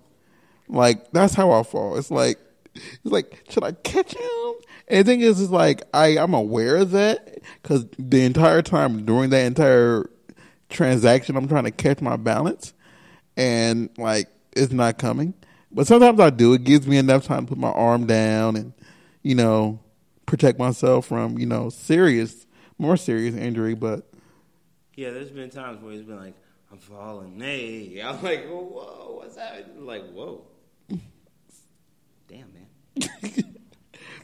Like 0.68 1.10
that's 1.10 1.34
how 1.34 1.50
I 1.50 1.64
fall. 1.64 1.96
It's 1.96 2.12
like 2.12 2.38
it's 2.76 3.00
like 3.12 3.42
should 3.48 3.64
I 3.64 3.72
catch 3.72 4.14
him? 4.14 4.54
And 4.86 5.00
the 5.04 5.04
thing 5.04 5.20
is, 5.20 5.40
is 5.40 5.50
like 5.50 5.82
I 5.92 6.16
I'm 6.16 6.32
aware 6.32 6.76
of 6.76 6.92
that 6.92 7.38
because 7.60 7.86
the 7.98 8.22
entire 8.24 8.62
time 8.62 9.04
during 9.04 9.30
that 9.30 9.46
entire 9.46 10.08
transaction, 10.74 11.36
I'm 11.36 11.48
trying 11.48 11.64
to 11.64 11.70
catch 11.70 12.00
my 12.00 12.16
balance, 12.16 12.74
and 13.36 13.88
like 13.96 14.28
it's 14.52 14.72
not 14.72 14.98
coming. 14.98 15.34
But 15.72 15.86
sometimes 15.86 16.20
I 16.20 16.30
do. 16.30 16.52
It 16.52 16.64
gives 16.64 16.86
me 16.86 16.98
enough 16.98 17.24
time 17.24 17.46
to 17.46 17.48
put 17.50 17.58
my 17.58 17.70
arm 17.70 18.06
down 18.06 18.56
and 18.56 18.72
you 19.22 19.34
know 19.34 19.80
protect 20.26 20.58
myself 20.58 21.06
from 21.06 21.38
you 21.38 21.46
know 21.46 21.70
serious, 21.70 22.46
more 22.78 22.96
serious 22.96 23.34
injury. 23.34 23.74
But 23.74 24.06
Yeah, 24.94 25.10
there's 25.10 25.30
been 25.30 25.50
times 25.50 25.82
where 25.82 25.92
it's 25.94 26.02
been 26.02 26.18
like, 26.18 26.34
I'm 26.70 26.78
falling. 26.78 27.40
Hey, 27.40 28.00
I'm 28.04 28.22
like, 28.22 28.46
whoa, 28.46 29.16
what's 29.18 29.36
happening? 29.36 29.86
Like, 29.86 30.10
whoa. 30.12 30.44
Damn, 32.28 32.52
man. 32.52 33.08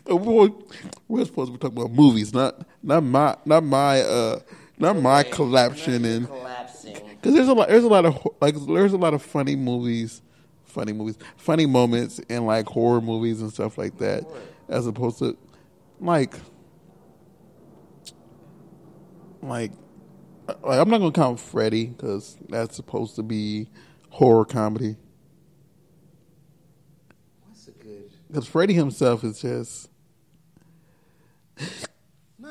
We're 0.07 1.25
supposed 1.25 1.49
to 1.49 1.53
be 1.53 1.59
talking 1.59 1.79
about 1.79 1.93
movies, 1.93 2.33
not 2.33 2.67
not 2.83 3.03
my 3.03 3.37
not 3.45 3.63
my 3.65 4.01
uh 4.01 4.41
not 4.81 4.97
my 4.97 5.23
collapsing 5.23 6.05
and 6.05 6.27
collapsing. 6.27 6.97
because 7.21 7.35
there's 7.35 7.49
a 7.49 7.53
lot 7.55 7.69
there's 7.69 7.85
a 7.85 7.89
lot 7.89 8.05
of 8.07 8.27
like 8.41 8.55
there's 8.67 8.93
a 8.93 8.99
lot 8.99 9.15
of 9.15 9.23
funny 9.23 9.57
movies, 9.57 10.23
funny 10.65 10.93
movies, 10.93 11.19
funny 11.37 11.67
moments 11.67 12.19
in 12.21 12.47
like 12.47 12.67
horror 12.67 13.01
movies 13.01 13.41
and 13.43 13.53
stuff 13.53 13.79
like 13.79 13.99
that, 13.99 14.25
as 14.69 14.87
opposed 14.87 15.19
to 15.19 15.37
like 16.01 16.35
like 19.43 19.73
like 20.63 20.79
I'm 20.81 20.89
not 20.91 20.99
gonna 20.99 21.13
count 21.13 21.39
Freddy 21.41 21.87
because 21.87 22.37
that's 22.49 22.77
supposed 22.77 23.17
to 23.17 23.23
be 23.23 23.69
horror 24.11 24.45
comedy 24.45 24.97
What's 27.47 27.69
a 27.69 27.71
good? 27.73 28.11
because 28.29 28.47
Freddy 28.47 28.75
himself 28.75 29.23
is 29.25 29.41
just 29.41 29.89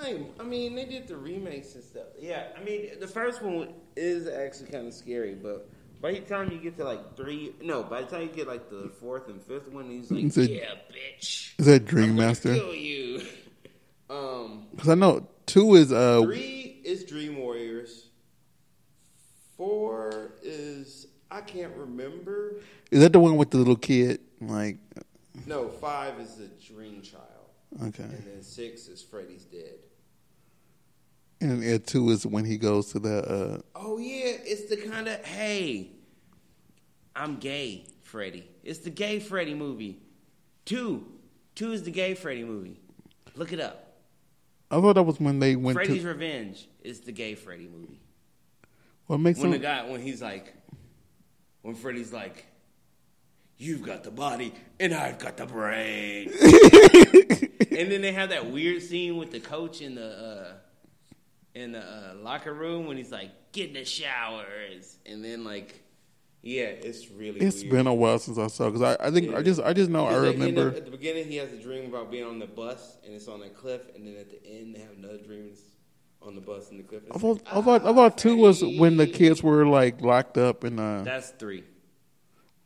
No, 0.02 0.26
I 0.39 0.43
mean 0.43 0.76
they 0.76 0.86
did 0.86 1.08
the 1.08 1.18
remakes 1.18 1.76
and 1.76 1.84
stuff. 1.84 2.08
Yeah, 2.20 2.47
I 2.60 2.64
mean 2.64 3.00
the 3.00 3.08
first 3.08 3.41
one 3.41 3.74
is 3.95 4.28
actually 4.28 4.72
kind 4.72 4.88
of 4.88 4.93
scary, 4.93 5.36
but 5.36 5.70
by 6.02 6.12
the 6.14 6.22
time 6.22 6.52
you 6.52 6.58
get 6.60 6.78
to 6.78 6.86
like 6.86 7.16
three, 7.18 7.54
no, 7.62 7.84
by 7.84 8.02
the 8.02 8.08
time 8.08 8.22
you 8.22 8.30
get 8.30 8.47
like 8.47 8.70
the 8.70 8.89
fourth 9.00 9.28
and 9.28 9.41
fifth 9.41 9.68
one, 9.72 9.89
he's 9.89 10.10
like, 10.12 10.24
It's 10.24 10.38
a- 10.38 10.50
"Yeah, 10.50 10.76
bitch, 10.91 11.52
is 11.60 11.66
that 11.66 11.82
I'm 11.82 11.88
Dream 11.88 12.16
Master 12.16 12.54
kill 12.54 12.74
you." 12.74 13.22
Um, 14.12 14.66
because 14.72 14.89
I 14.89 14.95
know 14.95 15.28
two 15.45 15.76
is 15.76 15.91
uh 15.91 16.22
Three 16.24 16.82
is 16.84 17.04
Dream 17.06 17.38
Warriors. 17.38 18.08
Four 19.56 20.32
is 20.41 21.06
I 21.30 21.41
can't 21.41 21.76
remember. 21.76 22.56
Is 22.91 23.02
that 23.02 23.14
the 23.14 23.20
one 23.20 23.38
with 23.38 23.52
the 23.52 23.58
little 23.58 23.76
kid? 23.76 24.20
Like, 24.41 24.78
No, 25.45 25.70
five 25.70 26.20
is 26.20 26.36
the 26.38 26.47
Dream 26.74 27.04
Child, 27.04 27.24
okay. 27.89 28.02
and 28.04 28.24
then 28.26 28.41
six 28.41 28.88
is 28.88 29.04
Freddy's 29.04 29.43
Dead. 29.43 29.78
And, 31.42 31.64
and 31.64 31.86
two 31.88 32.10
is 32.10 32.26
when 32.26 32.46
he 32.46 32.58
goes 32.58 32.92
to 32.92 33.00
the. 33.00 33.24
Uh, 33.24 33.62
Oh 33.76 33.98
yeah, 33.98 34.36
it's 34.44 34.70
the 34.70 34.78
kind 34.78 35.08
of 35.08 35.24
hey, 35.26 35.92
I'm 37.16 37.38
gay, 37.38 37.86
Freddy. 38.04 38.50
It's 38.64 38.80
the 38.80 38.90
gay 38.90 39.20
Freddy 39.20 39.54
movie. 39.54 40.00
Two, 40.66 41.06
two 41.56 41.72
is 41.72 41.84
the 41.84 41.92
gay 41.92 42.14
Freddy 42.14 42.44
movie. 42.44 42.80
Look 43.36 43.54
it 43.54 43.60
up. 43.60 43.86
I 44.70 44.80
thought 44.82 44.94
that 44.94 45.04
was 45.04 45.20
when 45.20 45.40
they 45.40 45.56
went 45.56 45.76
Freddy's 45.78 46.04
to. 46.04 46.10
Revenge 46.10 46.68
is 46.84 47.00
the 47.02 47.12
gay 47.12 47.36
Freddy 47.36 47.68
movie. 47.68 48.00
What 49.08 49.20
makes 49.20 49.40
When 49.40 49.50
the 49.52 49.56
him? 49.56 49.62
guy, 49.64 49.90
when 49.90 50.02
he's 50.02 50.22
like, 50.22 50.54
when 51.64 51.74
Freddy's 51.74 52.14
like, 52.14 52.46
"You've 53.58 53.82
got 53.82 54.04
the 54.04 54.12
body 54.12 54.54
and 54.80 54.94
I've 54.94 55.18
got 55.18 55.38
the 55.38 55.48
brain," 55.48 56.30
and 57.72 57.92
then 57.92 58.02
they 58.02 58.12
have 58.12 58.30
that 58.30 58.52
weird 58.52 58.84
scene 58.84 59.18
with 59.18 59.32
the 59.32 59.40
coach 59.40 59.82
and 59.82 59.98
the 59.98 60.06
uh, 60.12 60.54
in 61.56 61.72
the 61.74 61.80
uh, 61.80 62.14
locker 62.22 62.54
room 62.54 62.88
when 62.88 62.97
he's 62.97 63.12
like, 63.12 63.32
"Get 63.52 63.70
in 63.70 63.74
the 63.74 63.86
showers," 63.86 64.97
and 65.06 65.24
then 65.24 65.43
like, 65.43 65.82
yeah, 66.41 66.64
it's 66.66 67.10
really. 67.10 67.39
It's 67.39 67.62
weird. 67.62 67.72
been 67.72 67.88
a 67.88 67.93
while 67.93 68.20
since 68.20 68.38
I 68.38 68.47
saw 68.47 68.70
because 68.70 68.82
I, 68.82 69.08
I 69.08 69.12
think 69.12 69.36
I 69.36 69.41
just 69.41 69.62
I 69.62 69.74
just 69.74 69.89
know 69.89 70.06
I 70.06 70.10
Because 70.10 70.24
they 70.24 70.30
end 70.30 70.58
remember. 70.58 70.78
at 70.78 70.86
the 70.86 70.91
beginning, 70.91 71.26
he 71.26 71.38
has 71.38 71.52
a 71.52 71.58
dream 71.58 71.86
about 71.93 72.12
being 72.12 72.26
on 72.26 72.39
the 72.39 72.47
bus, 72.47 72.97
and 73.06 73.14
it's 73.14 73.28
on 73.28 73.41
a 73.41 73.50
cliff, 73.50 73.82
and 73.95 74.06
then 74.08 74.16
at 74.16 74.30
the 74.30 74.45
end, 74.45 74.76
they 74.76 74.80
have 74.80 74.91
another 74.97 75.18
dream 75.18 75.50
it's 75.52 75.62
on 76.22 76.36
the 76.36 76.41
bus 76.41 76.70
and 76.70 76.80
the 76.80 76.84
cliff. 76.84 77.04
I 77.14 77.18
thought, 77.18 77.41
I 77.47 77.62
thought 77.62 77.86
I 77.86 77.93
thought 77.93 78.18
two 78.18 78.38
was 78.38 78.64
when 78.64 78.97
the 78.97 79.08
kids 79.08 79.41
were 79.41 79.66
like 79.66 80.02
locked 80.02 80.38
up 80.38 80.64
in. 80.64 80.80
uh. 80.80 81.04
That's 81.04 81.30
three. 81.32 81.64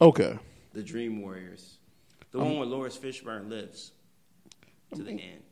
Okay. 0.02 0.38
The 0.74 0.84
Dream 0.84 1.22
Warriors, 1.22 1.78
the 2.32 2.40
one 2.40 2.58
where 2.58 2.66
Laurence 2.66 2.98
Fishburne 2.98 3.48
lives 3.48 3.92
to 4.96 5.04
the 5.04 5.12
end. 5.12 5.44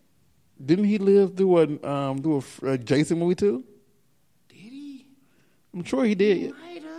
Didn't 0.66 0.86
he 0.86 0.98
live 0.98 1.36
through 1.36 1.58
a 1.58 1.90
um 1.90 2.22
through 2.22 2.44
a 2.64 2.72
a, 2.72 2.78
Jason 2.78 3.20
movie 3.20 3.36
too? 3.36 3.64
Did 4.50 4.56
he? 4.58 5.06
I'm 5.74 5.84
sure 5.84 6.04
he 6.04 6.16
did. 6.16 6.54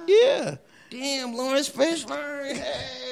Yeah. 0.07 0.57
Damn, 0.91 1.35
Laurence 1.35 1.71
Fishburne. 1.71 2.57
Hey. 2.57 3.03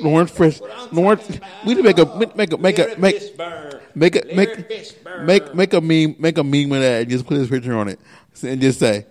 Laurence 0.00 0.30
Fish. 0.30 0.60
Laurence. 0.92 1.28
We 1.64 1.74
need 1.74 1.82
to 1.82 1.82
make 1.82 1.98
a 1.98 2.32
make 2.36 2.52
a 2.52 2.58
make 2.58 2.78
a 2.78 2.96
make. 2.98 3.16
Fishburne. 3.16 3.80
Make 3.94 4.16
a 4.16 4.34
make 4.34 4.68
Fishburne. 4.68 5.24
make 5.24 5.54
make 5.54 5.72
a 5.72 5.80
meme 5.80 6.16
make 6.18 6.38
a 6.38 6.44
meme 6.44 6.68
with 6.68 6.80
that 6.80 7.02
and 7.02 7.10
just 7.10 7.26
put 7.26 7.36
his 7.36 7.48
picture 7.48 7.76
on 7.76 7.88
it 7.88 8.00
and 8.42 8.60
just 8.60 8.80
say 8.80 9.06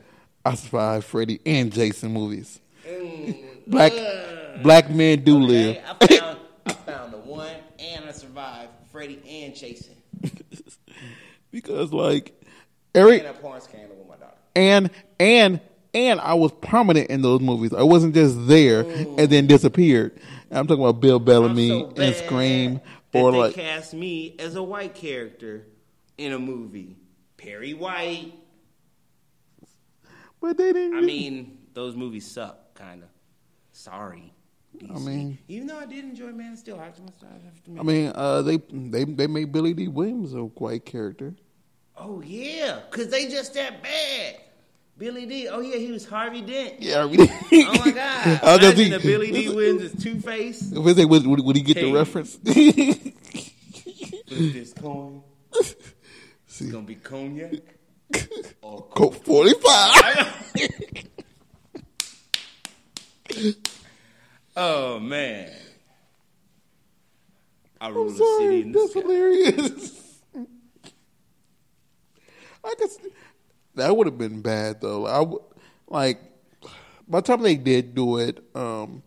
I 0.46 0.56
survived 0.56 1.06
Freddy 1.06 1.40
and 1.46 1.72
Jason 1.72 2.12
movies. 2.12 2.60
Mm, 2.88 3.66
Black 3.68 3.94
uh, 3.94 4.62
black 4.62 4.90
men 4.90 5.24
do 5.24 5.38
live. 5.38 5.78
I 6.02 6.08
found, 6.08 6.38
I 6.66 6.74
found 6.74 7.14
the 7.14 7.18
one, 7.18 7.56
and 7.80 8.06
I 8.06 8.12
survived 8.12 8.72
Freddy 8.92 9.22
and 9.28 9.56
Jason. 9.56 9.96
because 11.52 11.92
like 11.94 12.40
Eric 12.96 13.22
And 13.24 13.30
a 13.30 13.34
porn 13.40 13.62
scandal 13.62 13.96
with 13.98 14.08
my 14.08 14.16
daughter. 14.16 14.38
and 14.56 14.90
and 15.20 15.60
and 15.94 16.20
I 16.20 16.34
was 16.34 16.52
prominent 16.62 17.10
in 17.12 17.22
those 17.22 17.40
movies. 17.42 17.72
I 17.74 17.84
wasn't 17.84 18.16
just 18.16 18.48
there 18.48 18.82
and 18.82 19.30
then 19.30 19.46
disappeared. 19.48 20.20
I'm 20.50 20.66
talking 20.68 20.84
about 20.84 21.00
Bill 21.02 21.20
Bellamy 21.20 21.70
so 21.70 21.94
and 21.98 22.16
Scream 22.16 22.82
that 23.12 23.20
or 23.20 23.32
they 23.32 23.38
like 23.38 23.54
cast 23.56 23.94
me 23.94 24.36
as 24.40 24.56
a 24.56 24.64
white 24.64 24.96
character 24.96 25.68
in 26.18 26.34
a 26.34 26.40
movie. 26.40 26.98
Perry 27.38 27.74
White. 27.74 28.34
but 30.42 30.58
they 30.58 30.74
didn't 30.74 30.98
I 30.98 31.02
mean, 31.02 31.60
those 31.74 31.96
movies 31.96 32.30
suck, 32.30 32.74
kind 32.76 33.04
of. 33.04 33.10
Sorry. 33.72 34.33
I 34.94 35.00
mean- 35.00 35.38
even 35.48 35.68
though 35.68 35.80
I 35.80 35.86
did 35.86 36.04
enjoy 36.04 36.32
Man 36.32 36.54
of 36.54 36.60
Steel, 36.60 36.80
I 36.80 36.86
have 36.86 36.96
to, 36.96 37.02
I 37.26 37.34
have 37.46 37.64
to 37.66 37.80
I 37.80 37.84
mean 37.84 38.12
uh 38.16 38.42
they 38.42 38.58
they 38.72 39.04
they 39.06 39.28
made 39.28 39.52
Billy 39.52 39.74
Dee 39.74 39.88
Williams 39.88 40.34
a 40.34 40.40
white 40.44 40.86
character. 40.86 41.34
oh 41.98 42.22
yeah, 42.22 42.80
cause 42.90 43.08
they 43.10 43.28
just 43.28 43.54
that 43.56 43.82
bad. 43.84 44.38
Billy 44.98 45.26
Dee. 45.26 45.48
Oh 45.48 45.60
yeah, 45.60 45.78
he 45.78 45.92
was 45.92 46.06
Harvey 46.06 46.42
Dent. 46.42 46.76
Yeah, 46.80 47.04
I 47.04 47.08
mean, 47.08 47.28
Oh 47.30 47.80
my 47.86 47.92
God! 47.92 48.40
I 48.44 48.52
was 48.54 48.62
gonna 48.62 48.66
Imagine 48.74 48.92
the 48.92 49.00
Billy 49.00 49.32
Dee. 49.32 49.50
Williams 49.56 49.82
is 49.82 50.04
Two 50.04 50.20
Face. 50.20 50.70
Would, 50.72 50.98
would, 51.10 51.26
would, 51.26 51.56
he 51.56 51.62
get 51.64 51.76
the 51.78 51.92
reference? 51.92 52.36
This 54.28 54.74
coin, 54.74 55.22
See, 56.48 56.66
it's 56.66 56.72
gonna 56.72 56.86
be 56.86 56.96
cognac. 56.96 57.62
Or 58.62 58.84
Colt 58.84 59.16
45. 59.26 61.10
Oh 64.56 65.00
man, 65.00 65.52
I 67.82 67.90
rule 67.90 68.04
I'm 68.04 68.08
the 68.10 68.14
city 68.14 68.26
sorry. 68.26 68.62
in 68.62 68.72
the 68.72 68.80
That's 68.80 68.92
sky. 68.92 69.02
hilarious. 69.02 70.20
I 72.66 72.74
could. 72.78 72.90
That 73.76 73.96
would 73.98 74.08
have 74.08 74.18
been 74.18 74.42
bad 74.42 74.82
though. 74.82 75.06
I 75.06 75.20
would 75.22 75.42
like 75.88 76.20
by 77.08 77.20
the 77.20 77.28
time 77.28 77.42
they 77.42 77.56
did 77.56 77.96
do 77.96 78.18
it, 78.18 78.44
um, 78.56 79.04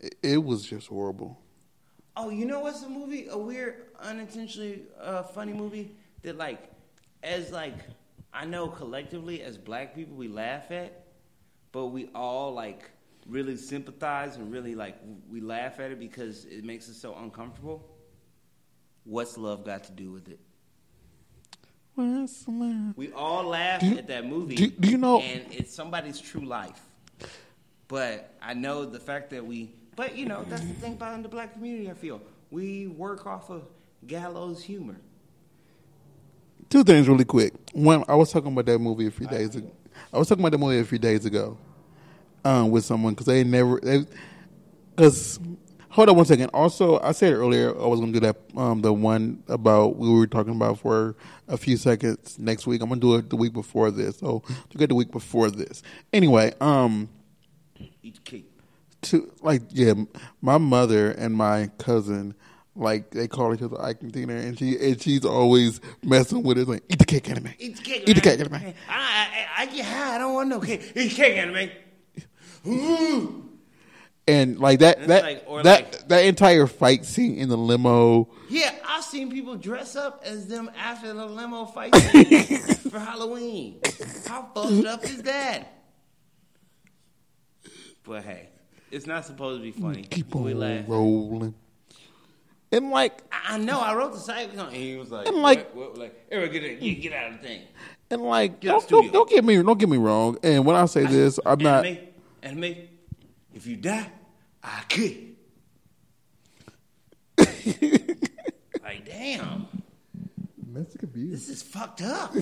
it, 0.00 0.14
it 0.22 0.44
was 0.44 0.64
just 0.64 0.88
horrible. 0.88 1.38
Oh, 2.16 2.30
you 2.30 2.44
know 2.44 2.60
what's 2.60 2.82
a 2.82 2.88
movie? 2.88 3.26
A 3.28 3.36
weird, 3.36 3.86
unintentionally 4.00 4.82
uh, 5.00 5.24
funny 5.24 5.52
movie 5.52 5.90
that, 6.22 6.36
like, 6.36 6.70
as 7.24 7.50
like 7.50 7.74
I 8.32 8.44
know 8.44 8.68
collectively 8.68 9.42
as 9.42 9.58
black 9.58 9.94
people 9.94 10.14
we 10.16 10.28
laugh 10.28 10.70
at, 10.70 11.06
but 11.72 11.86
we 11.86 12.08
all 12.14 12.52
like 12.52 12.90
really 13.26 13.56
sympathize 13.56 14.36
and 14.36 14.52
really 14.52 14.74
like 14.74 14.96
we 15.30 15.40
laugh 15.40 15.80
at 15.80 15.90
it 15.90 15.98
because 15.98 16.44
it 16.44 16.64
makes 16.64 16.88
us 16.88 16.96
so 16.96 17.14
uncomfortable. 17.14 17.88
What's 19.04 19.36
love 19.36 19.64
got 19.64 19.84
to 19.84 19.92
do 19.92 20.10
with 20.10 20.28
it? 20.28 20.40
We 22.96 23.12
all 23.12 23.44
laugh 23.44 23.82
you- 23.82 23.98
at 23.98 24.08
that 24.08 24.26
movie. 24.26 24.56
do- 24.56 24.70
do 24.70 24.90
you 24.90 24.98
know- 24.98 25.20
And 25.20 25.44
it's 25.52 25.72
somebody's 25.72 26.20
true 26.20 26.44
life. 26.44 26.80
But 27.86 28.34
I 28.42 28.54
know 28.54 28.84
the 28.84 28.98
fact 28.98 29.30
that 29.30 29.46
we. 29.46 29.74
But 29.94 30.16
you 30.16 30.26
know 30.26 30.44
that's 30.48 30.62
the 30.62 30.74
thing 30.74 30.94
about 30.94 31.22
the 31.22 31.28
black 31.28 31.52
community. 31.52 31.88
I 31.90 31.94
feel 31.94 32.20
we 32.50 32.88
work 32.88 33.26
off 33.26 33.50
of 33.50 33.68
gallows 34.06 34.62
humor. 34.62 34.96
Two 36.68 36.82
things 36.82 37.08
really 37.08 37.24
quick. 37.24 37.52
One, 37.72 38.04
I 38.08 38.14
was 38.16 38.32
talking 38.32 38.52
about 38.52 38.66
that 38.66 38.80
movie 38.80 39.06
a 39.06 39.10
few 39.10 39.28
days 39.28 39.54
ago. 39.54 39.70
I 40.12 40.18
was 40.18 40.28
talking 40.28 40.42
about 40.42 40.50
that 40.52 40.58
movie 40.58 40.78
a 40.80 40.84
few 40.84 40.98
days 40.98 41.24
ago 41.26 41.56
um, 42.44 42.70
with 42.70 42.84
someone 42.84 43.14
because 43.14 43.26
they 43.26 43.44
never. 43.44 43.80
Because 44.96 45.40
hold 45.90 46.08
on 46.08 46.16
one 46.16 46.24
second. 46.26 46.50
Also, 46.54 47.00
I 47.00 47.12
said 47.12 47.32
earlier 47.32 47.70
I 47.70 47.86
was 47.86 48.00
going 48.00 48.12
to 48.12 48.20
do 48.20 48.26
that. 48.26 48.36
Um, 48.56 48.80
the 48.82 48.92
one 48.92 49.42
about 49.48 49.96
we 49.96 50.08
were 50.10 50.26
talking 50.26 50.54
about 50.54 50.78
for 50.80 51.16
a 51.48 51.56
few 51.56 51.76
seconds 51.76 52.38
next 52.38 52.66
week. 52.66 52.80
I'm 52.82 52.88
going 52.88 53.00
to 53.00 53.06
do 53.06 53.14
it 53.16 53.30
the 53.30 53.36
week 53.36 53.52
before 53.52 53.90
this. 53.90 54.18
So 54.18 54.42
to 54.70 54.78
get 54.78 54.88
the 54.88 54.94
week 54.94 55.10
before 55.10 55.50
this. 55.50 55.82
Anyway, 56.12 56.52
um, 56.60 57.08
Eat 58.02 58.24
cake. 58.24 58.50
to 59.02 59.30
like 59.42 59.62
yeah, 59.70 59.94
my 60.40 60.58
mother 60.58 61.10
and 61.12 61.34
my 61.34 61.70
cousin. 61.78 62.34
Like 62.76 63.10
they 63.12 63.28
call 63.28 63.54
each 63.54 63.62
other 63.62 63.80
Ike 63.80 64.02
and 64.02 64.12
Tina, 64.12 64.34
and 64.34 64.58
she 64.58 64.76
and 64.76 65.00
she's 65.00 65.24
always 65.24 65.80
messing 66.02 66.42
with 66.42 66.58
it. 66.58 66.66
Like 66.66 66.82
eat 66.88 66.98
the 66.98 67.04
cake, 67.04 67.30
Anna 67.30 67.40
Mae. 67.40 67.54
Eat 67.60 67.76
the 67.76 67.82
cake. 67.82 68.02
Eat 68.08 68.14
the 68.14 68.20
cake, 68.20 68.40
Anna 68.40 68.50
Mae. 68.50 68.74
I, 68.88 69.28
I, 69.56 69.62
I 69.62 69.66
get 69.66 69.84
high. 69.84 70.16
I 70.16 70.18
don't 70.18 70.34
want 70.34 70.48
no 70.48 70.58
cake. 70.58 70.82
Eat 70.88 70.94
the 70.94 71.08
cake, 71.08 71.36
Anna 71.38 71.52
Mae. 71.52 71.70
And 74.26 74.58
like 74.58 74.78
that 74.78 74.98
It's 74.98 75.06
that 75.08 75.22
like- 75.22 75.46
that 75.64 75.64
like- 75.64 76.08
that 76.08 76.24
entire 76.24 76.66
fight 76.66 77.04
scene 77.04 77.36
in 77.36 77.48
the 77.50 77.58
limo. 77.58 78.28
Yeah, 78.48 78.72
I've 78.88 79.04
seen 79.04 79.30
people 79.30 79.56
dress 79.56 79.96
up 79.96 80.22
as 80.24 80.46
them 80.46 80.70
after 80.78 81.12
the 81.12 81.26
limo 81.26 81.66
fight 81.66 81.94
scene 81.94 82.58
for 82.90 82.98
Halloween. 82.98 83.80
How 84.26 84.48
fucked 84.54 84.86
up 84.86 85.04
is 85.04 85.22
that? 85.24 85.64
But 88.04 88.24
hey, 88.24 88.48
it's 88.90 89.06
not 89.06 89.26
supposed 89.26 89.60
to 89.60 89.62
be 89.62 89.72
funny. 89.72 90.02
Keep 90.02 90.34
we 90.34 90.52
on 90.52 90.58
laugh. 90.60 90.84
rolling. 90.88 91.54
And 92.72 92.90
like 92.90 93.22
I 93.30 93.54
I 93.54 93.58
know. 93.58 93.78
I 93.80 93.94
wrote 93.94 94.12
the 94.14 94.18
site, 94.18 94.52
and 94.54 94.72
he 94.72 94.96
was 94.96 95.10
like, 95.10 95.26
And 95.28 95.36
like- 95.42 95.74
what, 95.74 95.90
what, 95.90 95.98
like, 95.98 96.26
Eric, 96.30 96.52
get, 96.52 96.62
you 96.80 96.94
get 96.96 97.12
out 97.12 97.32
of 97.32 97.42
the 97.42 97.46
thing. 97.46 97.60
and 98.10 98.22
like 98.22 98.60
don't, 98.60 98.86
don't, 98.88 99.12
don't 99.12 99.28
get 99.28 99.44
me 99.44 99.56
don't 99.62 99.78
get 99.78 99.88
me 99.90 99.98
wrong. 99.98 100.38
And 100.42 100.64
when 100.64 100.76
I 100.76 100.86
say 100.86 101.04
this, 101.04 101.38
I'm 101.44 101.58
not. 101.58 101.84
Anna 102.44 102.56
Mae, 102.56 102.70
anime. 102.72 102.88
If 103.54 103.66
you 103.66 103.76
die, 103.76 104.06
I 104.62 104.82
kill. 104.88 105.12
like, 108.82 109.04
damn, 109.06 109.66
Domestic 110.64 111.02
abuse. 111.04 111.46
this 111.46 111.48
is 111.48 111.62
fucked 111.62 112.02
up. 112.02 112.34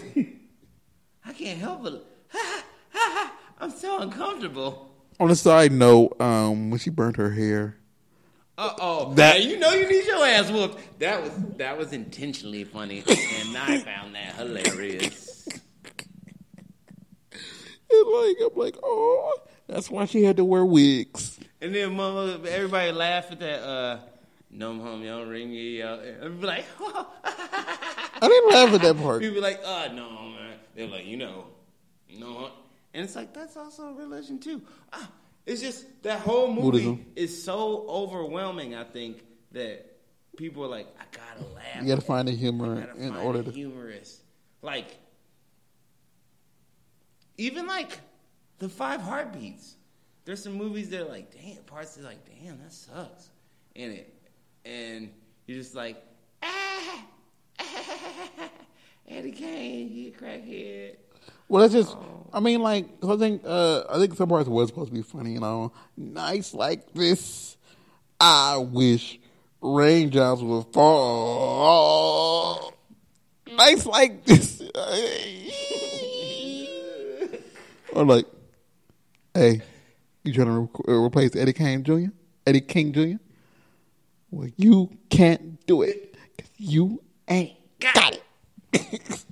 I 1.25 1.33
can't 1.33 1.59
help 1.59 1.87
it. 1.87 2.03
I'm 3.61 3.71
so 3.71 4.01
uncomfortable. 4.01 4.89
On 5.21 5.31
a 5.31 5.37
side 5.37 5.71
note, 5.73 6.21
um, 6.21 6.71
when 6.71 6.81
she 6.81 6.91
burnt 6.91 7.17
her 7.17 7.31
hair, 7.31 7.77
Uh 8.59 8.73
oh, 8.81 9.09
That- 9.15 9.35
that 9.35 9.45
you 9.45 9.59
know 9.59 9.71
you 9.73 9.89
need 9.89 10.05
your 10.07 10.25
ass 10.27 10.51
whooped. 10.51 10.99
That 10.99 11.23
was 11.23 11.33
that 11.59 11.79
was 11.79 11.93
intentionally 11.93 12.65
funny, 12.65 13.05
and 13.07 13.57
I 13.57 13.79
found 13.79 14.15
that 14.15 14.35
hilarious. 14.37 15.47
it's 15.47 15.61
like 17.91 18.37
I'm 18.51 18.57
like, 18.59 18.77
oh, 18.83 19.33
that's 19.73 19.91
why 19.91 20.05
she 20.05 20.23
had 20.23 20.37
to 20.37 20.45
wear 20.45 20.65
wigs. 20.65 21.39
And 21.61 21.75
then 21.75 21.95
mama, 21.97 22.39
everybody 22.47 22.93
laugh 22.93 23.31
at 23.33 23.41
that. 23.41 23.63
Uh, 23.63 23.99
no, 24.51 24.75
home, 24.79 25.03
y'all 25.03 25.25
ring 25.25 25.51
you 25.51 25.83
out. 25.85 26.01
And 26.05 26.41
be 26.41 26.47
like, 26.47 26.65
I 27.25 28.19
didn't 28.21 28.51
laugh 28.53 28.75
at 28.75 28.83
that 28.83 28.97
part. 28.99 29.21
people 29.21 29.37
be 29.37 29.41
like, 29.41 29.61
oh 29.65 29.89
no, 29.95 30.11
man. 30.11 30.59
They're 30.75 30.89
like, 30.89 31.07
you 31.07 31.17
know, 31.17 31.47
you 32.09 32.21
know 32.21 32.33
what? 32.35 32.53
And 32.93 33.05
it's 33.05 33.17
like 33.17 33.33
that's 33.33 33.57
also 33.57 33.85
a 33.85 33.93
religion 33.95 34.39
too. 34.39 34.61
Ah, 34.93 35.09
it's 35.47 35.63
just 35.63 35.87
that 36.03 36.21
whole 36.21 36.49
movie 36.49 36.63
Buddhism. 36.63 37.07
is 37.17 37.43
so 37.43 37.87
overwhelming. 37.89 38.75
I 38.75 38.85
think 38.85 39.25
that 39.53 39.87
people 40.37 40.65
are 40.65 40.69
like, 40.69 40.89
I 41.01 41.05
gotta 41.17 41.49
laugh. 41.55 41.81
You 41.81 41.89
got 41.89 42.01
to 42.01 42.07
find 42.07 42.29
the 42.29 42.33
humor 42.33 42.75
gotta 42.87 43.01
in 43.01 43.13
find 43.15 43.27
order 43.27 43.43
to. 43.43 43.51
humorous. 43.51 44.21
Like, 44.61 44.99
even 47.39 47.67
like 47.67 47.99
the 48.63 48.69
Five 48.69 49.03
Heartbeats. 49.03 49.75
There's 50.25 50.41
some 50.41 50.55
movies 50.55 50.89
that 50.91 51.01
are 51.01 51.09
like, 51.09 51.35
damn, 51.35 51.57
parts 51.65 51.97
that 51.97 52.03
are 52.03 52.09
like, 52.09 52.25
damn, 52.25 52.63
that 52.63 52.73
sucks 52.73 53.29
in 53.75 53.91
it, 53.91 54.15
and 54.65 55.11
you're 55.47 55.59
just 55.59 55.75
like, 55.75 56.01
ah, 56.45 57.05
Eddie 59.09 59.33
Kane, 59.33 59.89
he 59.89 60.09
a 60.09 60.11
crackhead. 60.13 60.95
Well, 61.49 61.63
that's 61.63 61.75
just. 61.75 61.97
I 62.33 62.39
mean, 62.39 62.63
like, 62.63 62.87
I 63.03 63.17
think 63.17 63.43
uh, 63.45 63.83
I 63.91 63.99
think 63.99 64.15
some 64.15 64.29
parts 64.29 64.49
was 64.49 64.69
supposed 64.69 64.91
to 64.91 64.95
be 64.95 65.03
funny. 65.03 65.33
You 65.33 65.41
know, 65.41 65.73
nice 65.97 66.55
like 66.55 66.95
this. 66.95 67.57
I 68.21 68.59
wish 68.59 69.19
raindrops 69.61 70.41
would 70.41 70.73
fall. 70.73 72.73
Nice 73.57 73.87
like 73.87 74.25
this. 74.25 74.63
or 77.93 78.05
like, 78.05 78.27
hey, 79.35 79.63
you 80.25 80.33
trying 80.33 80.47
to 80.47 80.53
re- 80.61 80.69
uh, 80.95 80.99
replace 81.01 81.35
Eddie 81.37 81.53
King 81.53 81.83
Jr. 81.85 82.11
Eddie 82.47 82.61
King 82.61 82.93
Jr. 82.93 83.17
Well, 84.31 84.49
you 84.57 84.91
can't 85.11 85.65
do 85.67 85.83
it 85.83 86.09
you 86.65 87.03
ain't 87.29 87.57
got 87.81 88.21
it. 88.73 89.25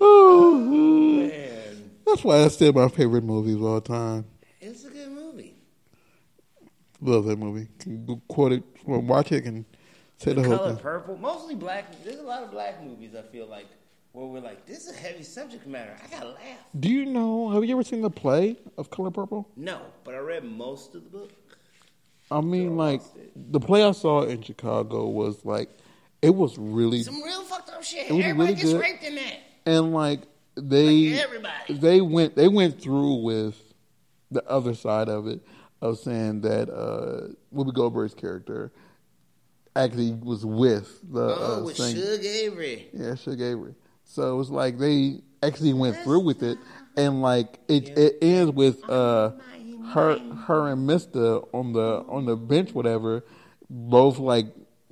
oh, 0.00 0.58
Man, 1.28 1.90
that's 2.06 2.24
why 2.24 2.38
that's 2.38 2.54
still 2.54 2.72
my 2.72 2.88
favorite 2.88 3.22
movies 3.24 3.54
of 3.54 3.64
all 3.64 3.80
time. 3.80 4.24
it's 4.60 4.84
a 4.84 4.90
good 4.90 5.10
movie. 5.12 5.54
Love 7.00 7.24
that 7.26 7.38
movie. 7.38 7.68
Can 7.78 8.20
quote 8.28 8.52
it, 8.52 8.62
watch 8.84 9.30
it, 9.32 9.44
and 9.44 9.64
say 10.18 10.32
the, 10.32 10.42
The 10.42 10.48
whole 10.48 10.58
color 10.58 10.70
thing. 10.74 10.82
purple, 10.82 11.16
mostly 11.16 11.54
black. 11.54 12.02
There's 12.04 12.18
a 12.18 12.22
lot 12.24 12.42
of 12.42 12.50
black 12.50 12.82
movies. 12.84 13.14
I 13.14 13.22
feel 13.22 13.46
like 13.46 13.66
where 14.12 14.26
we're 14.26 14.40
like, 14.40 14.66
this 14.66 14.86
is 14.86 14.90
a 14.96 14.98
heavy 14.98 15.22
subject 15.22 15.66
matter. 15.66 15.96
I 16.04 16.08
gotta 16.10 16.28
laugh. 16.30 16.38
Do 16.78 16.88
you 16.88 17.06
know? 17.06 17.50
Have 17.50 17.64
you 17.64 17.74
ever 17.74 17.84
seen 17.84 18.02
the 18.02 18.10
play 18.10 18.56
of 18.76 18.90
Color 18.90 19.10
Purple? 19.10 19.48
No, 19.56 19.80
but 20.04 20.14
I 20.14 20.18
read 20.18 20.44
most 20.44 20.94
of 20.94 21.04
the 21.04 21.10
book. 21.10 21.30
I 22.30 22.40
mean, 22.40 22.76
like 22.76 23.02
the 23.34 23.60
play 23.60 23.82
I 23.84 23.92
saw 23.92 24.22
in 24.22 24.42
Chicago 24.42 25.08
was 25.08 25.44
like 25.44 25.70
it 26.22 26.34
was 26.34 26.56
really 26.58 27.02
Some 27.02 27.22
real 27.22 27.42
fucked 27.42 27.70
up 27.70 27.82
shit. 27.82 28.08
It 28.10 28.12
was 28.14 28.24
Everybody 28.24 28.50
really 28.50 28.60
gets 28.60 28.72
good. 28.72 28.80
raped 28.80 29.02
in 29.04 29.14
that. 29.16 29.34
and 29.66 29.92
like 29.92 30.20
they 30.56 31.10
Like 31.10 31.22
everybody. 31.24 31.74
they 31.74 32.00
went 32.00 32.36
they 32.36 32.48
went 32.48 32.80
through 32.80 33.22
with 33.22 33.60
the 34.30 34.44
other 34.48 34.74
side 34.74 35.08
of 35.08 35.26
it 35.26 35.40
of 35.82 35.98
saying 35.98 36.42
that 36.42 36.68
uh 36.70 37.28
Whoopi 37.54 37.74
Goldberg's 37.74 38.14
character 38.14 38.70
actually 39.74 40.12
was 40.12 40.44
with 40.44 41.00
the 41.12 41.34
Oh, 41.36 41.60
uh, 41.60 41.64
with. 41.64 41.76
Shug 41.76 42.24
Avery. 42.24 42.88
Yeah, 42.92 43.14
Shug 43.16 43.40
Avery. 43.40 43.74
So 44.10 44.32
it 44.32 44.36
was 44.36 44.50
like 44.50 44.76
they 44.76 45.20
actually 45.40 45.72
went 45.72 45.96
through 45.98 46.24
with 46.24 46.42
it, 46.42 46.58
and 46.96 47.22
like 47.22 47.60
it 47.68 47.96
it 47.96 48.18
ends 48.20 48.50
with 48.52 48.82
uh 48.90 49.30
her 49.94 50.18
her 50.18 50.66
and 50.72 50.84
Mister 50.84 51.36
on 51.54 51.72
the 51.72 52.04
on 52.08 52.26
the 52.26 52.34
bench, 52.34 52.74
whatever, 52.74 53.24
both 53.68 54.18
like 54.18 54.46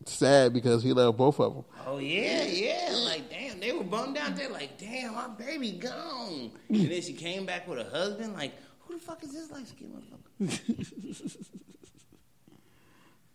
sad 0.06 0.52
because 0.52 0.84
he 0.84 0.92
left 0.92 1.16
both 1.16 1.40
of 1.40 1.52
them. 1.52 1.64
Oh 1.84 1.98
yeah, 1.98 2.44
yeah. 2.44 2.94
Like 3.06 3.28
damn, 3.28 3.58
they 3.58 3.72
were 3.72 3.82
bummed 3.82 4.18
out 4.18 4.36
there. 4.36 4.50
Like 4.50 4.78
damn, 4.78 5.16
my 5.16 5.26
baby 5.26 5.72
gone. 5.72 6.52
and 6.68 6.88
then 6.88 7.02
she 7.02 7.12
came 7.12 7.44
back 7.44 7.66
with 7.66 7.80
a 7.80 7.90
husband. 7.90 8.34
Like 8.34 8.52
who 8.82 8.94
the 8.94 9.00
fuck 9.00 9.24
is 9.24 9.32
this 9.32 9.50
light 9.50 9.66
skinned 9.66 10.00
motherfucker? 10.40 10.48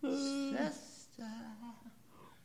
Sister, 0.00 1.24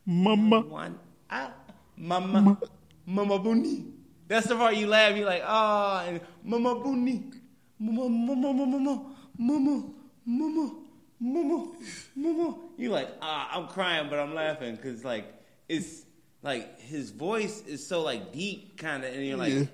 Mama, 0.04 0.60
one, 0.60 0.98
ah, 1.30 1.52
mama, 1.96 2.40
mama 2.40 2.58
Mama 3.06 3.38
Buni. 3.38 3.86
That's 4.28 4.46
the 4.46 4.56
part 4.56 4.76
you 4.76 4.86
laugh. 4.86 5.16
You're 5.16 5.26
like, 5.26 5.42
ah, 5.44 6.04
oh, 6.04 6.08
and 6.08 6.20
Mama 6.44 6.76
Buni. 6.76 7.32
Mama, 7.78 8.08
mama, 8.08 8.52
mama, 8.52 9.04
mama, 9.38 9.84
mama, 10.26 10.72
mama, 11.18 11.72
mama. 12.14 12.58
You're 12.76 12.92
like, 12.92 13.08
ah, 13.22 13.48
I'm 13.52 13.68
crying, 13.68 14.08
but 14.10 14.18
I'm 14.18 14.34
laughing 14.34 14.76
because, 14.76 15.04
like, 15.04 15.24
it's 15.68 16.04
like 16.42 16.78
his 16.80 17.10
voice 17.10 17.62
is 17.66 17.86
so, 17.86 18.02
like, 18.02 18.32
deep, 18.32 18.76
kind 18.78 19.02
of, 19.02 19.14
and 19.14 19.26
you're 19.26 19.38
like, 19.38 19.52
yeah. 19.52 19.64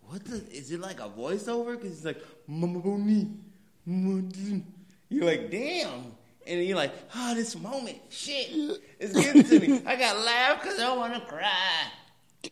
what 0.00 0.24
the? 0.24 0.36
Is 0.50 0.72
it 0.72 0.80
like 0.80 1.00
a 1.00 1.08
voiceover? 1.08 1.76
Because 1.76 1.90
he's 1.96 2.04
like, 2.04 2.22
Mama 2.46 2.80
Buni. 2.80 3.28
You're 3.86 5.24
like, 5.26 5.50
damn. 5.50 6.12
And 6.46 6.64
you're 6.64 6.76
like, 6.76 6.92
oh, 7.14 7.34
this 7.34 7.56
moment, 7.56 7.98
shit, 8.10 8.48
it's 8.98 9.12
getting 9.12 9.44
to 9.44 9.60
me. 9.60 9.82
I 9.86 9.96
got 9.96 10.14
to 10.14 10.20
laugh 10.20 10.62
because 10.62 10.78
I 10.78 10.94
want 10.94 11.14
to 11.14 11.20
cry. 11.20 11.90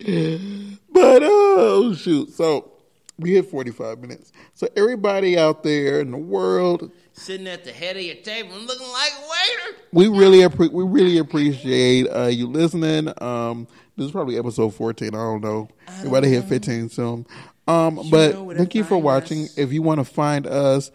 But 0.93 1.23
oh 1.25 1.95
shoot, 1.95 2.31
so 2.33 2.73
we 3.19 3.33
hit 3.35 3.51
forty 3.51 3.71
five 3.71 3.99
minutes. 4.01 4.33
So 4.55 4.69
everybody 4.77 5.39
out 5.39 5.63
there 5.63 6.01
in 6.01 6.11
the 6.11 6.19
world, 6.19 6.91
Sitting 7.15 7.47
at 7.47 7.65
the 7.65 7.73
head 7.73 7.97
of 7.97 8.03
your 8.03 8.15
table 8.17 8.55
and 8.57 8.67
looking 8.67 8.89
like 8.89 9.13
a 9.13 9.23
waiter. 9.23 9.79
we 9.93 10.09
really 10.09 10.39
appre- 10.39 10.73
we 10.73 10.85
really 10.85 11.19
appreciate 11.19 12.07
uh, 12.09 12.27
you 12.27 12.47
listening. 12.47 13.13
Um, 13.23 13.67
this 13.97 14.07
is 14.07 14.13
probably 14.13 14.39
episode 14.39 14.71
fourteen. 14.75 15.09
I 15.15 15.19
don't 15.19 15.43
know. 15.43 15.69
About 16.05 16.21
to 16.21 16.29
hit 16.29 16.45
fifteen 16.45 16.89
soon. 16.89 17.27
Um, 17.69 18.01
but 18.11 18.43
where 18.43 18.55
to 18.55 18.59
thank 18.59 18.75
you 18.75 18.85
for 18.85 18.99
watching. 18.99 19.45
us. 19.45 19.59
If 19.59 19.73
you 19.73 19.83
want 19.83 19.99
to 20.01 20.05
find 20.05 20.47
us, 20.47 20.91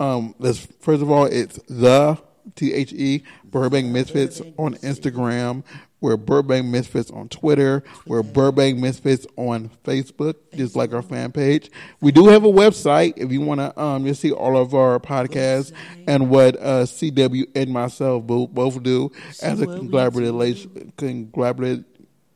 um, 0.00 0.34
let's 0.38 0.66
first 0.80 1.02
of 1.02 1.10
all, 1.10 1.24
it's 1.26 1.58
the 1.68 2.18
T 2.54 2.72
H 2.72 2.92
E 2.92 3.22
Burbank 3.44 3.86
Misfits 3.88 4.40
on 4.58 4.74
Instagram. 4.76 5.64
We're 6.02 6.16
Burbank 6.16 6.66
Misfits 6.66 7.10
on 7.10 7.28
Twitter. 7.28 7.82
We're 8.06 8.22
Burbank 8.22 8.78
Misfits 8.78 9.26
on 9.36 9.70
Facebook, 9.84 10.34
just 10.54 10.76
like 10.76 10.92
our 10.92 11.00
fan 11.00 11.32
page. 11.32 11.70
We 12.00 12.12
do 12.12 12.26
have 12.26 12.44
a 12.44 12.50
website 12.52 13.14
if 13.16 13.30
you 13.32 13.40
want 13.40 13.60
to 13.60 13.80
um, 13.80 14.04
just 14.04 14.20
see 14.20 14.32
all 14.32 14.58
of 14.58 14.74
our 14.74 14.98
podcasts 14.98 15.72
and 16.08 16.28
what 16.28 16.56
uh, 16.56 16.82
CW 16.82 17.46
and 17.54 17.70
myself 17.70 18.26
both, 18.26 18.50
both 18.50 18.82
do 18.82 19.10
as 19.40 19.60
a 19.62 19.66
collaborative, 19.66 20.34
la- 20.34 20.82
collaborative 20.98 21.84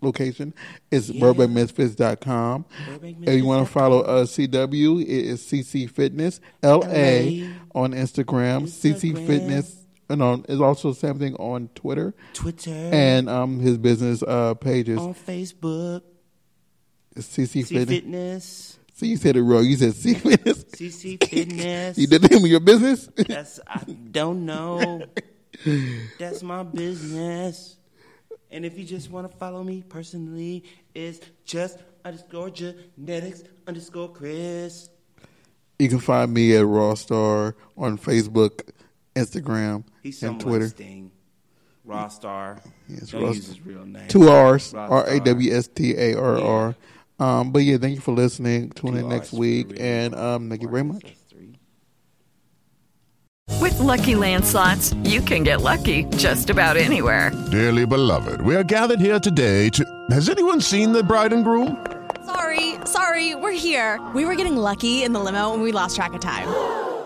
location. 0.00 0.54
It's 0.90 1.10
burbankmisfits.com. 1.10 2.64
If 3.02 3.34
you 3.34 3.44
want 3.46 3.66
to 3.66 3.72
follow 3.72 4.00
uh, 4.02 4.24
CW, 4.24 5.02
it 5.02 5.08
is 5.08 5.42
CC 5.42 5.90
Fitness 5.90 6.40
LA 6.62 7.48
on 7.74 7.92
Instagram. 7.92 8.62
CC 8.68 9.26
Fitness, 9.26 9.85
and 10.08 10.22
on 10.22 10.44
is 10.48 10.60
also 10.60 10.90
the 10.90 10.98
same 10.98 11.18
thing 11.18 11.34
on 11.36 11.68
Twitter 11.74 12.14
Twitter, 12.32 12.70
and 12.70 13.28
um 13.28 13.58
his 13.60 13.78
business 13.78 14.22
uh 14.22 14.54
pages. 14.54 14.98
on 14.98 15.14
Facebook, 15.14 16.02
CC 17.16 17.66
Fitness. 17.66 17.88
Fitness, 17.88 18.78
See, 18.94 19.08
you 19.08 19.16
said 19.18 19.36
it 19.36 19.42
wrong. 19.42 19.64
You 19.64 19.76
said 19.76 19.94
C 19.94 20.14
Fitness. 20.14 20.64
CC 20.64 21.22
Fitness. 21.22 21.98
you 21.98 22.06
did 22.06 22.22
the 22.22 22.28
name 22.28 22.44
of 22.44 22.50
your 22.50 22.60
business. 22.60 23.08
That's 23.14 23.60
I 23.66 23.82
don't 23.84 24.46
know. 24.46 25.02
That's 26.18 26.42
my 26.42 26.62
business. 26.62 27.76
And 28.50 28.64
if 28.64 28.78
you 28.78 28.84
just 28.84 29.10
want 29.10 29.30
to 29.30 29.36
follow 29.36 29.62
me 29.62 29.82
personally, 29.86 30.64
it's 30.94 31.20
just 31.44 31.78
underscore 32.06 32.48
genetics 32.50 33.42
underscore 33.66 34.10
Chris. 34.12 34.88
you 35.78 35.88
can 35.90 35.98
find 35.98 36.32
me 36.32 36.54
at 36.56 36.64
Rawstarr 36.64 37.54
on 37.76 37.98
Facebook, 37.98 38.70
Instagram, 39.16 39.84
He's 40.02 40.22
and 40.22 40.40
someone 40.40 40.46
Twitter. 40.60 40.68
Sting. 40.68 41.10
Rawstarr. 41.86 42.60
Yes, 42.88 43.10
Don't 43.10 43.22
Raw 43.22 43.28
use 43.30 43.44
Star. 43.44 43.54
his 43.56 43.66
real 43.66 43.84
name. 43.86 44.08
Two 44.08 44.28
R's, 44.28 44.72
Raw 44.74 44.86
R 44.88 45.04
Star. 45.06 45.08
A 45.08 45.20
W 45.20 45.54
S 45.54 45.68
T 45.68 45.94
A 45.96 46.14
R 46.18 46.38
R. 46.38 46.74
Um, 47.18 47.50
but 47.52 47.60
yeah, 47.60 47.76
thank 47.78 47.94
you 47.94 48.00
for 48.00 48.12
listening. 48.12 48.70
Tune 48.70 48.92
Two 48.92 48.98
in 48.98 49.08
next 49.08 49.28
Rs 49.28 49.30
for 49.30 49.36
week, 49.36 49.70
real. 49.70 49.82
and 49.82 50.14
um, 50.14 50.48
thank 50.50 50.62
you 50.62 50.68
very 50.68 50.82
much. 50.84 51.14
With 53.60 53.78
Lucky 53.78 54.16
Land 54.16 54.44
slots, 54.44 54.92
you 55.04 55.20
can 55.20 55.42
get 55.44 55.60
lucky 55.62 56.04
just 56.16 56.50
about 56.50 56.76
anywhere. 56.76 57.30
Dearly 57.50 57.86
beloved, 57.86 58.40
we 58.42 58.54
are 58.56 58.64
gathered 58.64 59.00
here 59.00 59.18
today 59.20 59.68
to. 59.70 59.84
Has 60.10 60.28
anyone 60.28 60.60
seen 60.60 60.92
the 60.92 61.02
bride 61.02 61.32
and 61.32 61.44
groom? 61.44 61.86
Sorry, 62.24 62.74
sorry, 62.84 63.34
we're 63.36 63.52
here. 63.52 64.00
We 64.14 64.24
were 64.24 64.34
getting 64.34 64.56
lucky 64.56 65.04
in 65.04 65.12
the 65.12 65.20
limo 65.20 65.54
and 65.54 65.62
we 65.62 65.70
lost 65.72 65.94
track 65.96 66.12
of 66.12 66.20
time. 66.20 66.48